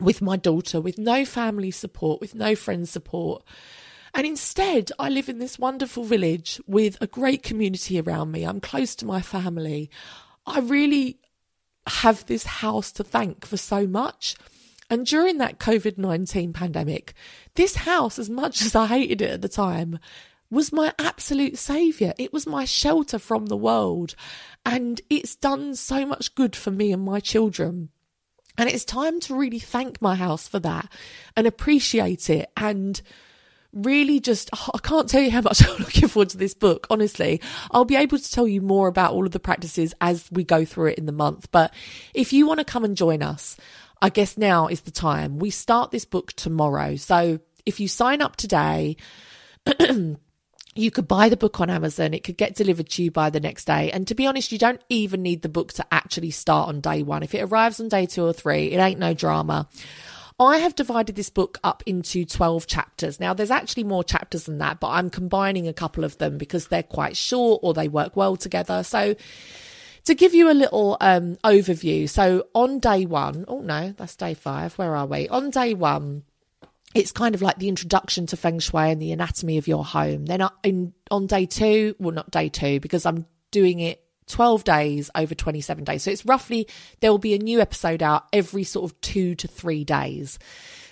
with 0.00 0.22
my 0.22 0.36
daughter, 0.36 0.80
with 0.80 0.98
no 0.98 1.24
family 1.24 1.70
support, 1.70 2.20
with 2.20 2.34
no 2.34 2.54
friend 2.54 2.88
support. 2.88 3.44
And 4.14 4.26
instead, 4.26 4.90
I 4.98 5.10
live 5.10 5.28
in 5.28 5.38
this 5.38 5.58
wonderful 5.58 6.04
village 6.04 6.60
with 6.66 6.96
a 7.00 7.06
great 7.06 7.42
community 7.42 8.00
around 8.00 8.32
me. 8.32 8.44
I'm 8.44 8.60
close 8.60 8.94
to 8.96 9.06
my 9.06 9.20
family. 9.20 9.90
I 10.46 10.60
really 10.60 11.18
have 11.88 12.26
this 12.26 12.44
house 12.44 12.92
to 12.92 13.04
thank 13.04 13.46
for 13.46 13.56
so 13.56 13.86
much. 13.86 14.36
And 14.90 15.04
during 15.04 15.38
that 15.38 15.58
COVID 15.58 15.98
19 15.98 16.52
pandemic, 16.52 17.14
this 17.54 17.76
house, 17.76 18.18
as 18.18 18.30
much 18.30 18.62
as 18.62 18.74
I 18.74 18.86
hated 18.86 19.20
it 19.20 19.30
at 19.30 19.42
the 19.42 19.48
time, 19.48 19.98
was 20.50 20.72
my 20.72 20.94
absolute 20.98 21.58
saviour. 21.58 22.14
It 22.18 22.32
was 22.32 22.46
my 22.46 22.64
shelter 22.64 23.18
from 23.18 23.46
the 23.46 23.56
world. 23.56 24.14
And 24.64 25.00
it's 25.10 25.36
done 25.36 25.74
so 25.74 26.06
much 26.06 26.34
good 26.34 26.56
for 26.56 26.70
me 26.70 26.92
and 26.92 27.02
my 27.02 27.20
children. 27.20 27.90
And 28.56 28.68
it's 28.68 28.84
time 28.84 29.20
to 29.20 29.36
really 29.36 29.58
thank 29.58 30.02
my 30.02 30.14
house 30.14 30.48
for 30.48 30.58
that 30.60 30.90
and 31.36 31.46
appreciate 31.46 32.28
it 32.28 32.50
and 32.56 33.00
really 33.84 34.20
just 34.20 34.50
oh, 34.54 34.70
I 34.74 34.78
can't 34.78 35.08
tell 35.08 35.22
you 35.22 35.30
how 35.30 35.40
much 35.40 35.64
I'm 35.68 35.78
looking 35.78 36.08
forward 36.08 36.30
to 36.30 36.38
this 36.38 36.54
book 36.54 36.86
honestly 36.90 37.40
I'll 37.70 37.84
be 37.84 37.96
able 37.96 38.18
to 38.18 38.32
tell 38.32 38.48
you 38.48 38.60
more 38.60 38.88
about 38.88 39.12
all 39.12 39.26
of 39.26 39.32
the 39.32 39.40
practices 39.40 39.94
as 40.00 40.28
we 40.30 40.44
go 40.44 40.64
through 40.64 40.90
it 40.90 40.98
in 40.98 41.06
the 41.06 41.12
month 41.12 41.50
but 41.50 41.72
if 42.14 42.32
you 42.32 42.46
want 42.46 42.58
to 42.58 42.64
come 42.64 42.84
and 42.84 42.96
join 42.96 43.22
us 43.22 43.56
I 44.00 44.10
guess 44.10 44.38
now 44.38 44.68
is 44.68 44.82
the 44.82 44.90
time 44.90 45.38
we 45.38 45.50
start 45.50 45.90
this 45.90 46.04
book 46.04 46.32
tomorrow 46.34 46.96
so 46.96 47.40
if 47.68 47.78
you 47.80 47.86
sign 47.86 48.22
up 48.22 48.34
today, 48.34 48.96
you 50.74 50.90
could 50.90 51.06
buy 51.06 51.28
the 51.28 51.36
book 51.36 51.60
on 51.60 51.68
Amazon. 51.68 52.14
It 52.14 52.24
could 52.24 52.38
get 52.38 52.54
delivered 52.54 52.88
to 52.90 53.02
you 53.02 53.10
by 53.10 53.28
the 53.28 53.40
next 53.40 53.66
day. 53.66 53.90
And 53.90 54.08
to 54.08 54.14
be 54.14 54.26
honest, 54.26 54.52
you 54.52 54.58
don't 54.58 54.80
even 54.88 55.22
need 55.22 55.42
the 55.42 55.50
book 55.50 55.74
to 55.74 55.86
actually 55.92 56.30
start 56.30 56.70
on 56.70 56.80
day 56.80 57.02
one. 57.02 57.22
If 57.22 57.34
it 57.34 57.42
arrives 57.42 57.78
on 57.78 57.88
day 57.88 58.06
two 58.06 58.24
or 58.24 58.32
three, 58.32 58.72
it 58.72 58.78
ain't 58.78 58.98
no 58.98 59.12
drama. 59.12 59.68
I 60.40 60.58
have 60.58 60.76
divided 60.76 61.16
this 61.16 61.30
book 61.30 61.58
up 61.64 61.82
into 61.84 62.24
12 62.24 62.66
chapters. 62.66 63.18
Now, 63.18 63.34
there's 63.34 63.50
actually 63.50 63.84
more 63.84 64.04
chapters 64.04 64.44
than 64.44 64.58
that, 64.58 64.78
but 64.78 64.88
I'm 64.88 65.10
combining 65.10 65.66
a 65.66 65.72
couple 65.72 66.04
of 66.04 66.18
them 66.18 66.38
because 66.38 66.68
they're 66.68 66.84
quite 66.84 67.16
short 67.16 67.60
or 67.64 67.74
they 67.74 67.88
work 67.88 68.16
well 68.16 68.36
together. 68.36 68.84
So, 68.84 69.16
to 70.04 70.14
give 70.14 70.34
you 70.34 70.50
a 70.50 70.54
little 70.54 70.96
um, 71.00 71.36
overview, 71.44 72.08
so 72.08 72.46
on 72.54 72.78
day 72.78 73.04
one, 73.04 73.44
oh 73.48 73.60
no, 73.60 73.92
that's 73.96 74.16
day 74.16 74.34
five. 74.34 74.74
Where 74.78 74.94
are 74.94 75.06
we? 75.06 75.28
On 75.28 75.50
day 75.50 75.74
one, 75.74 76.22
it's 76.94 77.12
kind 77.12 77.34
of 77.34 77.42
like 77.42 77.58
the 77.58 77.68
introduction 77.68 78.26
to 78.28 78.36
feng 78.36 78.60
shui 78.60 78.90
and 78.92 79.02
the 79.02 79.12
anatomy 79.12 79.58
of 79.58 79.66
your 79.66 79.84
home. 79.84 80.24
Then 80.26 80.48
in, 80.62 80.94
on 81.10 81.26
day 81.26 81.46
two, 81.46 81.96
well, 81.98 82.14
not 82.14 82.30
day 82.30 82.48
two, 82.48 82.80
because 82.80 83.04
I'm 83.04 83.26
doing 83.50 83.80
it 83.80 84.02
12 84.28 84.64
days 84.64 85.10
over 85.14 85.34
27 85.34 85.84
days. 85.84 86.02
So 86.02 86.10
it's 86.10 86.26
roughly, 86.26 86.68
there 87.00 87.10
will 87.10 87.18
be 87.18 87.34
a 87.34 87.38
new 87.38 87.60
episode 87.60 88.02
out 88.02 88.26
every 88.32 88.64
sort 88.64 88.90
of 88.90 89.00
two 89.00 89.34
to 89.36 89.48
three 89.48 89.84
days. 89.84 90.38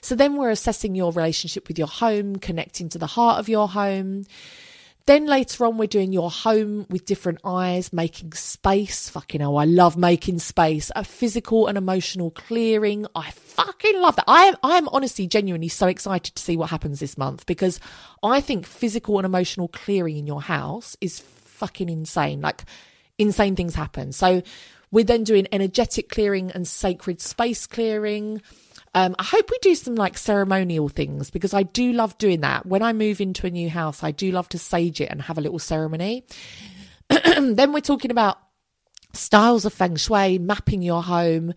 So 0.01 0.15
then 0.15 0.37
we're 0.37 0.51
assessing 0.51 0.95
your 0.95 1.13
relationship 1.13 1.69
with 1.69 1.79
your 1.79 1.89
home, 1.89 2.37
connecting 2.37 2.89
to 2.91 2.99
the 2.99 3.07
heart 3.07 3.41
of 3.41 3.49
your 3.49 3.69
home. 3.69 4.25
Then 5.07 5.27
later 5.27 5.65
on, 5.65 5.79
we're 5.79 5.87
doing 5.87 6.13
your 6.13 6.33
home 6.33 6.85
with 6.91 7.05
different 7.05 7.39
eyes, 7.45 7.93
making 7.93 8.33
space. 8.33 9.09
Fucking 9.09 9.41
hell, 9.41 9.57
I 9.57 9.65
love 9.65 9.97
making 9.97 10.41
space. 10.41 10.91
A 10.97 11.05
physical 11.05 11.69
and 11.69 11.79
emotional 11.79 12.33
clearing. 12.33 13.07
I 13.15 13.31
fucking 13.31 14.01
love 14.01 14.17
that. 14.17 14.25
I 14.27 14.47
am, 14.47 14.57
I 14.65 14.77
am 14.79 14.89
honestly, 14.89 15.29
genuinely 15.29 15.69
so 15.69 15.87
excited 15.87 16.35
to 16.35 16.43
see 16.43 16.57
what 16.57 16.71
happens 16.71 16.99
this 16.99 17.17
month 17.17 17.47
because 17.47 17.79
I 18.21 18.41
think 18.41 18.67
physical 18.67 19.19
and 19.19 19.25
emotional 19.25 19.69
clearing 19.69 20.17
in 20.17 20.27
your 20.27 20.43
house 20.43 20.97
is 21.01 21.21
fucking 21.21 21.89
insane. 21.89 22.41
Like, 22.41 22.65
insane 23.19 23.57
things 23.57 23.75
happen. 23.75 24.13
So 24.13 24.43
we're 24.91 25.05
then 25.05 25.25
doing 25.25 25.47
energetic 25.53 26.09
clearing 26.09 26.51
and 26.53 26.67
sacred 26.67 27.21
space 27.21 27.67
clearing. 27.67 28.43
Um, 28.95 29.15
I 29.19 29.25
hope 29.25 29.51
we 29.51 29.59
do 29.61 29.75
some 29.75 29.95
like 29.95 30.17
ceremonial 30.17 30.89
things 30.89 31.31
because 31.31 31.53
I 31.53 31.65
do 31.65 31.93
love 31.93 32.17
doing 32.19 32.41
that. 32.41 32.67
When 32.67 32.83
I 32.83 32.93
move 32.93 33.21
into 33.21 33.47
a 33.47 33.51
new 33.51 33.69
house, 33.69 34.03
I 34.03 34.11
do 34.11 34.31
love 34.31 34.49
to 34.51 34.59
sage 34.59 35.01
it 35.01 35.11
and 35.11 35.21
have 35.23 35.39
a 35.39 35.43
little 35.43 35.59
ceremony. 35.59 36.25
then 37.09 37.73
we're 37.73 37.81
talking 37.81 38.11
about 38.11 38.39
styles 39.13 39.65
of 39.65 39.73
feng 39.73 39.97
shui, 39.97 40.39
mapping 40.39 40.83
your 40.83 41.03
home, 41.03 41.53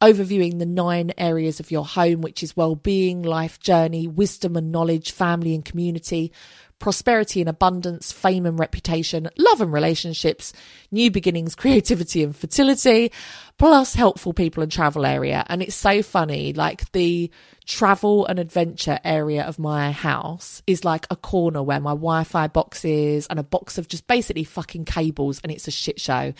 overviewing 0.00 0.58
the 0.58 0.66
nine 0.66 1.12
areas 1.16 1.60
of 1.60 1.70
your 1.70 1.84
home, 1.84 2.20
which 2.20 2.42
is 2.42 2.56
well 2.56 2.74
being, 2.74 3.22
life 3.22 3.58
journey, 3.58 4.06
wisdom 4.06 4.56
and 4.56 4.70
knowledge, 4.70 5.12
family 5.12 5.54
and 5.54 5.64
community, 5.64 6.32
prosperity 6.78 7.40
and 7.40 7.48
abundance, 7.48 8.12
fame 8.12 8.46
and 8.46 8.58
reputation, 8.58 9.28
love 9.38 9.60
and 9.60 9.72
relationships, 9.72 10.52
new 10.90 11.10
beginnings, 11.10 11.54
creativity 11.54 12.22
and 12.22 12.36
fertility, 12.36 13.10
plus 13.58 13.94
helpful 13.94 14.32
people 14.32 14.62
and 14.62 14.70
travel 14.70 15.06
area. 15.06 15.44
And 15.48 15.62
it's 15.62 15.74
so 15.74 16.02
funny, 16.02 16.52
like 16.52 16.90
the 16.92 17.30
travel 17.64 18.26
and 18.26 18.38
adventure 18.38 18.98
area 19.04 19.44
of 19.44 19.58
my 19.58 19.90
house 19.92 20.62
is 20.66 20.84
like 20.84 21.06
a 21.10 21.16
corner 21.16 21.62
where 21.62 21.80
my 21.80 21.92
Wi-Fi 21.92 22.48
box 22.48 22.84
is 22.84 23.26
and 23.28 23.38
a 23.38 23.44
box 23.44 23.78
of 23.78 23.88
just 23.88 24.06
basically 24.06 24.44
fucking 24.44 24.84
cables 24.84 25.40
and 25.42 25.50
it's 25.50 25.68
a 25.68 25.70
shit 25.70 26.00
show. 26.00 26.34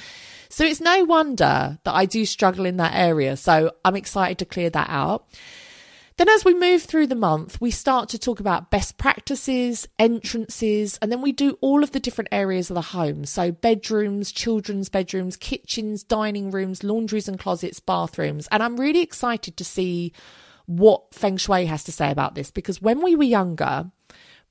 So 0.49 0.65
it's 0.65 0.81
no 0.81 1.05
wonder 1.05 1.79
that 1.85 1.95
I 1.95 2.05
do 2.05 2.27
struggle 2.27 2.67
in 2.67 2.77
that 2.77 2.95
area. 2.95 3.37
So 3.37 3.73
I'm 3.85 3.97
excited 3.97 4.39
to 4.39 4.45
clear 4.45 4.71
that 4.71 4.89
out. 4.91 5.27
Then, 6.17 6.29
as 6.29 6.45
we 6.45 6.55
move 6.55 6.85
through 6.85 7.09
the 7.09 7.17
month, 7.17 7.61
we 7.61 7.73
start 7.73 8.09
to 8.11 8.19
talk 8.19 8.39
about 8.39 8.71
best 8.71 8.99
practices, 8.99 9.89
entrances, 9.99 10.97
and 11.03 11.11
then 11.11 11.21
we 11.21 11.33
do 11.33 11.59
all 11.61 11.83
of 11.83 11.91
the 11.91 11.99
different 11.99 12.29
areas 12.31 12.71
of 12.71 12.75
the 12.75 12.83
home. 12.83 13.25
So, 13.25 13.51
bedrooms, 13.51 14.31
children's 14.31 14.89
bedrooms, 14.89 15.37
kitchens, 15.37 16.05
dining 16.05 16.53
rooms, 16.53 16.85
laundries 16.85 17.27
and 17.27 17.37
closets, 17.39 17.81
bathrooms. 17.81 18.47
And 18.53 18.63
I'm 18.63 18.79
really 18.79 19.01
excited 19.01 19.57
to 19.57 19.65
see 19.65 20.13
what 20.67 21.13
Feng 21.13 21.37
Shui 21.37 21.67
has 21.67 21.83
to 21.85 21.93
say 21.93 22.11
about 22.11 22.37
this 22.37 22.51
because 22.51 22.81
when 22.81 23.03
we 23.03 23.17
were 23.17 23.25
younger, 23.25 23.91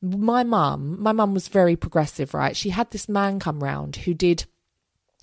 my 0.01 0.43
mum, 0.43 1.01
my 1.01 1.14
mum 1.14 1.34
was 1.34 1.47
very 1.47 1.78
progressive, 1.78 2.34
right? 2.34 2.57
She 2.57 2.72
had 2.72 2.91
this 2.91 3.07
man 3.07 3.39
come 3.39 3.64
round 3.64 3.95
who 3.95 4.14
did 4.14 4.45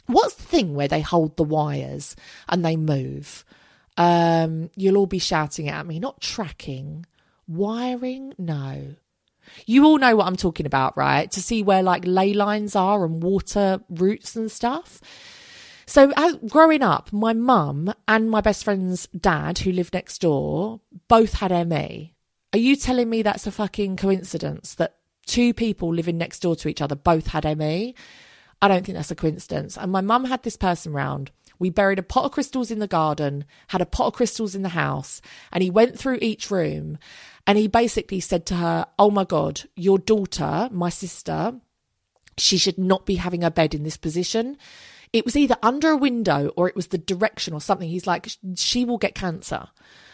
what's 0.06 0.34
the 0.34 0.42
thing 0.42 0.74
where 0.74 0.88
they 0.88 1.02
hold 1.02 1.36
the 1.36 1.44
wires 1.44 2.16
and 2.48 2.64
they 2.64 2.76
move? 2.76 3.44
Um, 3.96 4.70
you'll 4.76 4.96
all 4.96 5.06
be 5.06 5.18
shouting 5.18 5.68
at 5.68 5.86
me, 5.86 5.98
not 5.98 6.20
tracking, 6.20 7.06
wiring, 7.46 8.34
no. 8.38 8.94
You 9.66 9.84
all 9.84 9.98
know 9.98 10.16
what 10.16 10.26
I'm 10.26 10.36
talking 10.36 10.66
about, 10.66 10.96
right? 10.96 11.30
To 11.32 11.42
see 11.42 11.62
where 11.62 11.82
like 11.82 12.06
ley 12.06 12.32
lines 12.32 12.76
are 12.76 13.04
and 13.04 13.22
water 13.22 13.80
routes 13.90 14.36
and 14.36 14.50
stuff. 14.50 15.00
So, 15.86 16.12
as, 16.16 16.36
growing 16.48 16.82
up, 16.82 17.12
my 17.12 17.32
mum 17.32 17.92
and 18.06 18.30
my 18.30 18.40
best 18.40 18.62
friend's 18.62 19.08
dad, 19.08 19.58
who 19.58 19.72
lived 19.72 19.92
next 19.92 20.20
door, 20.20 20.80
both 21.08 21.34
had 21.34 21.50
ME. 21.68 22.14
Are 22.52 22.58
you 22.58 22.76
telling 22.76 23.10
me 23.10 23.22
that's 23.22 23.46
a 23.46 23.52
fucking 23.52 23.96
coincidence 23.96 24.74
that 24.76 24.96
two 25.26 25.52
people 25.52 25.92
living 25.92 26.16
next 26.16 26.40
door 26.40 26.54
to 26.56 26.68
each 26.68 26.80
other 26.80 26.94
both 26.94 27.26
had 27.28 27.44
ME? 27.58 27.94
I 28.62 28.68
don't 28.68 28.84
think 28.84 28.96
that's 28.96 29.10
a 29.10 29.16
coincidence. 29.16 29.76
And 29.76 29.90
my 29.90 30.00
mum 30.00 30.26
had 30.26 30.42
this 30.42 30.56
person 30.56 30.92
round 30.92 31.32
we 31.60 31.70
buried 31.70 32.00
a 32.00 32.02
pot 32.02 32.24
of 32.24 32.32
crystals 32.32 32.72
in 32.72 32.80
the 32.80 32.88
garden, 32.88 33.44
had 33.68 33.80
a 33.80 33.86
pot 33.86 34.08
of 34.08 34.14
crystals 34.14 34.56
in 34.56 34.62
the 34.62 34.70
house, 34.70 35.22
and 35.52 35.62
he 35.62 35.70
went 35.70 35.96
through 35.96 36.18
each 36.20 36.50
room 36.50 36.98
and 37.46 37.58
he 37.58 37.68
basically 37.68 38.20
said 38.20 38.46
to 38.46 38.56
her, 38.56 38.86
Oh 38.98 39.10
my 39.10 39.24
God, 39.24 39.62
your 39.76 39.98
daughter, 39.98 40.68
my 40.72 40.88
sister, 40.88 41.54
she 42.36 42.58
should 42.58 42.78
not 42.78 43.06
be 43.06 43.16
having 43.16 43.42
her 43.42 43.50
bed 43.50 43.74
in 43.74 43.82
this 43.82 43.96
position. 43.96 44.56
It 45.12 45.24
was 45.24 45.36
either 45.36 45.56
under 45.62 45.90
a 45.90 45.96
window 45.96 46.52
or 46.56 46.68
it 46.68 46.76
was 46.76 46.88
the 46.88 46.98
direction 46.98 47.52
or 47.52 47.60
something. 47.60 47.88
He's 47.88 48.06
like, 48.06 48.28
she 48.54 48.84
will 48.84 48.98
get 48.98 49.14
cancer. 49.14 49.68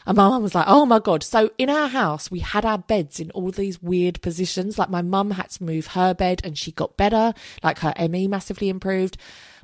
And 0.07 0.17
my 0.17 0.29
mum 0.29 0.43
was 0.43 0.55
like, 0.55 0.67
oh 0.69 0.87
my 0.87 1.01
God. 1.01 1.23
So 1.23 1.51
in 1.59 1.69
our 1.69 1.89
house, 1.89 2.31
we 2.31 2.39
had 2.39 2.65
our 2.65 2.79
beds 2.79 3.21
in 3.21 3.31
all 3.33 3.51
these 3.51 3.83
weird 3.83 4.23
positions. 4.23 4.79
Like 4.79 4.89
my 4.89 5.03
mum 5.03 5.33
had 5.33 5.51
to 5.51 5.65
move 5.65 5.89
her 5.89 6.15
bed 6.15 6.41
and 6.45 6.57
she 6.57 6.73
got 6.73 6.97
better. 6.97 7.35
Like 7.63 7.81
her 7.81 7.93
ME 8.09 8.29
massively 8.29 8.69
improved. 8.69 9.19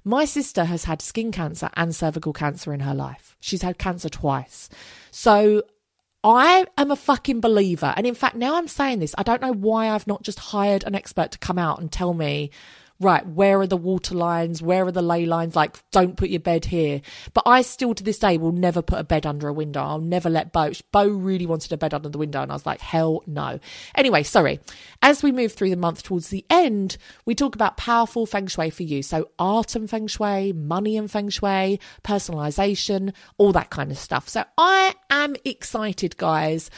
My 0.05 0.25
sister 0.25 0.65
has 0.65 0.85
had 0.85 1.01
skin 1.01 1.31
cancer 1.31 1.71
and 1.75 1.95
cervical 1.95 2.33
cancer 2.33 2.73
in 2.73 2.81
her 2.81 2.95
life. 2.95 3.37
She's 3.41 3.63
had 3.63 3.79
cancer 3.79 4.09
twice. 4.09 4.69
So 5.11 5.63
I 6.25 6.67
am 6.77 6.91
a 6.91 6.97
fucking 6.97 7.41
believer. 7.41 7.93
And 7.97 8.07
in 8.07 8.15
fact, 8.15 8.37
now 8.37 8.57
I'm 8.57 8.69
saying 8.69 9.01
this, 9.01 9.15
I 9.19 9.23
don't 9.23 9.43
know 9.43 9.53
why 9.53 9.91
I've 9.91 10.07
not 10.07 10.23
just 10.23 10.39
hired 10.39 10.85
an 10.85 10.95
expert 10.95 11.33
to 11.33 11.39
come 11.39 11.59
out 11.59 11.81
and 11.81 11.91
tell 11.91 12.15
me 12.15 12.51
right, 13.03 13.27
where 13.27 13.61
are 13.61 13.67
the 13.67 13.77
water 13.77 14.15
lines? 14.15 14.63
Where 14.63 14.87
are 14.87 14.93
the 14.93 15.03
ley 15.03 15.27
lines? 15.27 15.57
Like, 15.57 15.79
don't 15.91 16.17
put 16.17 16.31
your 16.31 16.41
bed 16.41 16.65
here. 16.65 17.03
But 17.35 17.45
I 17.47 17.63
still 17.63 17.95
to 17.95 18.03
this 18.03 18.19
day 18.19 18.39
will 18.39 18.53
never 18.53 18.81
put 18.81 18.99
a 18.99 19.05
bed 19.05 19.27
under 19.27 19.49
a 19.49 19.53
window. 19.53 19.83
I'll 19.83 20.01
never 20.01 20.31
let 20.31 20.53
Bo. 20.53 20.73
Bo 20.93 21.09
really 21.09 21.47
wanted 21.47 21.73
a 21.73 21.77
bed 21.77 21.93
under 21.93 22.09
the 22.09 22.19
window, 22.19 22.43
and 22.43 22.51
I 22.51 22.55
was 22.55 22.67
like, 22.67 22.81
hell 22.81 23.23
no. 23.27 23.59
Anyway, 23.95 24.23
sorry. 24.23 24.61
As 25.03 25.23
we 25.23 25.33
move 25.33 25.53
through 25.53 25.71
the 25.71 25.77
month 25.77 26.03
towards 26.05 26.29
the 26.29 26.45
end, 26.49 26.97
we 27.27 27.35
talk 27.35 27.55
about 27.55 27.77
powerful 27.77 28.27
feng 28.27 28.47
shui 28.47 28.71
for 28.71 28.85
you. 28.85 29.03
So, 29.03 29.31
art 29.39 29.75
and 29.75 29.91
feng 29.91 30.07
shui, 30.07 30.53
money 30.53 30.97
and 30.97 31.11
feng 31.11 31.29
shui, 31.29 31.81
personalization, 32.05 33.13
all 33.39 33.53
that 33.53 33.71
kind 33.71 33.91
of 33.91 33.99
stuff. 33.99 34.29
So, 34.29 34.45
I 34.57 34.95
am 35.11 35.35
excited, 35.45 36.17
guys. 36.17 36.71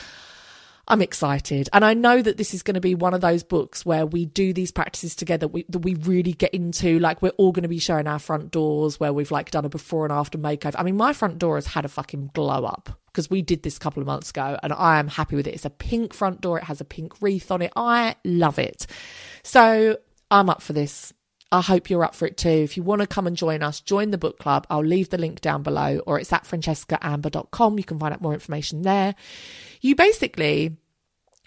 I'm 0.87 1.01
excited. 1.01 1.68
And 1.72 1.85
I 1.85 1.95
know 1.95 2.20
that 2.20 2.37
this 2.37 2.53
is 2.53 2.62
going 2.62 2.74
to 2.74 2.80
be 2.80 2.95
one 2.95 3.14
of 3.14 3.20
those 3.20 3.43
books 3.43 3.87
where 3.87 4.05
we 4.05 4.26
do 4.26 4.53
these 4.53 4.70
practices 4.70 5.14
together 5.14 5.49
we, 5.49 5.64
that 5.68 5.78
we 5.80 5.95
really 5.95 6.32
get 6.32 6.53
into. 6.53 6.99
Like, 6.99 7.22
we're 7.22 7.30
all 7.30 7.53
going 7.53 7.62
to 7.62 7.68
be 7.68 7.78
showing 7.78 8.07
our 8.07 8.18
front 8.18 8.51
doors 8.51 9.01
where 9.01 9.12
we've 9.12 9.30
like 9.30 9.51
done 9.51 9.64
a 9.64 9.68
before 9.68 10.05
and 10.05 10.12
after 10.12 10.37
makeover. 10.37 10.74
I 10.78 10.82
mean, 10.82 10.97
my 10.97 11.12
front 11.12 11.39
door 11.39 11.57
has 11.57 11.66
had 11.66 11.85
a 11.85 11.89
fucking 11.89 12.30
glow 12.35 12.64
up 12.64 12.91
because 13.07 13.30
we 13.30 13.43
did 13.43 13.62
this 13.62 13.76
a 13.76 13.80
couple 13.80 14.03
of 14.03 14.07
months 14.07 14.30
ago 14.30 14.59
and 14.62 14.72
I 14.72 14.99
am 14.99 15.09
happy 15.09 15.37
with 15.37 15.47
it. 15.47 15.55
It's 15.55 15.64
a 15.64 15.70
pink 15.70 16.12
front 16.12 16.41
door, 16.41 16.59
it 16.59 16.64
has 16.64 16.80
a 16.80 16.85
pink 16.85 17.22
wreath 17.22 17.51
on 17.51 17.62
it. 17.62 17.72
I 17.76 18.16
love 18.24 18.59
it. 18.59 18.87
So 19.43 19.97
I'm 20.30 20.51
up 20.51 20.61
for 20.61 20.72
this. 20.72 21.12
I 21.55 21.61
hope 21.61 21.88
you're 21.88 22.02
up 22.02 22.16
for 22.16 22.26
it 22.26 22.36
too. 22.36 22.48
If 22.48 22.76
you 22.76 22.82
want 22.82 23.00
to 23.00 23.07
come 23.07 23.28
and 23.28 23.36
join 23.36 23.62
us, 23.62 23.80
join 23.80 24.11
the 24.11 24.18
book 24.18 24.40
club. 24.40 24.66
I'll 24.70 24.84
leave 24.84 25.11
the 25.11 25.18
link 25.18 25.40
down 25.40 25.62
below 25.62 26.00
or 26.05 26.18
it's 26.18 26.32
at 26.32 26.42
francescaamber.com. 26.42 27.78
You 27.78 27.84
can 27.84 28.00
find 28.00 28.12
out 28.12 28.20
more 28.20 28.34
information 28.34 28.82
there. 28.82 29.14
You 29.80 29.94
basically 29.94 30.76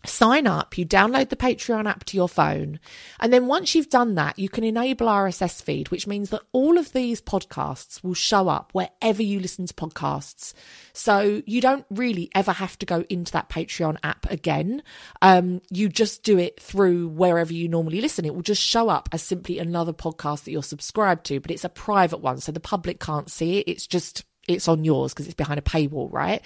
sign 0.05 0.47
up, 0.47 0.77
you 0.77 0.85
download 0.85 1.29
the 1.29 1.35
Patreon 1.35 1.87
app 1.87 2.03
to 2.05 2.17
your 2.17 2.29
phone, 2.29 2.79
and 3.19 3.33
then 3.33 3.47
once 3.47 3.75
you've 3.75 3.89
done 3.89 4.15
that, 4.15 4.37
you 4.37 4.49
can 4.49 4.63
enable 4.63 5.07
RSS 5.07 5.61
feed, 5.61 5.89
which 5.89 6.07
means 6.07 6.29
that 6.29 6.43
all 6.51 6.77
of 6.77 6.93
these 6.93 7.21
podcasts 7.21 8.03
will 8.03 8.13
show 8.13 8.47
up 8.47 8.71
wherever 8.73 9.21
you 9.21 9.39
listen 9.39 9.65
to 9.65 9.73
podcasts. 9.73 10.53
So 10.93 11.41
you 11.45 11.61
don't 11.61 11.85
really 11.89 12.29
ever 12.35 12.51
have 12.51 12.77
to 12.79 12.85
go 12.85 13.05
into 13.09 13.31
that 13.33 13.49
Patreon 13.49 13.97
app 14.03 14.29
again. 14.29 14.83
Um, 15.21 15.61
you 15.69 15.89
just 15.89 16.23
do 16.23 16.37
it 16.37 16.59
through 16.59 17.09
wherever 17.09 17.53
you 17.53 17.67
normally 17.67 18.01
listen. 18.01 18.25
It 18.25 18.35
will 18.35 18.41
just 18.41 18.63
show 18.63 18.89
up 18.89 19.09
as 19.11 19.21
simply 19.21 19.59
another 19.59 19.93
podcast 19.93 20.43
that 20.43 20.51
you're 20.51 20.63
subscribed 20.63 21.25
to, 21.27 21.39
but 21.39 21.51
it's 21.51 21.65
a 21.65 21.69
private 21.69 22.19
one, 22.19 22.39
so 22.39 22.51
the 22.51 22.59
public 22.59 22.99
can't 22.99 23.29
see 23.29 23.59
it. 23.59 23.65
It's 23.67 23.87
just 23.87 24.23
it's 24.47 24.67
on 24.67 24.85
yours 24.85 25.13
because 25.13 25.25
it's 25.25 25.35
behind 25.35 25.59
a 25.59 25.63
paywall, 25.63 26.11
right? 26.11 26.41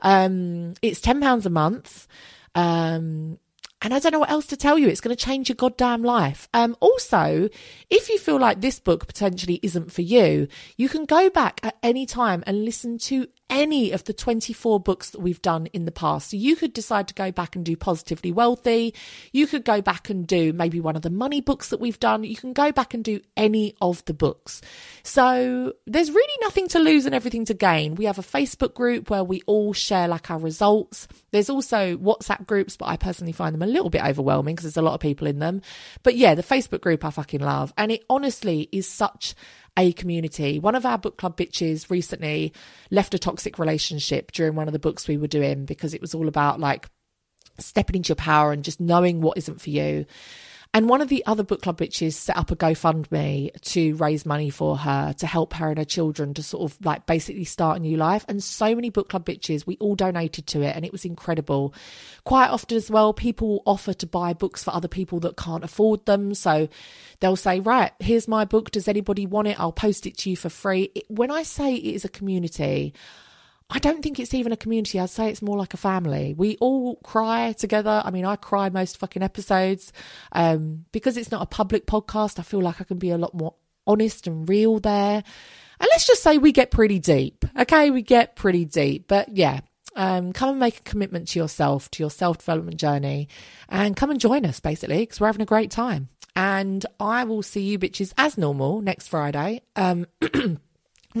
Um, 0.00 0.74
it's 0.82 1.00
ten 1.00 1.20
pounds 1.20 1.46
a 1.46 1.50
month. 1.50 2.06
Um, 2.54 3.38
And 3.82 3.92
I 3.92 3.98
don't 3.98 4.12
know 4.12 4.20
what 4.20 4.30
else 4.30 4.46
to 4.46 4.56
tell 4.56 4.78
you. 4.78 4.88
It's 4.88 5.02
going 5.02 5.14
to 5.14 5.24
change 5.24 5.50
your 5.50 5.56
goddamn 5.56 6.02
life. 6.02 6.48
Um, 6.54 6.74
also, 6.80 7.50
if 7.90 8.08
you 8.08 8.18
feel 8.18 8.38
like 8.40 8.62
this 8.62 8.80
book 8.80 9.06
potentially 9.06 9.60
isn't 9.62 9.92
for 9.92 10.00
you, 10.00 10.48
you 10.78 10.88
can 10.88 11.04
go 11.04 11.28
back 11.28 11.60
at 11.62 11.76
any 11.82 12.06
time 12.06 12.42
and 12.46 12.64
listen 12.64 12.96
to 13.10 13.26
any 13.50 13.92
of 13.92 14.04
the 14.04 14.12
24 14.12 14.80
books 14.80 15.10
that 15.10 15.20
we've 15.20 15.42
done 15.42 15.66
in 15.66 15.84
the 15.84 15.92
past. 15.92 16.30
So 16.30 16.36
you 16.36 16.56
could 16.56 16.72
decide 16.72 17.08
to 17.08 17.14
go 17.14 17.30
back 17.30 17.56
and 17.56 17.64
do 17.64 17.76
Positively 17.76 18.32
Wealthy. 18.32 18.94
You 19.32 19.46
could 19.46 19.64
go 19.64 19.80
back 19.82 20.10
and 20.10 20.26
do 20.26 20.52
maybe 20.52 20.80
one 20.80 20.96
of 20.96 21.02
the 21.02 21.10
money 21.10 21.40
books 21.40 21.68
that 21.68 21.80
we've 21.80 22.00
done. 22.00 22.24
You 22.24 22.36
can 22.36 22.52
go 22.52 22.72
back 22.72 22.94
and 22.94 23.04
do 23.04 23.20
any 23.36 23.74
of 23.80 24.04
the 24.06 24.14
books. 24.14 24.60
So 25.02 25.72
there's 25.86 26.10
really 26.10 26.38
nothing 26.40 26.68
to 26.68 26.78
lose 26.78 27.06
and 27.06 27.14
everything 27.14 27.44
to 27.46 27.54
gain. 27.54 27.94
We 27.94 28.06
have 28.06 28.18
a 28.18 28.22
Facebook 28.22 28.74
group 28.74 29.10
where 29.10 29.24
we 29.24 29.42
all 29.46 29.72
share 29.72 30.08
like 30.08 30.30
our 30.30 30.38
results. 30.38 31.06
There's 31.30 31.50
also 31.50 31.96
WhatsApp 31.96 32.46
groups, 32.46 32.76
but 32.76 32.88
I 32.88 32.96
personally 32.96 33.32
find 33.32 33.54
them 33.54 33.62
a 33.62 33.66
little 33.66 33.90
bit 33.90 34.04
overwhelming 34.04 34.54
because 34.54 34.64
there's 34.64 34.82
a 34.82 34.82
lot 34.82 34.94
of 34.94 35.00
people 35.00 35.26
in 35.26 35.38
them. 35.38 35.62
But 36.02 36.16
yeah, 36.16 36.34
the 36.34 36.42
Facebook 36.42 36.80
group 36.80 37.04
I 37.04 37.10
fucking 37.10 37.40
love. 37.40 37.72
And 37.76 37.92
it 37.92 38.04
honestly 38.08 38.68
is 38.72 38.88
such 38.88 39.34
a 39.76 39.92
community. 39.92 40.58
One 40.58 40.74
of 40.74 40.86
our 40.86 40.98
book 40.98 41.16
club 41.16 41.36
bitches 41.36 41.90
recently 41.90 42.52
left 42.90 43.14
a 43.14 43.18
toxic 43.18 43.58
relationship 43.58 44.32
during 44.32 44.54
one 44.54 44.68
of 44.68 44.72
the 44.72 44.78
books 44.78 45.08
we 45.08 45.16
were 45.16 45.26
doing 45.26 45.64
because 45.64 45.94
it 45.94 46.00
was 46.00 46.14
all 46.14 46.28
about 46.28 46.60
like 46.60 46.88
stepping 47.58 47.96
into 47.96 48.08
your 48.08 48.16
power 48.16 48.52
and 48.52 48.64
just 48.64 48.80
knowing 48.80 49.20
what 49.20 49.38
isn't 49.38 49.60
for 49.60 49.70
you. 49.70 50.06
And 50.74 50.88
one 50.88 51.00
of 51.00 51.08
the 51.08 51.24
other 51.24 51.44
book 51.44 51.62
club 51.62 51.78
bitches 51.78 52.14
set 52.14 52.36
up 52.36 52.50
a 52.50 52.56
GoFundMe 52.56 53.52
to 53.62 53.94
raise 53.94 54.26
money 54.26 54.50
for 54.50 54.76
her 54.76 55.12
to 55.18 55.26
help 55.26 55.54
her 55.54 55.68
and 55.68 55.78
her 55.78 55.84
children 55.84 56.34
to 56.34 56.42
sort 56.42 56.68
of 56.68 56.84
like 56.84 57.06
basically 57.06 57.44
start 57.44 57.76
a 57.76 57.80
new 57.80 57.96
life. 57.96 58.24
And 58.26 58.42
so 58.42 58.74
many 58.74 58.90
book 58.90 59.08
club 59.08 59.24
bitches, 59.24 59.68
we 59.68 59.76
all 59.76 59.94
donated 59.94 60.48
to 60.48 60.62
it 60.62 60.74
and 60.74 60.84
it 60.84 60.90
was 60.90 61.04
incredible. 61.04 61.72
Quite 62.24 62.48
often 62.48 62.76
as 62.76 62.90
well, 62.90 63.12
people 63.12 63.62
offer 63.66 63.94
to 63.94 64.06
buy 64.06 64.32
books 64.32 64.64
for 64.64 64.74
other 64.74 64.88
people 64.88 65.20
that 65.20 65.36
can't 65.36 65.62
afford 65.62 66.04
them. 66.06 66.34
So 66.34 66.68
they'll 67.20 67.36
say, 67.36 67.60
right, 67.60 67.92
here's 68.00 68.26
my 68.26 68.44
book. 68.44 68.72
Does 68.72 68.88
anybody 68.88 69.26
want 69.26 69.46
it? 69.46 69.60
I'll 69.60 69.70
post 69.70 70.08
it 70.08 70.18
to 70.18 70.30
you 70.30 70.36
for 70.36 70.48
free. 70.48 70.90
When 71.06 71.30
I 71.30 71.44
say 71.44 71.76
it 71.76 71.94
is 71.94 72.04
a 72.04 72.08
community, 72.08 72.94
I 73.74 73.80
don't 73.80 74.02
think 74.02 74.20
it's 74.20 74.32
even 74.34 74.52
a 74.52 74.56
community. 74.56 75.00
I'd 75.00 75.10
say 75.10 75.28
it's 75.28 75.42
more 75.42 75.58
like 75.58 75.74
a 75.74 75.76
family. 75.76 76.32
We 76.32 76.56
all 76.60 76.94
cry 77.02 77.52
together. 77.54 78.02
I 78.04 78.12
mean, 78.12 78.24
I 78.24 78.36
cry 78.36 78.70
most 78.70 78.98
fucking 78.98 79.22
episodes. 79.22 79.92
Um, 80.30 80.84
because 80.92 81.16
it's 81.16 81.32
not 81.32 81.42
a 81.42 81.46
public 81.46 81.84
podcast, 81.84 82.38
I 82.38 82.42
feel 82.42 82.60
like 82.60 82.80
I 82.80 82.84
can 82.84 82.98
be 82.98 83.10
a 83.10 83.18
lot 83.18 83.34
more 83.34 83.54
honest 83.84 84.28
and 84.28 84.48
real 84.48 84.78
there. 84.78 85.24
And 85.80 85.88
let's 85.92 86.06
just 86.06 86.22
say 86.22 86.38
we 86.38 86.52
get 86.52 86.70
pretty 86.70 87.00
deep. 87.00 87.44
Okay, 87.58 87.90
we 87.90 88.02
get 88.02 88.36
pretty 88.36 88.64
deep. 88.64 89.08
But 89.08 89.36
yeah, 89.36 89.60
um, 89.96 90.32
come 90.32 90.50
and 90.50 90.60
make 90.60 90.78
a 90.78 90.82
commitment 90.82 91.26
to 91.28 91.40
yourself, 91.40 91.90
to 91.92 92.02
your 92.04 92.10
self 92.10 92.38
development 92.38 92.78
journey, 92.78 93.28
and 93.68 93.96
come 93.96 94.12
and 94.12 94.20
join 94.20 94.46
us 94.46 94.60
basically 94.60 94.98
because 95.00 95.18
we're 95.18 95.26
having 95.26 95.42
a 95.42 95.46
great 95.46 95.72
time. 95.72 96.10
And 96.36 96.86
I 97.00 97.24
will 97.24 97.42
see 97.42 97.62
you 97.62 97.80
bitches 97.80 98.12
as 98.16 98.38
normal 98.38 98.82
next 98.82 99.08
Friday. 99.08 99.62
Um, 99.74 100.06
I'm 100.22 100.60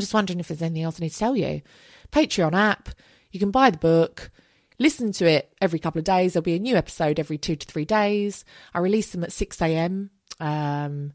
just 0.00 0.14
wondering 0.14 0.38
if 0.38 0.48
there's 0.48 0.62
anything 0.62 0.84
else 0.84 1.00
I 1.00 1.04
need 1.04 1.12
to 1.12 1.18
tell 1.18 1.36
you. 1.36 1.62
Patreon 2.10 2.54
app. 2.54 2.88
You 3.30 3.40
can 3.40 3.50
buy 3.50 3.70
the 3.70 3.78
book, 3.78 4.30
listen 4.78 5.12
to 5.12 5.26
it 5.26 5.52
every 5.60 5.78
couple 5.78 5.98
of 5.98 6.04
days. 6.04 6.32
There'll 6.32 6.44
be 6.44 6.54
a 6.54 6.58
new 6.58 6.76
episode 6.76 7.18
every 7.18 7.38
two 7.38 7.56
to 7.56 7.66
three 7.66 7.84
days. 7.84 8.44
I 8.72 8.78
release 8.78 9.10
them 9.10 9.24
at 9.24 9.32
6 9.32 9.60
a.m. 9.62 10.10
Um, 10.40 11.12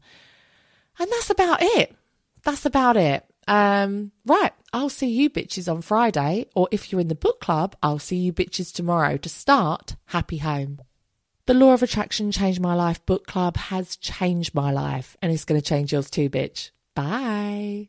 and 0.98 1.10
that's 1.10 1.30
about 1.30 1.62
it. 1.62 1.94
That's 2.42 2.66
about 2.66 2.96
it. 2.96 3.24
Um, 3.48 4.12
right. 4.26 4.52
I'll 4.72 4.88
see 4.88 5.08
you 5.08 5.30
bitches 5.30 5.70
on 5.70 5.82
Friday. 5.82 6.46
Or 6.54 6.68
if 6.70 6.90
you're 6.92 7.00
in 7.00 7.08
the 7.08 7.14
book 7.14 7.40
club, 7.40 7.76
I'll 7.82 7.98
see 7.98 8.16
you 8.16 8.32
bitches 8.32 8.72
tomorrow 8.72 9.16
to 9.16 9.28
start 9.28 9.96
Happy 10.06 10.38
Home. 10.38 10.80
The 11.46 11.54
Law 11.54 11.72
of 11.72 11.82
Attraction 11.82 12.30
Changed 12.30 12.60
My 12.60 12.74
Life 12.74 13.04
book 13.06 13.26
club 13.26 13.56
has 13.56 13.96
changed 13.96 14.54
my 14.54 14.70
life 14.70 15.16
and 15.20 15.32
it's 15.32 15.44
going 15.44 15.60
to 15.60 15.66
change 15.66 15.92
yours 15.92 16.08
too, 16.08 16.30
bitch. 16.30 16.70
Bye. 16.94 17.88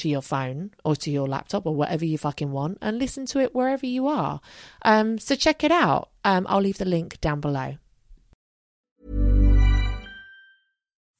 to 0.00 0.08
your 0.08 0.22
phone 0.22 0.72
or 0.84 0.96
to 0.96 1.10
your 1.10 1.28
laptop 1.28 1.66
or 1.66 1.74
whatever 1.74 2.04
you 2.04 2.18
fucking 2.18 2.52
want 2.52 2.78
and 2.82 2.98
listen 2.98 3.26
to 3.26 3.40
it 3.40 3.54
wherever 3.54 3.86
you 3.86 4.08
are. 4.08 4.40
Um, 4.82 5.18
so 5.18 5.34
check 5.34 5.64
it 5.64 5.72
out. 5.72 6.10
Um, 6.24 6.46
I'll 6.48 6.60
leave 6.60 6.78
the 6.78 6.84
link 6.84 7.20
down 7.20 7.40
below. 7.40 7.76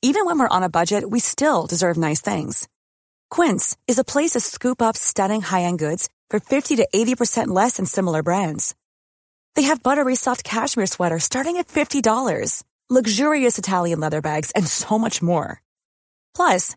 Even 0.03 0.25
when 0.25 0.39
we're 0.39 0.57
on 0.57 0.63
a 0.63 0.71
budget, 0.71 1.09
we 1.09 1.21
still 1.21 1.67
deserve 1.67 1.99
nice 1.99 2.23
things. 2.23 2.69
Quince 3.29 3.77
is 3.87 3.99
a 3.99 4.05
place 4.05 4.31
to 4.31 4.41
scoop 4.41 4.81
up 4.81 4.97
stunning 4.97 5.43
high 5.43 5.63
end 5.63 5.79
goods 5.79 6.09
for 6.31 6.41
50 6.41 6.77
to 6.77 6.89
80% 6.95 7.49
less 7.49 7.77
than 7.77 7.87
similar 7.87 8.23
brands. 8.23 8.75
They 9.57 9.63
have 9.63 9.83
buttery 9.83 10.17
soft 10.17 10.43
cashmere 10.43 10.87
sweaters 10.87 11.25
starting 11.25 11.59
at 11.59 11.69
$50, 11.69 12.63
luxurious 12.89 13.59
Italian 13.59 14.01
leather 14.01 14.23
bags, 14.23 14.53
and 14.53 14.67
so 14.67 14.99
much 14.99 15.21
more. 15.21 15.61
Plus, 16.35 16.77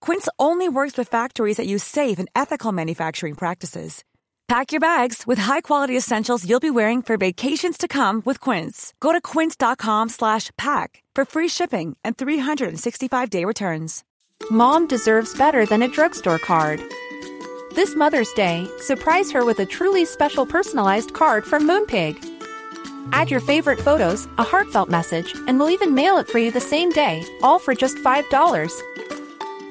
Quince 0.00 0.28
only 0.38 0.68
works 0.68 0.96
with 0.96 1.08
factories 1.08 1.58
that 1.58 1.66
use 1.66 1.84
safe 1.84 2.18
and 2.18 2.28
ethical 2.34 2.72
manufacturing 2.72 3.34
practices. 3.34 4.04
Pack 4.48 4.72
your 4.72 4.80
bags 4.80 5.26
with 5.26 5.38
high-quality 5.38 5.96
essentials 5.96 6.48
you'll 6.48 6.60
be 6.60 6.70
wearing 6.70 7.02
for 7.02 7.18
vacations 7.18 7.76
to 7.76 7.86
come 7.86 8.22
with 8.24 8.40
Quince. 8.40 8.94
Go 9.00 9.12
to 9.12 9.20
quince.com/pack 9.20 11.02
for 11.14 11.24
free 11.24 11.48
shipping 11.48 11.96
and 12.02 12.16
365-day 12.16 13.44
returns. 13.44 14.04
Mom 14.50 14.86
deserves 14.86 15.36
better 15.36 15.66
than 15.66 15.82
a 15.82 15.88
drugstore 15.88 16.38
card. 16.38 16.80
This 17.74 17.94
Mother's 17.94 18.32
Day, 18.32 18.66
surprise 18.78 19.30
her 19.32 19.44
with 19.44 19.60
a 19.60 19.66
truly 19.66 20.04
special 20.04 20.46
personalized 20.46 21.12
card 21.12 21.44
from 21.44 21.66
Moonpig. 21.68 22.16
Add 23.12 23.30
your 23.30 23.40
favorite 23.40 23.80
photos, 23.80 24.26
a 24.38 24.42
heartfelt 24.42 24.88
message, 24.88 25.34
and 25.46 25.58
we'll 25.58 25.70
even 25.70 25.94
mail 25.94 26.18
it 26.18 26.28
for 26.28 26.38
you 26.38 26.50
the 26.50 26.60
same 26.60 26.90
day, 26.90 27.24
all 27.42 27.58
for 27.58 27.74
just 27.74 27.98
$5. 27.98 29.27